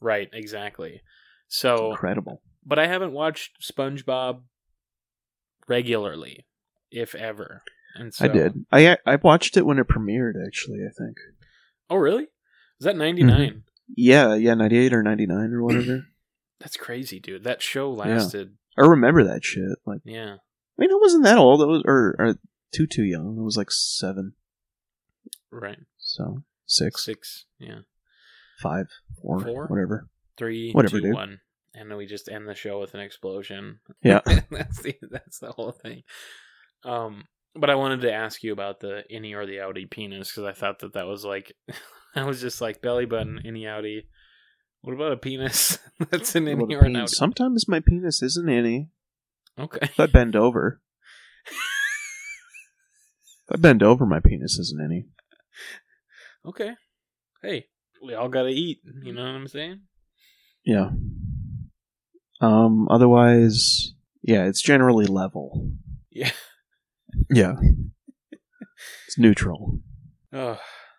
right, 0.00 0.28
exactly. 0.32 1.02
It's 1.46 1.56
So 1.58 1.90
incredible. 1.90 2.42
but 2.64 2.78
I 2.78 2.86
haven't 2.86 3.12
watched 3.12 3.60
SpongeBob 3.62 4.42
regularly, 5.68 6.46
if 6.90 7.14
ever. 7.14 7.62
And 7.96 8.12
so, 8.12 8.24
I 8.24 8.28
did. 8.28 8.64
I 8.72 8.96
I 9.06 9.16
watched 9.16 9.56
it 9.56 9.64
when 9.66 9.78
it 9.78 9.86
premiered. 9.88 10.32
Actually, 10.44 10.80
I 10.80 10.90
think. 10.96 11.16
Oh, 11.88 11.96
really? 11.96 12.24
Is 12.24 12.86
that 12.86 12.96
mm-hmm. 12.96 13.26
99? 13.26 13.62
Yeah, 13.96 14.34
yeah, 14.34 14.54
ninety 14.54 14.78
eight 14.78 14.92
or 14.92 15.02
ninety 15.02 15.26
nine 15.26 15.52
or 15.52 15.62
whatever. 15.62 16.02
That's 16.60 16.76
crazy, 16.76 17.20
dude. 17.20 17.44
That 17.44 17.60
show 17.62 17.90
lasted. 17.90 18.56
I 18.78 18.82
remember 18.86 19.22
that 19.24 19.44
shit. 19.44 19.78
Like, 19.86 20.00
Yeah. 20.04 20.36
I 20.78 20.82
mean, 20.82 20.90
it 20.90 21.00
wasn't 21.00 21.24
that 21.24 21.38
old. 21.38 21.60
It 21.62 21.66
was 21.66 21.82
or, 21.86 22.16
or 22.18 22.34
too 22.72 22.86
too 22.86 23.04
young. 23.04 23.36
It 23.38 23.42
was 23.42 23.56
like 23.56 23.70
seven, 23.70 24.34
Right. 25.50 25.78
so 25.98 26.42
six, 26.66 27.04
Six. 27.04 27.44
Yeah. 27.58 27.80
five, 28.60 28.86
four, 29.22 29.40
Four? 29.40 29.66
whatever. 29.66 30.08
Three, 30.36 30.72
Whatever, 30.72 31.00
two, 31.00 31.12
one. 31.12 31.40
And 31.74 31.90
then 31.90 31.96
we 31.98 32.06
just 32.06 32.28
end 32.28 32.48
the 32.48 32.54
show 32.54 32.80
with 32.80 32.94
an 32.94 33.00
explosion. 33.00 33.80
Yeah. 34.02 34.20
that's 34.50 34.82
the 34.82 34.96
that's 35.10 35.38
the 35.38 35.52
whole 35.52 35.72
thing. 35.72 36.02
Um, 36.84 37.24
but 37.54 37.70
I 37.70 37.76
wanted 37.76 38.00
to 38.02 38.12
ask 38.12 38.42
you 38.42 38.52
about 38.52 38.80
the 38.80 39.04
innie 39.12 39.34
or 39.34 39.46
the 39.46 39.56
outie 39.58 39.88
penis 39.90 40.30
because 40.32 40.44
I 40.44 40.52
thought 40.58 40.80
that 40.80 40.94
that 40.94 41.06
was 41.06 41.24
like, 41.24 41.52
I 42.16 42.24
was 42.24 42.40
just 42.40 42.60
like 42.60 42.82
belly 42.82 43.06
button 43.06 43.40
innie 43.44 43.62
outie. 43.62 44.06
What 44.82 44.92
about 44.94 45.12
a 45.12 45.16
penis? 45.16 45.78
that's 46.10 46.34
an 46.34 46.46
innie 46.46 46.72
or 46.74 46.84
an 46.84 46.94
outie. 46.94 47.08
Sometimes 47.10 47.68
my 47.68 47.80
penis 47.80 48.22
isn't 48.22 48.48
any. 48.48 48.88
Okay. 49.58 49.78
If 49.82 50.00
I 50.00 50.06
bend 50.06 50.34
over, 50.36 50.80
if 53.46 53.52
I 53.52 53.56
bend 53.56 53.82
over, 53.82 54.04
my 54.04 54.20
penis 54.20 54.58
isn't 54.58 54.82
any. 54.82 55.06
Okay. 56.46 56.72
Hey, 57.42 57.66
we 58.02 58.14
all 58.14 58.28
gotta 58.28 58.48
eat. 58.48 58.80
You 59.02 59.12
know 59.12 59.22
what 59.22 59.28
I'm 59.28 59.48
saying? 59.48 59.80
Yeah. 60.64 60.90
Um. 62.40 62.88
Otherwise, 62.90 63.94
yeah, 64.22 64.44
it's 64.46 64.62
generally 64.62 65.06
level. 65.06 65.70
Yeah. 66.10 66.32
Yeah. 67.30 67.54
it's 69.06 69.18
neutral. 69.18 69.80
Oh, 70.32 70.58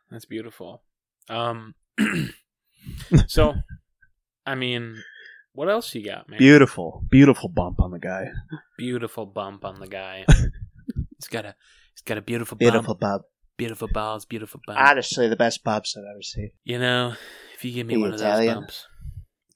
that's 0.10 0.26
beautiful. 0.26 0.84
Um. 1.30 1.76
so, 3.28 3.56
I 4.45 4.56
mean, 4.56 4.95
what 5.56 5.70
else 5.70 5.93
you 5.95 6.03
got, 6.06 6.30
man? 6.30 6.38
Beautiful, 6.39 7.03
beautiful 7.10 7.49
bump 7.49 7.80
on 7.82 7.91
the 7.91 7.99
guy. 7.99 8.26
beautiful 8.78 9.26
bump 9.26 9.66
on 9.66 9.80
the 9.80 9.88
guy. 9.88 10.26
he's 11.18 11.28
got 11.30 11.45
a 11.45 11.56
he's 11.93 12.01
got 12.03 12.18
a 12.18 12.22
beautiful, 12.22 12.58
bump, 12.58 12.99
bump. 12.99 13.24
beautiful 13.58 13.88
balls, 13.88 14.26
beautiful 14.26 14.62
bump. 14.68 14.80
Honestly, 14.80 15.28
the 15.28 15.36
best 15.36 15.64
bumps 15.64 15.95
I've 15.97 16.03
ever 16.12 16.22
seen. 16.22 16.51
you 16.64 16.78
know, 16.80 17.16
if 17.56 17.66
you 17.66 17.72
give 17.74 17.88
me 17.88 17.95
The 17.95 18.01
one 18.01 18.14
of 18.14 18.20
those 18.20 18.45
bumps, 18.53 18.88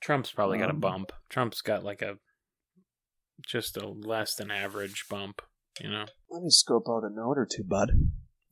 Trump's 0.01 0.31
probably 0.31 0.57
got 0.57 0.69
a 0.69 0.73
Um, 0.73 0.79
bump. 0.79 1.11
Trump's 1.29 1.61
got 1.61 1.83
like 1.83 2.01
a 2.01 2.17
just 3.45 3.77
a 3.77 3.87
less 3.87 4.35
than 4.35 4.51
average 4.51 5.05
bump. 5.09 5.41
You 5.81 5.89
know? 5.89 6.05
Let 6.29 6.43
me 6.43 6.49
scope 6.49 6.87
out 6.89 7.03
a 7.05 7.09
note 7.09 7.37
or 7.37 7.47
two, 7.49 7.63
bud. 7.63 7.91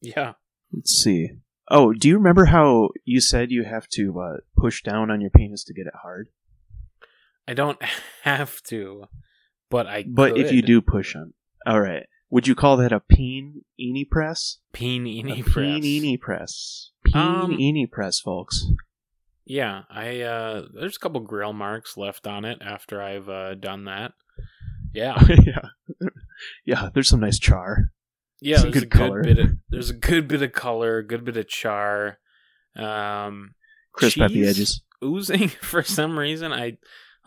Yeah. 0.01 0.33
Let's 0.71 0.91
see. 0.91 1.29
Oh, 1.69 1.91
do 1.91 2.07
you 2.07 2.15
remember 2.17 2.45
how 2.45 2.89
you 3.03 3.19
said 3.19 3.51
you 3.51 3.65
have 3.65 3.87
to 3.95 4.17
uh, 4.21 4.37
push 4.57 4.81
down 4.81 5.11
on 5.11 5.19
your 5.19 5.29
penis 5.29 5.65
to 5.65 5.73
get 5.73 5.87
it 5.87 5.93
hard? 6.01 6.29
I 7.47 7.53
don't 7.53 7.79
have 8.23 8.61
to, 8.63 9.05
but 9.69 9.87
I. 9.87 10.03
But 10.07 10.37
if 10.37 10.51
you 10.51 10.61
do 10.61 10.81
push 10.81 11.15
on, 11.15 11.33
all 11.65 11.81
right. 11.81 12.05
Would 12.29 12.47
you 12.47 12.55
call 12.55 12.75
that 12.77 12.91
a 12.91 12.99
peen 12.99 13.61
eeny 13.79 14.03
press? 14.03 14.57
Peenini 14.73 15.39
a 15.39 15.43
press. 15.43 15.81
Peen 15.81 16.17
press. 16.19 16.91
Peen 17.05 17.15
Um, 17.85 17.87
press, 17.89 18.19
folks. 18.19 18.65
Yeah, 19.45 19.83
I 19.89 20.21
uh 20.21 20.63
there's 20.73 20.97
a 20.97 20.99
couple 20.99 21.21
grill 21.21 21.53
marks 21.53 21.95
left 21.95 22.27
on 22.27 22.43
it 22.43 22.61
after 22.61 23.01
I've 23.01 23.29
uh, 23.29 23.55
done 23.55 23.85
that. 23.85 24.11
Yeah. 24.93 25.23
yeah, 25.45 26.09
yeah. 26.65 26.89
There's 26.93 27.07
some 27.07 27.21
nice 27.21 27.39
char. 27.39 27.93
Yeah, 28.41 28.57
Some 28.57 28.71
there's 28.71 28.73
good 28.73 28.83
a 28.83 28.87
good 28.87 28.99
color. 29.07 29.23
bit 29.23 29.39
of 29.39 29.51
there's 29.69 29.89
a 29.89 29.93
good 29.95 30.27
bit 30.27 30.41
of 30.41 30.51
color, 30.51 30.97
a 30.97 31.07
good 31.07 31.23
bit 31.23 31.37
of 31.37 31.47
char. 31.47 32.19
Um 32.75 33.55
Crisp 33.93 34.19
at 34.19 34.31
the 34.31 34.45
edges. 34.45 34.81
Oozing 35.01 35.47
for 35.61 35.81
some 35.81 36.19
reason. 36.19 36.51
I 36.51 36.77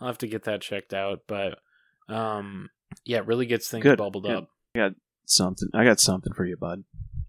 I'll 0.01 0.07
have 0.07 0.17
to 0.17 0.27
get 0.27 0.43
that 0.43 0.61
checked 0.61 0.93
out, 0.93 1.21
but 1.27 1.59
um 2.09 2.69
yeah, 3.05 3.19
it 3.19 3.27
really 3.27 3.45
gets 3.45 3.69
things 3.69 3.83
Good, 3.83 3.97
bubbled 3.97 4.25
good. 4.25 4.47
up. 4.75 4.93
Something. 5.25 5.69
I 5.73 5.85
got 5.85 6.01
something 6.01 6.33
for 6.33 6.45
you, 6.45 6.57
bud. 6.57 6.83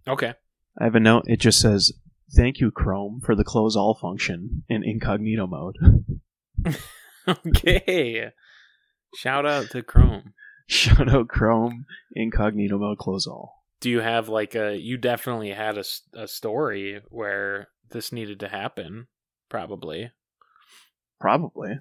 Okay. 0.08 0.34
I 0.80 0.84
have 0.84 0.96
a 0.96 1.00
note. 1.00 1.24
It 1.28 1.38
just 1.38 1.60
says, 1.60 1.92
"Thank 2.34 2.58
you, 2.58 2.72
Chrome, 2.72 3.20
for 3.24 3.36
the 3.36 3.44
close 3.44 3.76
all 3.76 3.94
function 3.94 4.64
in 4.68 4.82
incognito 4.82 5.46
mode." 5.46 5.76
Okay. 7.28 8.30
Shout 9.14 9.46
out 9.46 9.70
to 9.70 9.82
Chrome. 9.82 10.34
Shout 10.66 11.08
out 11.08 11.28
Chrome 11.28 11.86
incognito 12.14 12.78
mode 12.78 12.98
close 12.98 13.26
all. 13.26 13.62
Do 13.80 13.90
you 13.90 14.00
have 14.00 14.28
like 14.28 14.54
a 14.54 14.76
you 14.76 14.96
definitely 14.96 15.50
had 15.50 15.78
a 16.14 16.26
story 16.26 17.00
where 17.08 17.68
this 17.90 18.12
needed 18.12 18.40
to 18.40 18.48
happen 18.48 19.06
probably. 19.48 20.10
Probably. 21.20 21.78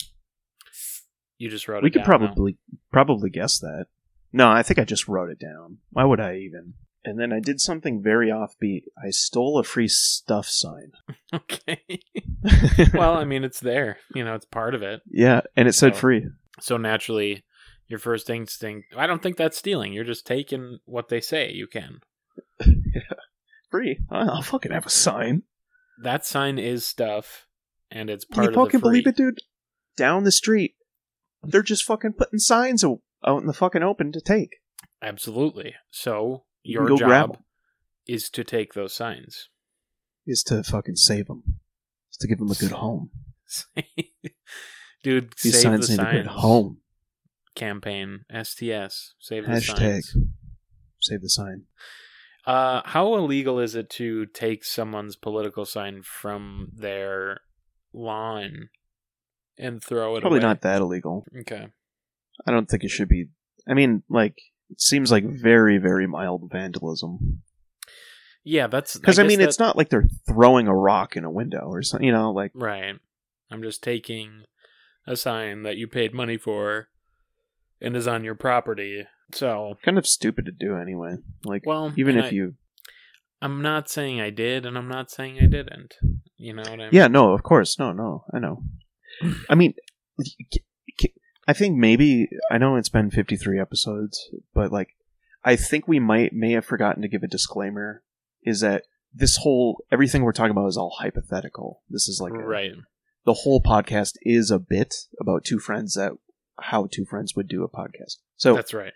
You 1.41 1.49
just 1.49 1.67
wrote 1.67 1.81
we 1.81 1.89
it 1.89 1.93
could 1.93 1.99
down, 1.99 2.05
probably 2.05 2.57
probably 2.91 3.31
guess 3.31 3.57
that. 3.57 3.87
No, 4.31 4.51
I 4.51 4.61
think 4.61 4.77
I 4.77 4.83
just 4.83 5.07
wrote 5.07 5.31
it 5.31 5.39
down. 5.39 5.79
Why 5.89 6.03
would 6.03 6.19
I 6.19 6.35
even? 6.37 6.75
And 7.03 7.19
then 7.19 7.33
I 7.33 7.39
did 7.39 7.59
something 7.59 7.99
very 8.03 8.29
offbeat. 8.29 8.83
I 8.95 9.09
stole 9.09 9.57
a 9.57 9.63
free 9.63 9.87
stuff 9.87 10.47
sign. 10.47 10.91
Okay. 11.33 11.81
well, 12.93 13.15
I 13.15 13.23
mean, 13.23 13.43
it's 13.43 13.59
there. 13.59 13.97
You 14.13 14.23
know, 14.23 14.35
it's 14.35 14.45
part 14.45 14.75
of 14.75 14.83
it. 14.83 15.01
yeah, 15.09 15.41
and 15.55 15.67
it 15.67 15.73
said 15.73 15.95
free. 15.95 16.27
So 16.59 16.77
naturally, 16.77 17.43
your 17.87 17.97
first 17.97 18.29
instinct. 18.29 18.93
I 18.95 19.07
don't 19.07 19.23
think 19.23 19.37
that's 19.37 19.57
stealing. 19.57 19.93
You're 19.93 20.03
just 20.03 20.27
taking 20.27 20.77
what 20.85 21.07
they 21.09 21.21
say 21.21 21.51
you 21.51 21.65
can. 21.67 22.01
yeah. 22.59 23.01
Free. 23.71 23.97
I'll 24.11 24.43
fucking 24.43 24.73
have 24.73 24.85
a 24.85 24.89
sign. 24.89 25.43
That 26.03 26.25
sign 26.25 26.59
is 26.59 26.85
stuff, 26.85 27.47
and 27.89 28.09
it's 28.09 28.25
Can 28.25 28.35
part 28.35 28.43
you 28.43 28.49
of 28.49 28.53
the 28.53 28.59
fucking 28.65 28.79
believe 28.81 29.07
it, 29.07 29.15
dude? 29.15 29.39
Down 29.95 30.23
the 30.23 30.31
street, 30.31 30.75
they're 31.43 31.61
just 31.63 31.83
fucking 31.83 32.13
putting 32.13 32.39
signs 32.39 32.83
out 32.83 33.01
in 33.25 33.45
the 33.47 33.53
fucking 33.53 33.83
open 33.83 34.11
to 34.11 34.21
take. 34.21 34.57
Absolutely. 35.01 35.75
So 35.89 36.43
your 36.63 36.85
grab 36.97 37.33
job 37.33 37.37
is 38.07 38.29
to 38.31 38.43
take 38.43 38.73
those 38.73 38.93
signs. 38.93 39.49
Is 40.27 40.43
to 40.43 40.63
fucking 40.63 40.95
save 40.97 41.27
them. 41.27 41.43
Is 42.11 42.17
to 42.17 42.27
give 42.27 42.37
them 42.37 42.51
a 42.51 42.55
good 42.55 42.71
home. 42.71 43.09
Dude, 45.03 45.33
These 45.41 45.53
save 45.53 45.61
signs 45.63 45.87
the 45.87 45.93
need 45.93 45.99
a 45.99 46.03
signs 46.03 46.17
good 46.17 46.27
home. 46.27 46.77
campaign. 47.55 48.21
STS. 48.31 49.15
Save 49.19 49.45
the 49.45 49.51
Hashtag. 49.53 50.03
signs. 50.03 50.15
Save 50.99 51.21
the 51.21 51.29
sign. 51.29 51.63
Uh, 52.45 52.81
how 52.85 53.15
illegal 53.15 53.59
is 53.59 53.75
it 53.75 53.89
to 53.91 54.25
take 54.27 54.63
someone's 54.63 55.15
political 55.15 55.65
sign 55.65 56.01
from 56.03 56.69
their 56.75 57.39
lawn 57.93 58.69
and 59.57 59.83
throw 59.83 60.15
it 60.15 60.21
Probably 60.21 60.39
away? 60.39 60.47
not 60.47 60.61
that 60.61 60.81
illegal. 60.81 61.25
Okay. 61.41 61.67
I 62.45 62.51
don't 62.51 62.69
think 62.69 62.83
it 62.83 62.89
should 62.89 63.09
be. 63.09 63.27
I 63.67 63.73
mean, 63.73 64.03
like, 64.09 64.37
it 64.69 64.81
seems 64.81 65.11
like 65.11 65.23
very, 65.25 65.77
very 65.77 66.07
mild 66.07 66.49
vandalism. 66.51 67.41
Yeah, 68.43 68.67
that's 68.67 68.97
Because 68.97 69.19
I, 69.19 69.23
guess 69.23 69.29
mean, 69.29 69.41
it's 69.41 69.59
not 69.59 69.77
like 69.77 69.89
they're 69.89 70.09
throwing 70.27 70.67
a 70.67 70.75
rock 70.75 71.15
in 71.15 71.23
a 71.23 71.29
window 71.31 71.67
or 71.67 71.83
something. 71.83 72.05
You 72.05 72.13
know, 72.13 72.31
like 72.31 72.51
right. 72.55 72.95
I'm 73.51 73.61
just 73.61 73.83
taking 73.83 74.43
a 75.05 75.15
sign 75.15 75.63
that 75.63 75.77
you 75.77 75.87
paid 75.87 76.13
money 76.13 76.37
for 76.37 76.87
and 77.79 77.95
is 77.95 78.07
on 78.07 78.23
your 78.23 78.35
property. 78.35 79.05
So, 79.33 79.75
Kind 79.83 79.97
of 79.97 80.07
stupid 80.07 80.45
to 80.45 80.51
do 80.51 80.75
anyway. 80.75 81.17
Like, 81.45 81.65
well, 81.65 81.93
even 81.95 82.17
if 82.17 82.25
I- 82.25 82.29
you. 82.29 82.55
I'm 83.43 83.61
not 83.63 83.89
saying 83.89 84.21
I 84.21 84.29
did, 84.29 84.67
and 84.67 84.77
I'm 84.77 84.87
not 84.87 85.09
saying 85.09 85.37
I 85.41 85.47
didn't. 85.47 85.95
You 86.37 86.53
know 86.53 86.61
what 86.61 86.73
I 86.73 86.77
mean? 86.77 86.89
Yeah, 86.91 87.07
no, 87.07 87.33
of 87.33 87.41
course. 87.41 87.79
No, 87.79 87.91
no, 87.91 88.23
I 88.31 88.37
know. 88.37 88.63
I 89.49 89.55
mean, 89.55 89.73
I 91.47 91.53
think 91.53 91.77
maybe. 91.77 92.29
I 92.51 92.57
know 92.57 92.75
it's 92.75 92.89
been 92.89 93.09
53 93.11 93.59
episodes, 93.59 94.29
but 94.53 94.71
like, 94.71 94.89
I 95.43 95.55
think 95.55 95.87
we 95.87 95.99
might 95.99 96.33
may 96.33 96.51
have 96.53 96.65
forgotten 96.65 97.01
to 97.01 97.07
give 97.07 97.23
a 97.23 97.27
disclaimer 97.27 98.03
is 98.43 98.61
that 98.61 98.83
this 99.13 99.37
whole 99.37 99.83
everything 99.91 100.23
we're 100.23 100.31
talking 100.31 100.51
about 100.51 100.67
is 100.67 100.77
all 100.77 100.95
hypothetical. 100.99 101.81
This 101.89 102.07
is 102.07 102.21
like 102.21 102.33
a- 102.33 102.37
right. 102.37 102.71
the 103.25 103.33
whole 103.33 103.61
podcast 103.61 104.15
is 104.21 104.51
a 104.51 104.59
bit 104.59 104.93
about 105.19 105.43
two 105.43 105.59
friends 105.59 105.95
that 105.95 106.13
how 106.59 106.87
two 106.91 107.05
friends 107.05 107.35
would 107.35 107.47
do 107.47 107.63
a 107.63 107.69
podcast. 107.69 108.17
So 108.37 108.53
That's 108.55 108.73
right. 108.73 108.93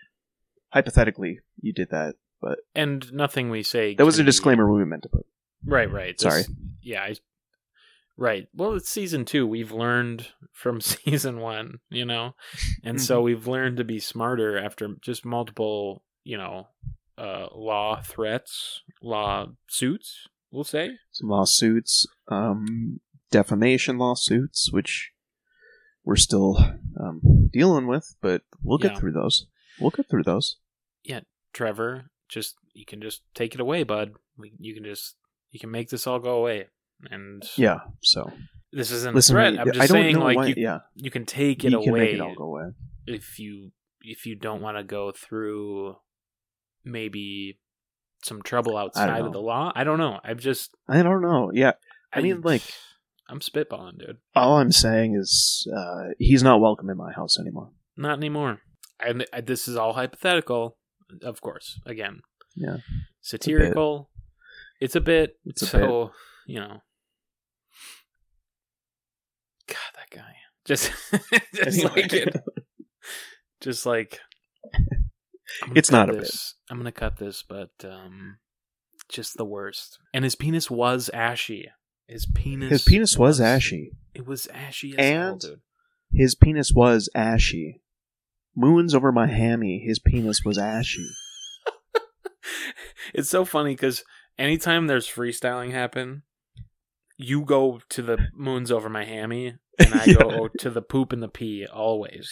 hypothetically, 0.70 1.40
you 1.60 1.72
did 1.72 1.90
that, 1.90 2.14
but 2.40 2.58
And 2.74 3.12
nothing 3.12 3.50
we 3.50 3.62
say. 3.62 3.94
that 3.96 4.04
was 4.06 4.18
a 4.18 4.24
disclaimer 4.24 4.70
we 4.72 4.84
meant 4.84 5.02
to 5.02 5.08
put. 5.08 5.26
Right, 5.64 5.90
right. 5.90 6.18
Sorry. 6.20 6.42
yeah, 6.80 7.02
I, 7.02 7.16
right. 8.16 8.46
Well, 8.54 8.74
it's 8.74 8.88
season 8.88 9.24
two. 9.24 9.46
We've 9.46 9.72
learned 9.72 10.28
from 10.52 10.80
season 10.80 11.40
one, 11.40 11.78
you 11.90 12.04
know, 12.04 12.34
and 12.84 13.00
so 13.00 13.16
Mm-hmm. 13.18 13.24
we've 13.24 13.46
learned 13.46 13.76
to 13.78 13.84
be 13.84 13.98
smarter 13.98 14.58
after 14.58 14.88
just 15.00 15.24
multiple, 15.24 16.02
you 16.24 16.36
know, 16.38 16.68
uh, 17.18 17.46
law 17.54 18.00
threats, 18.02 18.82
law 19.02 19.46
suits. 19.68 20.26
We'll 20.50 20.64
say. 20.64 20.92
Some 21.12 21.28
lawsuits, 21.28 22.06
um, 22.28 23.00
defamation 23.30 23.98
lawsuits, 23.98 24.70
which 24.72 25.10
we're 26.04 26.16
still 26.16 26.56
um, 27.00 27.48
dealing 27.52 27.86
with, 27.86 28.14
but 28.22 28.42
we'll 28.62 28.78
get 28.78 28.92
Yeah. 28.92 28.98
through 28.98 29.12
those. 29.12 29.46
We'll 29.80 29.90
get 29.90 30.08
through 30.08 30.22
those. 30.22 30.56
Yeah, 31.02 31.20
Trevor, 31.52 32.10
just 32.28 32.54
you 32.72 32.84
can 32.86 33.00
just 33.02 33.22
take 33.34 33.54
it 33.54 33.60
away, 33.60 33.82
bud. 33.82 34.12
We, 34.38 34.52
you 34.58 34.74
can 34.74 34.84
just 34.84 35.16
you 35.50 35.58
can 35.60 35.70
make 35.70 35.88
this 35.90 36.06
all 36.06 36.18
go 36.18 36.36
away. 36.38 36.66
And 37.10 37.42
Yeah. 37.56 37.78
So 38.02 38.32
this 38.72 38.90
isn't 38.90 39.14
listen, 39.14 39.34
a 39.36 39.38
threat. 39.38 39.58
I- 39.58 39.62
I'm 39.62 39.72
just 39.72 39.80
I 39.80 39.86
don't 39.86 40.02
saying, 40.02 40.14
know 40.16 40.24
like 40.24 40.36
why. 40.36 40.46
you, 40.46 40.54
yeah, 40.56 40.78
you 40.94 41.10
can 41.10 41.24
take 41.26 41.64
it 41.64 41.72
you 41.72 41.78
can 41.80 41.88
away 41.90 42.00
make 42.00 42.14
it 42.30 42.36
away. 42.38 42.64
if 43.06 43.38
you 43.38 43.72
if 44.00 44.26
you 44.26 44.34
don't 44.36 44.60
want 44.62 44.76
to 44.76 44.84
go 44.84 45.12
through 45.12 45.96
maybe 46.84 47.58
some 48.24 48.42
trouble 48.42 48.76
outside 48.76 49.20
of 49.20 49.32
the 49.32 49.40
law. 49.40 49.72
I 49.74 49.84
don't 49.84 49.98
know. 49.98 50.20
I've 50.24 50.38
just 50.38 50.74
I 50.88 51.02
don't 51.02 51.22
know. 51.22 51.50
Yeah, 51.52 51.72
I 52.12 52.20
mean, 52.20 52.40
like- 52.42 52.62
I'm 53.28 53.40
spitballing, 53.40 53.98
dude. 53.98 54.18
all 54.36 54.58
I'm 54.58 54.70
saying 54.70 55.16
is 55.16 55.66
uh, 55.76 56.10
he's 56.18 56.44
not 56.44 56.60
welcome 56.60 56.88
in 56.90 56.96
my 56.96 57.12
house 57.12 57.38
anymore. 57.40 57.70
Not 57.96 58.18
anymore. 58.18 58.60
And 59.00 59.26
this 59.44 59.66
is 59.66 59.76
all 59.76 59.94
hypothetical, 59.94 60.76
of 61.22 61.40
course. 61.40 61.80
Again, 61.84 62.20
Yeah. 62.54 62.76
satirical. 63.20 64.10
It's 64.80 64.94
a 64.94 65.00
bit. 65.00 65.38
It's 65.44 65.62
a 65.62 65.66
so 65.66 66.12
you 66.46 66.60
know. 66.60 66.82
That 70.10 70.16
guy. 70.16 70.34
Just, 70.64 70.90
just 71.54 71.78
Anyway. 71.84 72.02
like 72.02 72.12
it. 72.12 72.36
Just 73.60 73.86
like. 73.86 74.20
It's 75.74 75.90
not 75.90 76.10
a 76.10 76.12
bit. 76.14 76.22
this. 76.22 76.54
I'm 76.70 76.76
gonna 76.78 76.92
cut 76.92 77.18
this, 77.18 77.42
but 77.48 77.70
um, 77.84 78.38
just 79.08 79.36
the 79.36 79.44
worst. 79.44 79.98
And 80.12 80.24
his 80.24 80.34
penis 80.34 80.70
was 80.70 81.08
ashy. 81.14 81.68
His 82.08 82.26
penis. 82.26 82.70
His 82.70 82.82
penis 82.82 83.16
was 83.16 83.40
ashy. 83.40 83.92
It 84.14 84.26
was 84.26 84.46
ashy 84.48 84.94
as 84.98 85.04
hell, 85.04 85.32
And- 85.32 85.40
dude. 85.40 85.60
His 86.12 86.34
penis 86.34 86.72
was 86.72 87.08
ashy. 87.14 87.80
Moons 88.54 88.94
over 88.94 89.10
my 89.12 89.26
hammy. 89.26 89.82
His 89.84 89.98
penis 89.98 90.42
was 90.44 90.56
ashy. 90.56 91.06
it's 93.14 93.28
so 93.28 93.44
funny 93.44 93.72
because 93.74 94.04
anytime 94.38 94.86
there's 94.86 95.08
freestyling 95.08 95.72
happen, 95.72 96.22
you 97.16 97.44
go 97.44 97.80
to 97.90 98.02
the 98.02 98.18
moons 98.34 98.70
over 98.70 98.88
my 98.88 99.04
hammy, 99.04 99.56
and 99.78 99.94
I 99.94 100.04
Yeah. 100.06 100.14
go 100.14 100.48
to 100.48 100.70
the 100.70 100.82
poop 100.82 101.12
and 101.12 101.22
the 101.22 101.28
pee 101.28 101.66
always. 101.66 102.30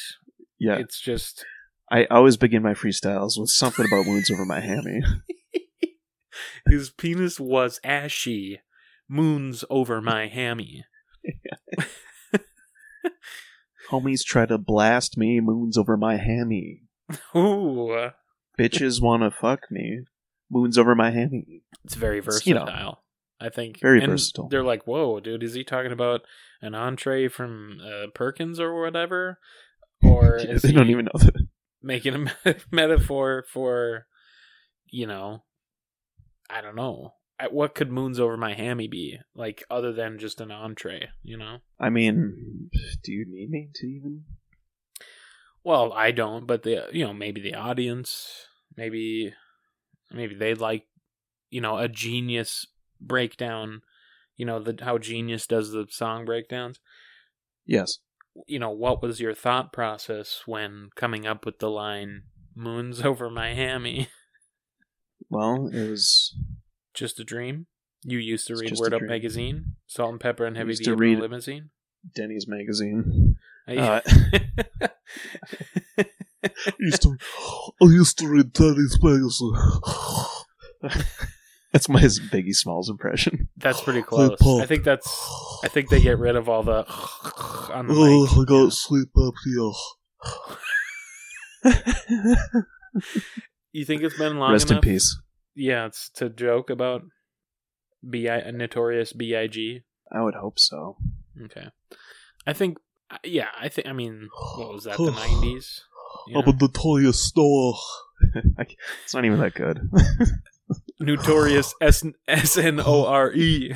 Yeah, 0.59 0.77
It's 0.79 1.01
just 1.01 1.45
I 1.91 2.05
always 2.07 2.37
begin 2.37 2.63
my 2.63 2.73
freestyles 2.75 3.39
with 3.39 3.51
something 3.51 3.85
about 3.87 4.07
moons 4.07 4.31
over 4.31 4.45
my 4.47 4.61
hammy. 4.61 5.03
his 6.69 6.91
penis 6.91 7.39
was 7.39 7.79
ashy, 7.85 8.61
moons 9.09 9.65
over 9.69 10.01
my 10.01 10.27
hammy. 10.29 10.85
Homies 13.91 14.25
try 14.25 14.47
to 14.47 14.57
blast 14.59 15.17
me. 15.19 15.41
Moons 15.41 15.77
over 15.77 15.97
my 15.97 16.17
hammy. 16.17 16.83
Ooh, 17.37 18.11
Bitches 18.59 19.01
wanna 19.03 19.31
fuck 19.31 19.71
me. 19.71 20.01
Moons 20.51 20.79
over 20.79 20.95
my 20.95 21.11
hammy. 21.11 21.63
it's 21.85 21.95
very 21.95 22.19
It's, 22.19 22.47
you 22.47 22.55
know, 22.55 22.65
versatile. 22.65 23.04
I 23.45 23.51
think 23.51 23.81
very 23.81 24.01
And 24.03 24.13
versatile. 24.13 24.49
They're 24.49 24.65
like, 24.65 24.87
"Whoa, 24.87 25.21
dude, 25.21 25.43
is 25.43 25.53
he 25.55 25.65
talking 25.65 25.93
about 25.93 26.23
an 26.63 26.75
entree 26.75 27.29
from 27.29 27.79
uh, 27.85 28.07
Perkins 28.15 28.59
or 28.59 28.81
whatever?" 28.81 29.39
Or 30.03 30.37
is 30.41 30.63
they 30.63 30.69
he 30.69 30.75
don't 30.75 30.89
even 30.91 31.05
know 31.07 31.19
that. 31.19 31.47
making 31.83 32.15
a 32.15 32.19
me- 32.47 32.55
metaphor 32.71 33.45
for, 33.53 34.07
you 34.87 35.07
know, 35.07 35.43
I 36.49 36.61
don't 36.63 36.77
know. 36.77 37.15
What 37.51 37.75
could 37.75 37.91
moons 37.91 38.19
over 38.21 38.37
my 38.37 38.55
hammy 38.55 38.89
be 38.89 39.19
like 39.35 39.65
other 39.71 39.93
than 39.93 40.19
just 40.19 40.41
an 40.41 40.51
entree? 40.51 41.09
You 41.23 41.37
know. 41.37 41.59
I 41.79 41.91
mean, 41.91 42.71
do 43.03 43.13
you 43.13 43.27
need 43.29 43.51
me 43.51 43.69
to 43.75 43.87
even? 43.87 44.25
Well, 45.63 45.93
I 45.93 46.11
don't, 46.13 46.47
but 46.47 46.63
the 46.63 46.87
you 46.93 47.05
know 47.05 47.13
maybe 47.13 47.41
the 47.43 47.55
audience, 47.55 48.47
maybe 48.77 49.35
maybe 50.11 50.35
they'd 50.35 50.59
like 50.61 50.87
you 51.51 51.61
know 51.61 51.77
a 51.79 51.89
genius 51.89 52.67
breakdown. 53.07 53.83
You 54.37 54.47
know 54.47 54.59
the 54.61 54.77
how 54.85 54.99
genius 54.99 55.47
does 55.47 55.71
the 55.73 55.87
song 55.91 56.25
breakdowns. 56.25 56.81
Yes. 57.67 57.99
You 58.47 58.59
know 58.59 58.71
what 58.71 59.01
was 59.03 59.21
your 59.21 59.35
thought 59.35 59.73
process 59.73 60.43
when 60.47 60.89
coming 60.97 61.27
up 61.27 61.47
with 61.47 61.59
the 61.61 61.71
line 61.71 62.23
"moons 62.55 63.01
over 63.05 63.31
Miami"? 63.31 64.09
Well, 65.31 65.69
it 65.73 65.89
was. 65.91 66.35
Just 66.93 67.19
a 67.19 67.25
dream. 67.25 67.67
You 68.05 68.19
used 68.19 68.47
to 68.47 68.55
read 68.55 68.75
Word 68.79 68.95
Up 68.95 69.03
magazine, 69.03 69.75
Salt-n-Pepa 69.89 70.47
and 70.47 70.57
Heavy 70.57 70.71
Used 70.73 70.85
to 70.85 70.91
Diesel 70.91 70.99
read- 70.99 71.19
Limousine. 71.19 71.71
Denny's 72.15 72.47
magazine. 72.47 73.35
Uh, 73.67 74.01
used 76.79 77.03
to, 77.03 77.17
I 77.81 77.85
used 77.87 78.19
to 78.19 78.29
read 78.29 78.53
Denny's 78.53 78.99
magazine. 79.03 79.55
that's 81.75 81.89
my 81.89 82.01
Biggie 82.01 82.55
Smalls 82.55 82.89
impression. 82.89 83.49
that's 83.57 83.81
pretty 83.81 84.03
close. 84.09 84.39
Paul. 84.41 84.63
I 84.63 84.67
think 84.67 84.85
that's. 84.85 85.09
I 85.65 85.69
think 85.69 85.89
they 85.91 86.01
get 86.01 86.21
rid 86.21 86.37
of 86.37 86.49
all 86.49 86.63
the 86.63 86.87
on 87.73 87.89
the 87.89 87.95
mic. 87.95 88.03
Oh, 88.03 88.43
I 88.43 88.45
got 88.45 88.73
sleep 88.73 89.09
apnea. 89.17 89.75
You 93.73 93.85
think 93.85 94.03
it's 94.05 94.17
been 94.17 94.39
long 94.39 94.53
Rest 94.53 94.71
in 94.71 94.81
peace. 94.81 95.19
Yeah, 95.57 95.87
it's 95.87 96.09
to 96.11 96.29
joke 96.29 96.71
about 96.71 97.03
Bi 98.05 98.19
a 98.21 98.53
notorious 98.53 99.13
Big. 99.13 99.83
I 100.13 100.23
would 100.23 100.37
hope 100.37 100.61
so. 100.61 100.97
Okay, 101.47 101.71
I 102.47 102.53
think. 102.53 102.79
Uh, 103.11 103.19
yeah, 103.25 103.49
I 103.61 103.69
think. 103.69 103.89
I 103.89 103.93
mean, 103.93 104.29
what 104.57 104.73
was 104.75 104.85
that? 104.85 104.97
The 104.97 105.11
nineties. 105.11 105.83
I'm 106.37 106.47
a 106.49 106.53
notorious 106.53 107.21
snorer. 107.31 107.75
it's 109.05 109.13
not 109.13 109.25
even 109.25 109.41
that 109.41 109.55
good. 109.55 109.91
Notorious 111.01 111.75
S 111.81 112.05
S 112.29 112.57
N 112.57 112.81
O 112.81 113.05
R 113.07 113.33
E. 113.33 113.75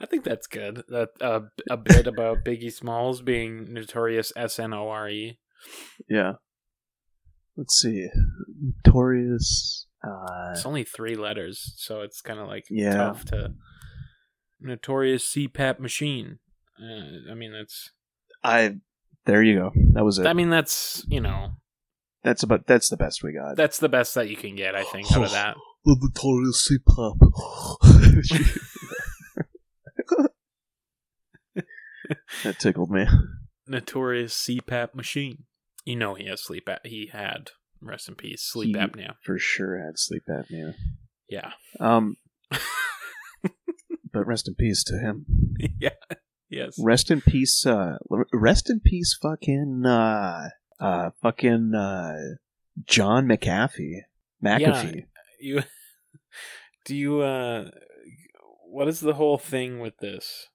I 0.00 0.06
think 0.06 0.24
that's 0.24 0.46
good. 0.46 0.82
That 0.88 1.10
uh, 1.20 1.40
a 1.70 1.76
bit 1.76 2.06
about 2.06 2.44
Biggie 2.44 2.72
Smalls 2.72 3.22
being 3.22 3.72
notorious 3.72 4.32
S 4.36 4.58
N 4.58 4.72
O 4.74 4.88
R 4.88 5.08
E. 5.08 5.38
yeah. 6.08 6.32
Let's 7.56 7.76
see. 7.80 8.08
Notorious. 8.84 9.86
Uh, 10.02 10.52
It's 10.52 10.64
only 10.66 10.84
three 10.84 11.14
letters, 11.16 11.74
so 11.76 12.00
it's 12.00 12.20
kind 12.22 12.40
of 12.40 12.48
like 12.48 12.64
Yeah. 12.70 12.94
tough 12.94 13.24
to. 13.26 13.54
Notorious 14.60 15.24
CPAP 15.34 15.78
machine. 15.78 16.38
Uh, 16.80 17.30
I 17.30 17.34
mean, 17.34 17.52
that's. 17.52 17.90
I. 18.42 18.76
There 19.26 19.42
you 19.42 19.58
go. 19.58 19.72
That 19.92 20.04
was 20.04 20.18
it. 20.18 20.26
I 20.26 20.32
mean, 20.32 20.50
that's 20.50 21.04
you 21.08 21.20
know, 21.20 21.50
that's 22.24 22.42
about. 22.42 22.66
That's 22.66 22.88
the 22.88 22.96
best 22.96 23.22
we 23.22 23.32
got. 23.34 23.56
that's 23.56 23.78
the 23.78 23.88
best 23.88 24.14
that 24.14 24.28
you 24.28 24.36
can 24.36 24.54
get. 24.56 24.74
I 24.74 24.84
think 24.84 25.10
out 25.12 25.24
of 25.24 25.30
that. 25.32 25.56
The 25.84 25.96
notorious 26.00 26.70
CPAP. 26.70 27.18
that 32.44 32.58
tickled 32.58 32.90
me. 32.90 33.06
Notorious 33.66 34.34
CPAP 34.48 34.94
machine. 34.94 35.44
You 35.84 35.96
know 35.96 36.14
he 36.14 36.26
has 36.26 36.42
sleep. 36.44 36.68
ap- 36.68 36.86
he 36.86 37.10
had 37.12 37.50
rest 37.80 38.08
in 38.08 38.14
peace 38.14 38.42
sleep 38.44 38.76
He- 38.76 38.80
apnea. 38.82 39.14
For 39.24 39.38
sure 39.38 39.76
had 39.84 39.98
sleep 39.98 40.22
apnea. 40.30 40.74
Yeah. 41.28 41.52
Um. 41.80 42.16
but 44.12 44.26
rest 44.26 44.46
in 44.48 44.54
peace 44.54 44.84
to 44.84 44.98
him. 44.98 45.26
yeah. 45.80 45.90
Yes. 46.10 46.18
Yes. 46.48 46.76
Rest 46.78 47.10
in 47.10 47.22
peace. 47.22 47.64
Uh, 47.66 47.96
rest 48.32 48.68
in 48.70 48.80
peace. 48.80 49.16
Fucking. 49.20 49.82
Uh, 49.86 50.50
uh, 50.82 51.10
fucking. 51.22 51.74
Uh, 51.74 52.36
John 52.84 53.26
McAfee. 53.26 54.00
McAfee. 54.42 55.04
You 55.40 55.62
do 56.84 56.96
you 56.96 57.20
uh 57.20 57.70
what 58.68 58.88
is 58.88 59.00
the 59.00 59.14
whole 59.14 59.38
thing 59.38 59.80
with 59.80 59.98
this? 59.98 60.48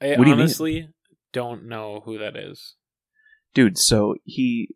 I 0.00 0.16
What 0.16 0.24
do 0.24 0.32
honestly 0.32 0.88
don't 1.32 1.66
know 1.66 2.02
who 2.04 2.18
that 2.18 2.36
is. 2.36 2.74
Dude, 3.54 3.78
so 3.78 4.16
he. 4.24 4.74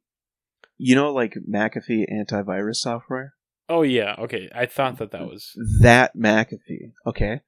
You 0.80 0.94
know, 0.94 1.12
like 1.12 1.34
McAfee 1.34 2.04
antivirus 2.08 2.76
software? 2.76 3.34
Oh 3.68 3.82
yeah, 3.82 4.14
okay. 4.18 4.48
I 4.54 4.66
thought 4.66 4.98
that 4.98 5.10
that 5.10 5.26
was 5.26 5.52
that 5.80 6.16
McAfee, 6.16 6.92
okay? 7.04 7.40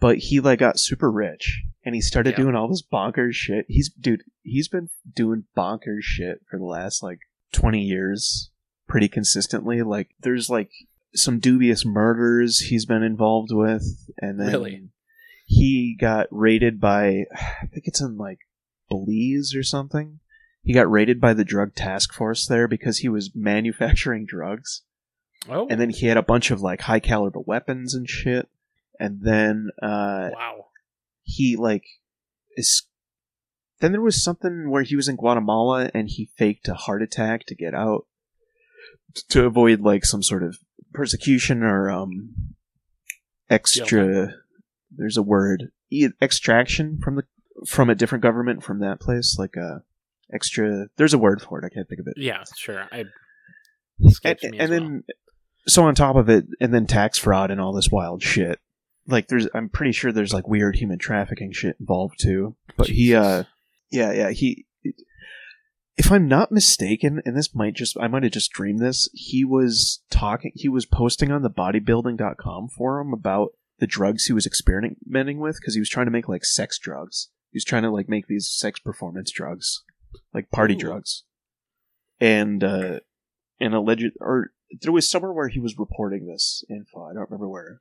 But 0.00 0.18
he 0.18 0.40
like 0.40 0.58
got 0.58 0.78
super 0.80 1.10
rich 1.10 1.62
and 1.84 1.94
he 1.94 2.00
started 2.00 2.30
Yeah. 2.30 2.44
doing 2.44 2.54
all 2.54 2.68
this 2.68 2.82
bonkers 2.82 3.34
shit. 3.34 3.66
He's 3.68 3.90
dude, 3.90 4.22
he's 4.42 4.68
been 4.68 4.88
doing 5.14 5.44
bonkers 5.56 6.02
shit 6.02 6.40
for 6.50 6.58
the 6.58 6.64
last 6.64 7.02
like 7.02 7.20
20 7.52 7.80
years 7.82 8.50
pretty 8.88 9.08
consistently. 9.08 9.82
Like 9.82 10.08
there's 10.20 10.48
like 10.50 10.70
some 11.14 11.38
dubious 11.38 11.84
murders 11.84 12.58
he's 12.60 12.86
been 12.86 13.02
involved 13.02 13.50
with 13.52 13.84
and 14.18 14.40
then 14.40 14.48
Really? 14.48 14.88
he 15.46 15.96
got 16.00 16.26
raided 16.30 16.80
by 16.80 17.24
I 17.36 17.66
think 17.72 17.86
it's 17.86 18.00
in 18.00 18.16
like 18.16 18.38
Belize 18.88 19.54
or 19.54 19.62
something. 19.62 20.20
He 20.62 20.72
got 20.74 20.90
raided 20.90 21.20
by 21.20 21.34
the 21.34 21.44
drug 21.44 21.74
task 21.74 22.12
force 22.12 22.46
there 22.46 22.68
because 22.68 22.98
he 22.98 23.08
was 23.08 23.34
manufacturing 23.34 24.24
drugs 24.26 24.82
Oh 25.48 25.66
and 25.68 25.80
then 25.80 25.90
he 25.90 26.06
had 26.06 26.16
a 26.16 26.22
bunch 26.22 26.50
of 26.50 26.60
like 26.60 26.82
high 26.82 27.00
caliber 27.00 27.40
weapons 27.40 27.94
and 27.94 28.08
shit 28.08 28.48
and 29.00 29.20
then 29.22 29.70
uh 29.82 30.30
wow. 30.32 30.66
he 31.22 31.56
like 31.56 31.84
is 32.56 32.84
then 33.80 33.92
there 33.92 34.00
was 34.00 34.22
something 34.22 34.70
where 34.70 34.82
he 34.82 34.94
was 34.94 35.08
in 35.08 35.16
guatemala 35.16 35.90
and 35.94 36.08
he 36.10 36.30
faked 36.36 36.68
a 36.68 36.74
heart 36.74 37.02
attack 37.02 37.46
to 37.46 37.54
get 37.54 37.74
out 37.74 38.06
to 39.28 39.44
avoid 39.44 39.80
like 39.80 40.04
some 40.04 40.22
sort 40.22 40.42
of 40.42 40.58
persecution 40.92 41.62
or 41.62 41.90
um 41.90 42.34
extra 43.48 44.34
there's 44.96 45.16
a 45.16 45.22
word 45.22 45.70
extraction 46.22 46.98
from 47.02 47.16
the 47.16 47.24
from 47.66 47.90
a 47.90 47.94
different 47.94 48.22
government 48.22 48.62
from 48.62 48.80
that 48.80 49.00
place 49.00 49.36
like 49.38 49.56
a 49.56 49.82
extra 50.32 50.86
there's 50.96 51.14
a 51.14 51.18
word 51.18 51.42
for 51.42 51.58
it 51.58 51.64
i 51.64 51.68
can't 51.68 51.88
think 51.88 52.00
of 52.00 52.06
it 52.06 52.14
Yeah, 52.16 52.44
sure. 52.56 52.86
I 52.92 53.06
and, 54.24 54.38
and 54.42 54.58
well. 54.58 54.68
then 54.68 55.04
so 55.66 55.84
on 55.84 55.94
top 55.94 56.16
of 56.16 56.28
it 56.28 56.46
and 56.60 56.72
then 56.72 56.86
tax 56.86 57.18
fraud 57.18 57.50
and 57.50 57.60
all 57.60 57.72
this 57.72 57.90
wild 57.90 58.22
shit 58.22 58.60
like 59.06 59.28
there's 59.28 59.48
i'm 59.54 59.68
pretty 59.68 59.92
sure 59.92 60.12
there's 60.12 60.34
like 60.34 60.48
weird 60.48 60.76
human 60.76 60.98
trafficking 60.98 61.52
shit 61.52 61.76
involved 61.80 62.16
too 62.20 62.56
but 62.76 62.88
he 62.88 63.14
uh 63.14 63.44
yeah 63.90 64.12
yeah 64.12 64.30
he 64.30 64.66
if 65.96 66.10
i'm 66.10 66.28
not 66.28 66.52
mistaken 66.52 67.20
and 67.24 67.36
this 67.36 67.54
might 67.54 67.74
just 67.74 67.96
i 68.00 68.08
might 68.08 68.22
have 68.22 68.32
just 68.32 68.52
dreamed 68.52 68.80
this 68.80 69.08
he 69.12 69.44
was 69.44 70.02
talking 70.10 70.52
he 70.54 70.68
was 70.68 70.86
posting 70.86 71.30
on 71.30 71.42
the 71.42 71.50
bodybuilding.com 71.50 72.68
forum 72.68 73.12
about 73.12 73.50
the 73.78 73.86
drugs 73.86 74.26
he 74.26 74.32
was 74.32 74.46
experimenting 74.46 75.38
with 75.38 75.56
because 75.60 75.74
he 75.74 75.80
was 75.80 75.88
trying 75.88 76.06
to 76.06 76.12
make 76.12 76.28
like 76.28 76.44
sex 76.44 76.78
drugs 76.78 77.28
he 77.50 77.56
was 77.56 77.64
trying 77.64 77.82
to 77.82 77.90
like 77.90 78.08
make 78.08 78.26
these 78.26 78.48
sex 78.50 78.78
performance 78.78 79.30
drugs 79.30 79.82
like 80.34 80.50
party 80.50 80.74
Ooh. 80.74 80.78
drugs 80.78 81.24
and 82.20 82.62
uh 82.62 83.00
and 83.58 83.74
alleged 83.74 84.12
or 84.20 84.52
there 84.80 84.92
was 84.92 85.08
somewhere 85.08 85.32
where 85.32 85.48
he 85.48 85.60
was 85.60 85.78
reporting 85.78 86.26
this 86.26 86.64
info. 86.68 87.04
I 87.04 87.14
don't 87.14 87.30
remember 87.30 87.48
where. 87.48 87.80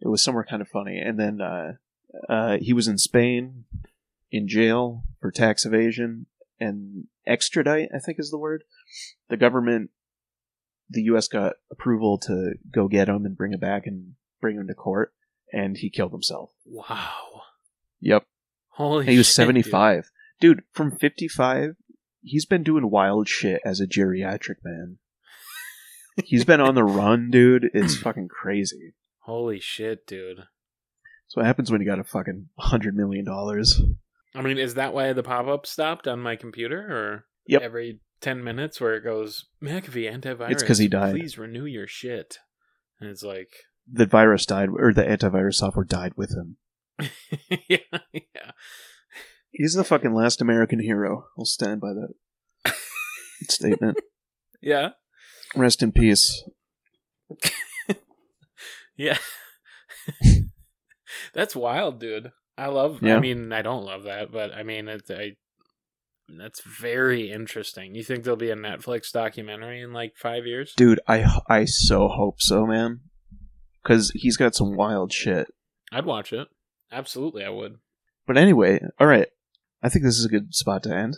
It 0.00 0.08
was 0.08 0.22
somewhere 0.22 0.46
kind 0.48 0.62
of 0.62 0.68
funny. 0.68 0.98
And 0.98 1.18
then 1.18 1.40
uh, 1.40 1.72
uh, 2.28 2.58
he 2.60 2.72
was 2.72 2.88
in 2.88 2.98
Spain, 2.98 3.64
in 4.30 4.48
jail 4.48 5.02
for 5.20 5.30
tax 5.30 5.64
evasion 5.64 6.26
and 6.60 7.04
extradite. 7.26 7.88
I 7.94 7.98
think 7.98 8.18
is 8.18 8.30
the 8.30 8.38
word. 8.38 8.64
The 9.28 9.36
government, 9.36 9.90
the 10.88 11.02
U.S. 11.02 11.28
got 11.28 11.54
approval 11.70 12.18
to 12.18 12.54
go 12.72 12.88
get 12.88 13.08
him 13.08 13.24
and 13.26 13.36
bring 13.36 13.52
him 13.52 13.60
back 13.60 13.86
and 13.86 14.14
bring 14.40 14.56
him 14.56 14.68
to 14.68 14.74
court, 14.74 15.12
and 15.52 15.76
he 15.76 15.90
killed 15.90 16.12
himself. 16.12 16.50
Wow. 16.64 17.42
Yep, 18.00 18.26
Holy 18.68 19.00
and 19.00 19.10
he 19.10 19.18
was 19.18 19.26
shit, 19.26 19.34
seventy 19.34 19.62
dude. 19.62 19.72
Dude, 20.40 20.62
from 20.72 20.92
fifty 20.92 21.26
five, 21.26 21.74
he's 22.22 22.46
been 22.46 22.62
doing 22.62 22.90
wild 22.90 23.28
shit 23.28 23.60
as 23.64 23.80
a 23.80 23.86
geriatric 23.86 24.56
man. 24.62 24.98
He's 26.24 26.44
been 26.44 26.60
on 26.60 26.74
the 26.74 26.84
run, 26.84 27.30
dude. 27.30 27.70
It's 27.74 27.96
fucking 28.02 28.28
crazy. 28.28 28.94
Holy 29.28 29.60
shit, 29.60 30.06
dude. 30.06 30.38
So 31.26 31.40
what 31.42 31.46
happens 31.46 31.70
when 31.70 31.82
you 31.82 31.86
got 31.86 31.98
a 31.98 32.04
fucking 32.04 32.48
hundred 32.58 32.96
million 32.96 33.26
dollars? 33.26 33.78
I 34.34 34.40
mean, 34.40 34.56
is 34.56 34.72
that 34.76 34.94
why 34.94 35.12
the 35.12 35.22
pop 35.22 35.46
up 35.46 35.66
stopped 35.66 36.08
on 36.08 36.18
my 36.20 36.34
computer 36.34 36.78
or 36.80 37.26
Yep. 37.46 37.60
every 37.60 38.00
10 38.22 38.42
minutes 38.42 38.80
where 38.80 38.94
it 38.94 39.04
goes 39.04 39.44
McAfee 39.62 40.10
antivirus? 40.10 40.50
It's 40.52 40.62
'cause 40.62 40.78
he 40.78 40.88
died. 40.88 41.14
Please 41.14 41.36
renew 41.36 41.66
your 41.66 41.86
shit. 41.86 42.38
And 43.00 43.10
it's 43.10 43.22
like, 43.22 43.50
The 43.86 44.06
virus 44.06 44.46
died, 44.46 44.70
or 44.70 44.94
the 44.94 45.02
antivirus 45.04 45.56
software 45.56 45.84
died 45.84 46.14
with 46.16 46.30
him. 46.30 46.56
yeah, 47.68 47.98
yeah. 48.12 48.52
He's 49.50 49.74
the 49.74 49.84
fucking 49.84 50.14
last 50.14 50.40
American 50.40 50.80
hero. 50.80 51.26
I'll 51.38 51.44
stand 51.44 51.82
by 51.82 51.92
that 51.92 52.74
statement. 53.50 53.98
Yeah. 54.62 54.92
Rest 55.54 55.82
in 55.82 55.92
peace. 55.92 56.44
Yeah. 58.98 59.16
That's 61.34 61.56
wild, 61.56 62.00
dude. 62.00 62.32
I 62.56 62.66
love 62.66 62.98
Yeah. 63.02 63.16
I 63.16 63.20
mean, 63.20 63.52
I 63.52 63.62
don't 63.62 63.84
love 63.84 64.02
that, 64.04 64.30
but 64.32 64.52
I 64.52 64.62
mean, 64.62 64.88
it's 64.88 65.10
I 65.10 65.36
that's 66.28 66.60
very 66.62 67.30
interesting. 67.32 67.94
You 67.94 68.04
think 68.04 68.22
there'll 68.24 68.36
be 68.36 68.50
a 68.50 68.56
Netflix 68.56 69.10
documentary 69.12 69.80
in 69.80 69.92
like 69.94 70.14
5 70.16 70.44
years? 70.46 70.74
Dude, 70.76 71.00
I 71.08 71.24
I 71.48 71.64
so 71.64 72.08
hope 72.08 72.40
so, 72.42 72.66
man. 72.66 73.00
Because 73.82 74.10
he's 74.14 74.36
got 74.36 74.54
some 74.54 74.76
wild 74.76 75.12
shit. 75.12 75.46
I'd 75.90 76.04
watch 76.04 76.32
it. 76.32 76.48
Absolutely, 76.92 77.44
I 77.44 77.48
would. 77.48 77.76
But 78.26 78.36
anyway, 78.36 78.80
all 78.98 79.06
right. 79.06 79.28
I 79.82 79.88
think 79.88 80.04
this 80.04 80.18
is 80.18 80.24
a 80.26 80.28
good 80.28 80.54
spot 80.54 80.82
to 80.82 80.94
end 80.94 81.14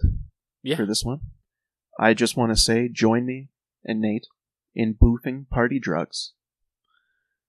Yeah. 0.63 0.77
for 0.77 0.87
this 0.87 1.03
one. 1.05 1.21
I 1.99 2.15
just 2.15 2.37
want 2.37 2.53
to 2.53 2.57
say, 2.57 2.89
join 2.89 3.27
me 3.27 3.49
and 3.85 4.01
Nate 4.01 4.27
in 4.75 4.95
boofing 4.95 5.49
party 5.49 5.81
drugs 5.81 6.35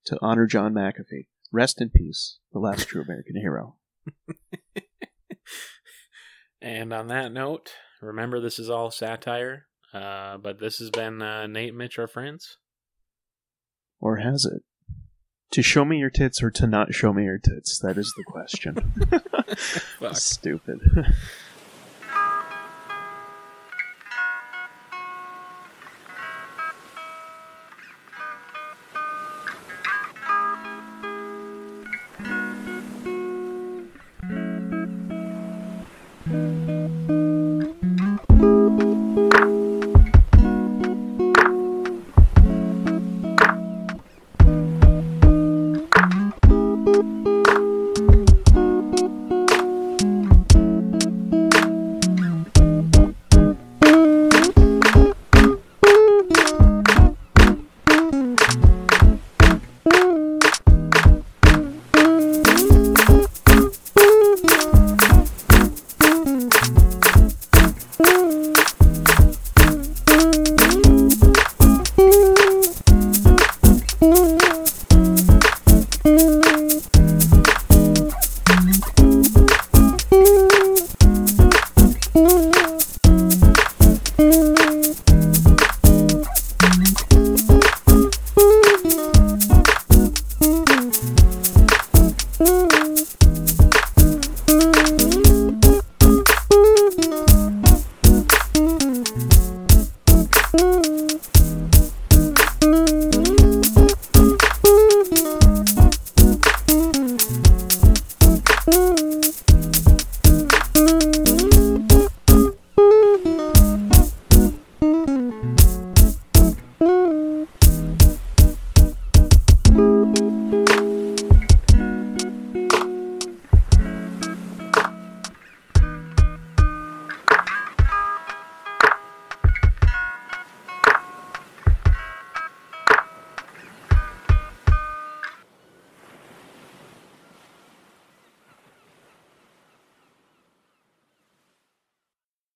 to 0.06 0.18
honor 0.22 0.45
John 0.45 0.74
McAfee. 0.74 1.28
Rest 1.52 1.82
in 1.82 1.89
peace, 1.89 2.39
the 2.54 2.60
last 2.60 2.88
true 2.88 3.02
American 3.02 3.36
hero. 3.36 3.76
And 6.62 6.93
on 6.93 7.08
that 7.08 7.32
note, 7.32 7.72
remember 8.02 8.39
this 8.39 8.60
is 8.60 8.70
all 8.70 8.91
satire. 8.91 9.66
Uh, 9.93 10.38
but 10.38 10.60
this 10.60 10.78
has 10.78 10.89
been 10.89 11.22
uh, 11.22 11.47
Nate 11.47 11.76
Mitch, 11.76 11.97
our 11.97 12.08
friends. 12.08 12.58
Or 13.99 14.18
has 14.18 14.45
it? 14.45 14.62
To 15.52 15.62
show 15.62 15.84
me 15.84 15.97
your 15.97 16.10
tits 16.10 16.41
or 16.41 16.49
to 16.52 16.68
not 16.68 16.93
show 16.93 17.12
me 17.12 17.24
your 17.24 17.39
tits? 17.39 17.80
That 17.80 17.97
is 17.97 18.14
the 18.16 18.24
question. 18.24 18.78
Stupid. 20.14 20.80